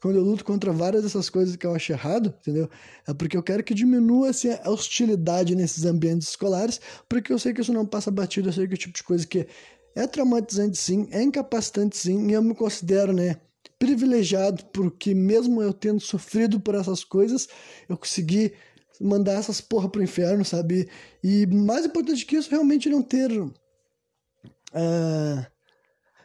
quando 0.00 0.16
eu 0.16 0.22
luto 0.22 0.44
contra 0.44 0.72
várias 0.72 1.02
dessas 1.02 1.28
coisas 1.28 1.56
que 1.56 1.66
eu 1.66 1.74
acho 1.74 1.92
errado, 1.92 2.34
entendeu? 2.40 2.68
É 3.06 3.12
porque 3.12 3.36
eu 3.36 3.42
quero 3.42 3.62
que 3.62 3.74
diminua 3.74 4.30
assim, 4.30 4.50
a 4.50 4.70
hostilidade 4.70 5.54
nesses 5.54 5.84
ambientes 5.84 6.28
escolares, 6.28 6.80
porque 7.08 7.32
eu 7.32 7.38
sei 7.38 7.52
que 7.52 7.60
isso 7.60 7.72
não 7.72 7.84
passa 7.84 8.10
batido, 8.10 8.48
eu 8.48 8.52
sei 8.52 8.66
que 8.66 8.74
é 8.74 8.76
o 8.76 8.78
tipo 8.78 8.94
de 8.94 9.02
coisa 9.02 9.26
que 9.26 9.46
é 9.94 10.06
traumatizante 10.06 10.78
sim, 10.78 11.08
é 11.10 11.22
incapacitante 11.22 11.96
sim, 11.96 12.28
e 12.28 12.32
eu 12.32 12.42
me 12.42 12.54
considero, 12.54 13.12
né? 13.12 13.36
privilegiado 13.80 14.64
porque 14.66 15.14
mesmo 15.14 15.62
eu 15.62 15.72
tendo 15.72 16.00
sofrido 16.00 16.60
por 16.60 16.74
essas 16.74 17.02
coisas, 17.02 17.48
eu 17.88 17.96
consegui 17.96 18.52
mandar 19.00 19.32
essas 19.32 19.60
porra 19.60 19.88
pro 19.88 20.02
inferno, 20.02 20.44
sabe? 20.44 20.86
E 21.24 21.46
mais 21.46 21.86
importante 21.86 22.26
que 22.26 22.36
isso, 22.36 22.50
realmente 22.50 22.90
não 22.90 23.02
ter. 23.02 23.32
Uh... 23.32 23.50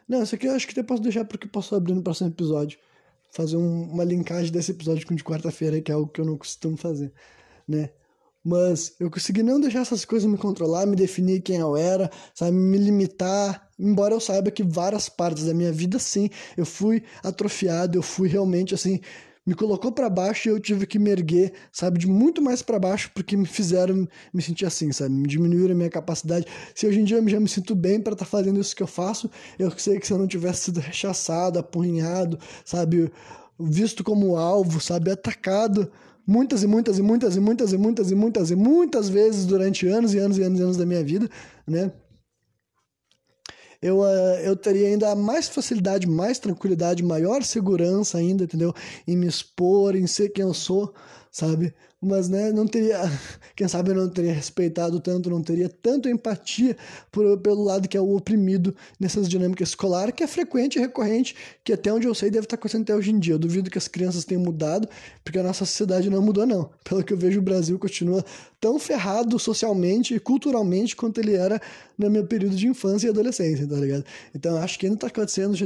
Não, 0.08 0.22
isso 0.22 0.34
aqui 0.34 0.46
eu 0.46 0.52
acho 0.54 0.66
que 0.66 0.72
até 0.72 0.82
posso 0.82 1.02
deixar 1.02 1.24
porque 1.24 1.48
posso 1.48 1.74
abrir 1.74 1.94
no 1.94 2.02
próximo 2.02 2.28
episódio. 2.30 2.78
Fazer 3.32 3.56
um, 3.56 3.90
uma 3.90 4.04
linkagem 4.04 4.52
desse 4.52 4.70
episódio 4.70 5.06
com 5.06 5.14
o 5.14 5.16
de 5.16 5.24
quarta-feira, 5.24 5.80
que 5.80 5.90
é 5.90 5.94
algo 5.94 6.08
que 6.08 6.20
eu 6.20 6.24
não 6.24 6.38
costumo 6.38 6.76
fazer, 6.76 7.12
né? 7.68 7.90
Mas 8.44 8.94
eu 9.00 9.10
consegui 9.10 9.42
não 9.42 9.60
deixar 9.60 9.80
essas 9.80 10.04
coisas 10.04 10.30
me 10.30 10.38
controlar, 10.38 10.86
me 10.86 10.94
definir 10.94 11.40
quem 11.40 11.56
eu 11.56 11.76
era, 11.76 12.08
sabe? 12.32 12.52
Me 12.56 12.78
limitar. 12.78 13.68
Embora 13.76 14.14
eu 14.14 14.20
saiba 14.20 14.52
que 14.52 14.62
várias 14.62 15.08
partes 15.08 15.46
da 15.46 15.52
minha 15.52 15.72
vida, 15.72 15.98
sim, 15.98 16.30
eu 16.56 16.64
fui 16.64 17.02
atrofiado, 17.24 17.98
eu 17.98 18.02
fui 18.02 18.28
realmente, 18.28 18.72
assim, 18.72 19.00
me 19.46 19.54
colocou 19.54 19.92
para 19.92 20.10
baixo 20.10 20.48
e 20.48 20.50
eu 20.50 20.58
tive 20.58 20.86
que 20.86 20.98
me 20.98 21.10
erguer, 21.10 21.52
sabe, 21.70 21.98
de 21.98 22.08
muito 22.08 22.42
mais 22.42 22.62
para 22.62 22.78
baixo 22.78 23.10
porque 23.14 23.36
me 23.36 23.46
fizeram 23.46 24.08
me 24.34 24.42
sentir 24.42 24.66
assim, 24.66 24.90
sabe, 24.90 25.14
me 25.14 25.28
diminuíram 25.28 25.72
a 25.72 25.76
minha 25.76 25.90
capacidade. 25.90 26.46
Se 26.74 26.86
hoje 26.86 27.00
em 27.00 27.04
dia 27.04 27.18
eu 27.18 27.28
já 27.28 27.38
me 27.38 27.48
sinto 27.48 27.74
bem 27.74 28.00
para 28.00 28.14
estar 28.14 28.24
tá 28.24 28.30
fazendo 28.30 28.60
isso 28.60 28.74
que 28.74 28.82
eu 28.82 28.86
faço, 28.86 29.30
eu 29.58 29.70
sei 29.78 30.00
que 30.00 30.06
se 30.06 30.12
eu 30.12 30.18
não 30.18 30.26
tivesse 30.26 30.64
sido 30.64 30.80
rechaçado, 30.80 31.58
apunhado, 31.58 32.38
sabe, 32.64 33.12
visto 33.58 34.02
como 34.02 34.36
alvo, 34.36 34.80
sabe, 34.80 35.10
atacado 35.12 35.90
muitas 36.26 36.64
e 36.64 36.66
muitas 36.66 36.98
e 36.98 37.02
muitas 37.02 37.36
e 37.36 37.40
muitas 37.40 37.72
e 37.72 37.78
muitas 37.78 38.10
e 38.10 38.14
muitas 38.14 38.50
e 38.50 38.56
muitas 38.56 39.08
vezes 39.08 39.46
durante 39.46 39.86
anos 39.86 40.12
e 40.12 40.18
anos 40.18 40.36
e 40.38 40.42
anos 40.42 40.58
e 40.58 40.62
anos 40.62 40.76
da 40.76 40.84
minha 40.84 41.04
vida, 41.04 41.30
né? 41.66 41.92
Eu, 43.80 44.00
uh, 44.00 44.38
eu 44.42 44.56
teria 44.56 44.88
ainda 44.88 45.14
mais 45.14 45.48
facilidade, 45.48 46.06
mais 46.06 46.38
tranquilidade, 46.38 47.02
maior 47.02 47.42
segurança 47.42 48.18
ainda, 48.18 48.44
entendeu? 48.44 48.74
Em 49.06 49.16
me 49.16 49.26
expor, 49.26 49.94
em 49.96 50.06
ser 50.06 50.30
quem 50.30 50.44
eu 50.44 50.54
sou, 50.54 50.94
sabe? 51.30 51.74
Mas, 52.00 52.28
né, 52.28 52.52
não 52.52 52.66
teria, 52.66 53.00
quem 53.56 53.66
sabe 53.66 53.94
não 53.94 54.08
teria 54.08 54.32
respeitado 54.32 55.00
tanto, 55.00 55.30
não 55.30 55.42
teria 55.42 55.68
tanto 55.68 56.08
empatia 56.08 56.76
por, 57.10 57.38
pelo 57.38 57.64
lado 57.64 57.88
que 57.88 57.96
é 57.96 58.00
o 58.00 58.14
oprimido 58.14 58.74
nessas 59.00 59.26
dinâmicas 59.26 59.70
escolares, 59.70 60.14
que 60.14 60.22
é 60.22 60.26
frequente 60.26 60.76
e 60.76 60.78
recorrente, 60.78 61.34
que 61.64 61.72
até 61.72 61.90
onde 61.90 62.06
eu 62.06 62.14
sei 62.14 62.30
deve 62.30 62.44
estar 62.44 62.56
acontecendo 62.56 62.82
até 62.82 62.94
hoje 62.94 63.10
em 63.10 63.18
dia. 63.18 63.34
Eu 63.34 63.38
duvido 63.38 63.70
que 63.70 63.78
as 63.78 63.88
crianças 63.88 64.24
tenham 64.24 64.42
mudado, 64.42 64.86
porque 65.24 65.38
a 65.38 65.42
nossa 65.42 65.64
sociedade 65.64 66.10
não 66.10 66.20
mudou, 66.20 66.46
não. 66.46 66.70
Pelo 66.84 67.02
que 67.02 67.14
eu 67.14 67.16
vejo, 67.16 67.38
o 67.38 67.42
Brasil 67.42 67.78
continua 67.78 68.22
tão 68.60 68.78
ferrado 68.78 69.38
socialmente 69.38 70.14
e 70.14 70.20
culturalmente 70.20 70.94
quanto 70.94 71.18
ele 71.18 71.34
era 71.34 71.60
no 71.96 72.10
meu 72.10 72.26
período 72.26 72.56
de 72.56 72.68
infância 72.68 73.06
e 73.06 73.10
adolescência, 73.10 73.66
tá 73.66 73.76
ligado? 73.76 74.04
Então, 74.34 74.58
acho 74.58 74.78
que 74.78 74.86
ainda 74.86 74.96
está 74.96 75.06
acontecendo, 75.06 75.56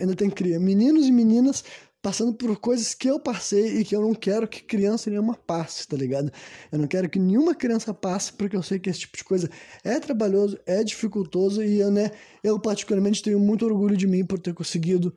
ainda 0.00 0.14
tem 0.14 0.30
meninos 0.60 1.06
e 1.06 1.12
meninas 1.12 1.64
passando 2.04 2.34
por 2.34 2.54
coisas 2.58 2.92
que 2.92 3.08
eu 3.08 3.18
passei 3.18 3.78
e 3.78 3.84
que 3.84 3.96
eu 3.96 4.02
não 4.02 4.14
quero 4.14 4.46
que 4.46 4.62
criança 4.62 5.08
nenhuma 5.08 5.34
passe, 5.34 5.88
tá 5.88 5.96
ligado? 5.96 6.30
Eu 6.70 6.78
não 6.78 6.86
quero 6.86 7.08
que 7.08 7.18
nenhuma 7.18 7.54
criança 7.54 7.94
passe, 7.94 8.30
porque 8.30 8.54
eu 8.54 8.62
sei 8.62 8.78
que 8.78 8.90
esse 8.90 9.00
tipo 9.00 9.16
de 9.16 9.24
coisa 9.24 9.48
é 9.82 9.98
trabalhoso, 9.98 10.58
é 10.66 10.84
dificultoso 10.84 11.64
e 11.64 11.80
eu, 11.80 11.90
né, 11.90 12.10
eu 12.42 12.60
particularmente 12.60 13.22
tenho 13.22 13.40
muito 13.40 13.64
orgulho 13.64 13.96
de 13.96 14.06
mim 14.06 14.22
por 14.22 14.38
ter 14.38 14.52
conseguido 14.52 15.16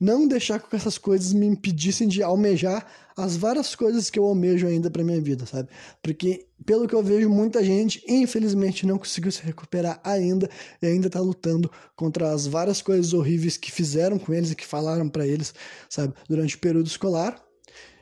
não 0.00 0.28
deixar 0.28 0.60
que 0.60 0.76
essas 0.76 0.96
coisas 0.96 1.32
me 1.32 1.46
impedissem 1.46 2.06
de 2.06 2.22
almejar 2.22 2.86
as 3.16 3.36
várias 3.36 3.74
coisas 3.74 4.08
que 4.08 4.18
eu 4.18 4.24
almejo 4.24 4.66
ainda 4.66 4.88
para 4.88 5.02
minha 5.02 5.20
vida, 5.20 5.44
sabe? 5.44 5.68
Porque 6.00 6.46
pelo 6.64 6.86
que 6.86 6.94
eu 6.94 7.02
vejo, 7.02 7.28
muita 7.28 7.64
gente, 7.64 8.02
infelizmente, 8.06 8.86
não 8.86 8.96
conseguiu 8.96 9.32
se 9.32 9.42
recuperar 9.42 10.00
ainda 10.04 10.48
e 10.80 10.86
ainda 10.86 11.10
tá 11.10 11.20
lutando 11.20 11.70
contra 11.96 12.30
as 12.30 12.46
várias 12.46 12.80
coisas 12.80 13.12
horríveis 13.12 13.56
que 13.56 13.72
fizeram 13.72 14.18
com 14.18 14.32
eles 14.32 14.52
e 14.52 14.54
que 14.54 14.66
falaram 14.66 15.08
para 15.08 15.26
eles, 15.26 15.52
sabe, 15.88 16.14
durante 16.28 16.54
o 16.54 16.58
período 16.60 16.86
escolar. 16.86 17.42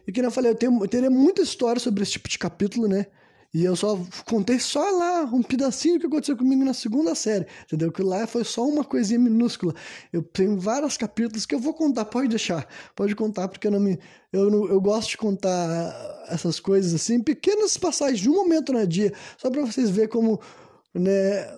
E 0.06 0.12
que 0.12 0.20
eu 0.20 0.30
falei, 0.30 0.50
eu, 0.50 0.54
tenho, 0.54 0.82
eu 0.82 0.88
teria 0.88 1.10
muita 1.10 1.42
história 1.42 1.80
sobre 1.80 2.02
esse 2.02 2.12
tipo 2.12 2.28
de 2.28 2.38
capítulo, 2.38 2.86
né? 2.86 3.06
E 3.54 3.64
eu 3.64 3.74
só 3.74 3.98
contei 4.26 4.58
só 4.58 4.82
lá 4.90 5.22
um 5.24 5.42
pedacinho 5.42 5.98
que 5.98 6.06
aconteceu 6.06 6.36
comigo 6.36 6.64
na 6.64 6.74
segunda 6.74 7.14
série, 7.14 7.46
entendeu? 7.64 7.90
Que 7.90 8.02
lá 8.02 8.26
foi 8.26 8.44
só 8.44 8.66
uma 8.66 8.84
coisinha 8.84 9.18
minúscula. 9.18 9.74
Eu 10.12 10.22
tenho 10.22 10.58
vários 10.58 10.96
capítulos 10.96 11.46
que 11.46 11.54
eu 11.54 11.58
vou 11.58 11.72
contar, 11.72 12.04
pode 12.04 12.28
deixar, 12.28 12.66
pode 12.94 13.14
contar, 13.14 13.48
porque 13.48 13.66
eu 13.66 13.70
não 13.70 13.80
me. 13.80 13.98
Eu, 14.32 14.50
não, 14.50 14.66
eu 14.68 14.80
gosto 14.80 15.10
de 15.10 15.16
contar 15.16 16.26
essas 16.28 16.60
coisas 16.60 16.92
assim, 16.92 17.22
pequenas 17.22 17.76
passagens 17.76 18.20
de 18.20 18.28
um 18.28 18.34
momento 18.34 18.72
no 18.72 18.86
dia, 18.86 19.12
só 19.38 19.50
para 19.50 19.64
vocês 19.64 19.88
verem 19.88 20.10
como 20.10 20.40
né, 20.94 21.56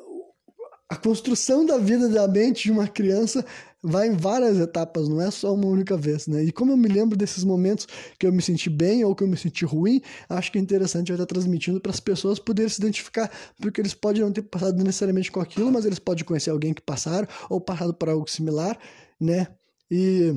a 0.88 0.96
construção 0.96 1.66
da 1.66 1.76
vida 1.76 2.08
da 2.08 2.26
mente 2.26 2.64
de 2.64 2.72
uma 2.72 2.88
criança 2.88 3.44
vai 3.82 4.08
em 4.08 4.16
várias 4.16 4.58
etapas, 4.58 5.08
não 5.08 5.20
é 5.20 5.30
só 5.30 5.54
uma 5.54 5.66
única 5.66 5.96
vez, 5.96 6.26
né? 6.26 6.42
E 6.42 6.52
como 6.52 6.72
eu 6.72 6.76
me 6.76 6.88
lembro 6.88 7.16
desses 7.16 7.44
momentos 7.44 7.86
que 8.18 8.26
eu 8.26 8.32
me 8.32 8.42
senti 8.42 8.68
bem 8.68 9.04
ou 9.04 9.14
que 9.14 9.22
eu 9.22 9.28
me 9.28 9.36
senti 9.36 9.64
ruim, 9.64 10.00
acho 10.28 10.50
que 10.50 10.58
é 10.58 10.60
interessante 10.60 11.10
eu 11.10 11.14
estar 11.14 11.26
transmitindo 11.26 11.80
para 11.80 11.92
as 11.92 12.00
pessoas 12.00 12.38
poderem 12.38 12.68
se 12.68 12.80
identificar, 12.80 13.30
porque 13.60 13.80
eles 13.80 13.94
podem 13.94 14.22
não 14.22 14.32
ter 14.32 14.42
passado 14.42 14.76
necessariamente 14.82 15.30
com 15.30 15.40
aquilo, 15.40 15.70
mas 15.70 15.84
eles 15.84 15.98
podem 15.98 16.24
conhecer 16.24 16.50
alguém 16.50 16.74
que 16.74 16.82
passaram 16.82 17.28
ou 17.48 17.60
passado 17.60 17.94
por 17.94 18.08
algo 18.08 18.28
similar, 18.28 18.78
né? 19.20 19.46
E 19.90 20.34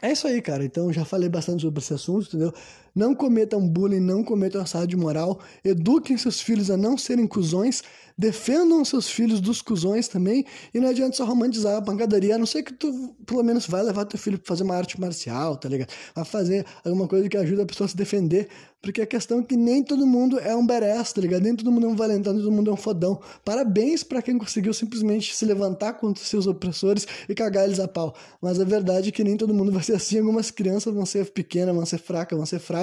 é 0.00 0.12
isso 0.12 0.26
aí, 0.26 0.40
cara. 0.42 0.64
Então 0.64 0.92
já 0.92 1.04
falei 1.04 1.28
bastante 1.28 1.62
sobre 1.62 1.80
esse 1.80 1.94
assunto, 1.94 2.26
entendeu? 2.28 2.52
Não 2.94 3.14
cometam 3.14 3.66
bullying, 3.66 4.00
não 4.00 4.22
cometam 4.22 4.60
assédio 4.60 4.98
moral, 4.98 5.40
eduquem 5.64 6.16
seus 6.16 6.40
filhos 6.40 6.70
a 6.70 6.76
não 6.76 6.96
serem 6.98 7.26
cuzões 7.26 7.82
defendam 8.16 8.84
seus 8.84 9.08
filhos 9.08 9.40
dos 9.40 9.62
cuzões 9.62 10.08
também, 10.08 10.44
e 10.72 10.80
não 10.80 10.88
adianta 10.88 11.16
só 11.16 11.24
romantizar 11.24 11.76
a 11.76 11.82
pancadaria, 11.82 12.34
a 12.34 12.38
não 12.38 12.46
ser 12.46 12.62
que 12.62 12.72
tu, 12.72 13.14
pelo 13.26 13.42
menos, 13.42 13.66
vai 13.66 13.82
levar 13.82 14.04
teu 14.04 14.18
filho 14.18 14.38
pra 14.38 14.48
fazer 14.48 14.62
uma 14.62 14.76
arte 14.76 15.00
marcial, 15.00 15.56
tá 15.56 15.68
ligado? 15.68 15.90
Vai 16.14 16.24
fazer 16.24 16.64
alguma 16.84 17.08
coisa 17.08 17.28
que 17.28 17.36
ajuda 17.36 17.62
a 17.62 17.66
pessoa 17.66 17.86
a 17.86 17.88
se 17.88 17.96
defender, 17.96 18.48
porque 18.80 19.00
a 19.00 19.06
questão 19.06 19.40
é 19.40 19.42
que 19.42 19.56
nem 19.56 19.82
todo 19.82 20.04
mundo 20.06 20.38
é 20.40 20.54
um 20.56 20.66
badass, 20.66 21.12
tá 21.12 21.20
ligado? 21.20 21.42
Nem 21.42 21.54
todo 21.54 21.70
mundo 21.70 21.86
é 21.86 21.88
um 21.88 21.94
valentão, 21.94 22.32
nem 22.32 22.42
todo 22.42 22.52
mundo 22.52 22.70
é 22.70 22.74
um 22.74 22.76
fodão. 22.76 23.20
Parabéns 23.44 24.02
para 24.02 24.20
quem 24.20 24.36
conseguiu 24.36 24.74
simplesmente 24.74 25.34
se 25.36 25.44
levantar 25.44 25.94
contra 25.94 26.22
seus 26.24 26.48
opressores 26.48 27.06
e 27.28 27.34
cagar 27.34 27.64
eles 27.64 27.78
a 27.78 27.86
pau. 27.86 28.12
Mas 28.40 28.58
a 28.58 28.64
verdade 28.64 29.10
é 29.10 29.12
que 29.12 29.22
nem 29.22 29.36
todo 29.36 29.54
mundo 29.54 29.70
vai 29.70 29.84
ser 29.84 29.94
assim, 29.94 30.18
algumas 30.18 30.50
crianças 30.50 30.92
vão 30.92 31.06
ser 31.06 31.30
pequenas, 31.30 31.74
vão 31.74 31.86
ser 31.86 31.98
fracas, 31.98 32.36
vão 32.36 32.44
ser 32.44 32.58
frágeis, 32.58 32.81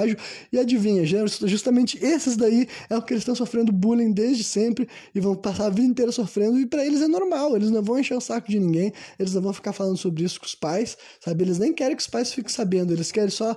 E 0.52 0.58
adivinha, 0.58 1.04
justamente 1.04 1.98
esses 2.04 2.36
daí 2.36 2.68
é 2.88 2.96
o 2.96 3.02
que 3.02 3.12
eles 3.12 3.22
estão 3.22 3.34
sofrendo 3.34 3.72
bullying 3.72 4.12
desde 4.12 4.44
sempre 4.44 4.88
e 5.14 5.20
vão 5.20 5.34
passar 5.34 5.66
a 5.66 5.70
vida 5.70 5.86
inteira 5.86 6.12
sofrendo. 6.12 6.58
E 6.58 6.66
para 6.66 6.84
eles 6.84 7.00
é 7.00 7.08
normal, 7.08 7.56
eles 7.56 7.70
não 7.70 7.82
vão 7.82 7.98
encher 7.98 8.16
o 8.16 8.20
saco 8.20 8.50
de 8.50 8.58
ninguém, 8.58 8.92
eles 9.18 9.34
não 9.34 9.42
vão 9.42 9.52
ficar 9.52 9.72
falando 9.72 9.96
sobre 9.96 10.24
isso 10.24 10.40
com 10.40 10.46
os 10.46 10.54
pais, 10.54 10.96
sabe? 11.24 11.44
Eles 11.44 11.58
nem 11.58 11.72
querem 11.72 11.96
que 11.96 12.02
os 12.02 12.08
pais 12.08 12.32
fiquem 12.32 12.52
sabendo, 12.52 12.92
eles 12.92 13.10
querem 13.10 13.30
só 13.30 13.56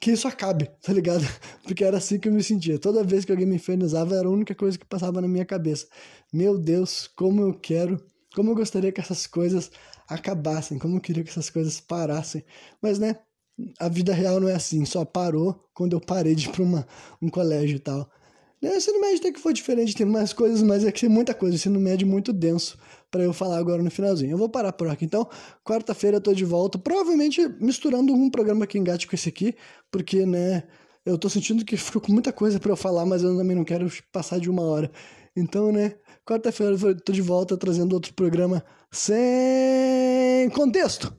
que 0.00 0.12
isso 0.12 0.28
acabe, 0.28 0.70
tá 0.82 0.92
ligado? 0.92 1.24
Porque 1.62 1.84
era 1.84 1.98
assim 1.98 2.18
que 2.18 2.28
eu 2.28 2.32
me 2.32 2.42
sentia. 2.42 2.78
Toda 2.78 3.04
vez 3.04 3.24
que 3.24 3.32
alguém 3.32 3.46
me 3.46 3.56
infernizava, 3.56 4.16
era 4.16 4.28
a 4.28 4.30
única 4.30 4.54
coisa 4.54 4.78
que 4.78 4.86
passava 4.86 5.20
na 5.20 5.28
minha 5.28 5.44
cabeça. 5.44 5.86
Meu 6.32 6.58
Deus, 6.58 7.08
como 7.08 7.42
eu 7.42 7.54
quero, 7.54 8.00
como 8.34 8.50
eu 8.50 8.54
gostaria 8.54 8.92
que 8.92 9.00
essas 9.00 9.26
coisas 9.26 9.70
acabassem, 10.08 10.78
como 10.78 10.96
eu 10.96 11.00
queria 11.00 11.22
que 11.22 11.30
essas 11.30 11.50
coisas 11.50 11.80
parassem. 11.80 12.44
Mas, 12.80 12.98
né, 12.98 13.16
a 13.78 13.88
vida 13.88 14.12
real 14.12 14.40
não 14.40 14.48
é 14.48 14.54
assim, 14.54 14.84
só 14.84 15.04
parou 15.04 15.64
quando 15.74 15.94
eu 15.94 16.00
parei 16.00 16.34
de 16.34 16.48
ir 16.48 16.52
pra 16.52 16.62
uma, 16.62 16.86
um 17.20 17.28
colégio 17.28 17.76
e 17.76 17.80
tal. 17.80 18.08
O 18.60 18.66
ensino 18.66 19.00
médio 19.00 19.18
até 19.18 19.30
que 19.30 19.38
foi 19.38 19.52
diferente, 19.52 19.94
tem 19.94 20.04
mais 20.04 20.32
coisas, 20.32 20.62
mas 20.62 20.84
é 20.84 20.90
que 20.90 21.00
tem 21.00 21.08
muita 21.08 21.32
coisa. 21.32 21.54
Ensino 21.54 21.78
médio 21.78 22.06
muito 22.08 22.32
denso 22.32 22.76
para 23.08 23.22
eu 23.22 23.32
falar 23.32 23.56
agora 23.56 23.82
no 23.82 23.90
finalzinho. 23.90 24.32
Eu 24.32 24.38
vou 24.38 24.48
parar 24.48 24.72
por 24.72 24.88
aqui. 24.88 25.04
Então, 25.04 25.28
quarta-feira 25.64 26.16
eu 26.16 26.20
tô 26.20 26.34
de 26.34 26.44
volta, 26.44 26.76
provavelmente 26.76 27.40
misturando 27.60 28.12
um 28.12 28.28
programa 28.28 28.66
que 28.66 28.76
engate 28.76 29.06
com 29.06 29.14
esse 29.14 29.28
aqui, 29.28 29.54
porque, 29.92 30.26
né, 30.26 30.64
eu 31.06 31.16
tô 31.16 31.28
sentindo 31.28 31.64
que 31.64 31.76
ficou 31.76 32.02
com 32.02 32.12
muita 32.12 32.32
coisa 32.32 32.58
para 32.58 32.72
eu 32.72 32.76
falar, 32.76 33.06
mas 33.06 33.22
eu 33.22 33.36
também 33.36 33.56
não 33.56 33.64
quero 33.64 33.88
passar 34.12 34.40
de 34.40 34.50
uma 34.50 34.62
hora. 34.62 34.90
Então, 35.36 35.70
né, 35.70 35.94
quarta-feira 36.26 36.74
eu 36.74 37.00
tô 37.00 37.12
de 37.12 37.22
volta 37.22 37.56
trazendo 37.56 37.92
outro 37.92 38.12
programa 38.12 38.64
sem 38.90 40.50
contexto. 40.50 41.14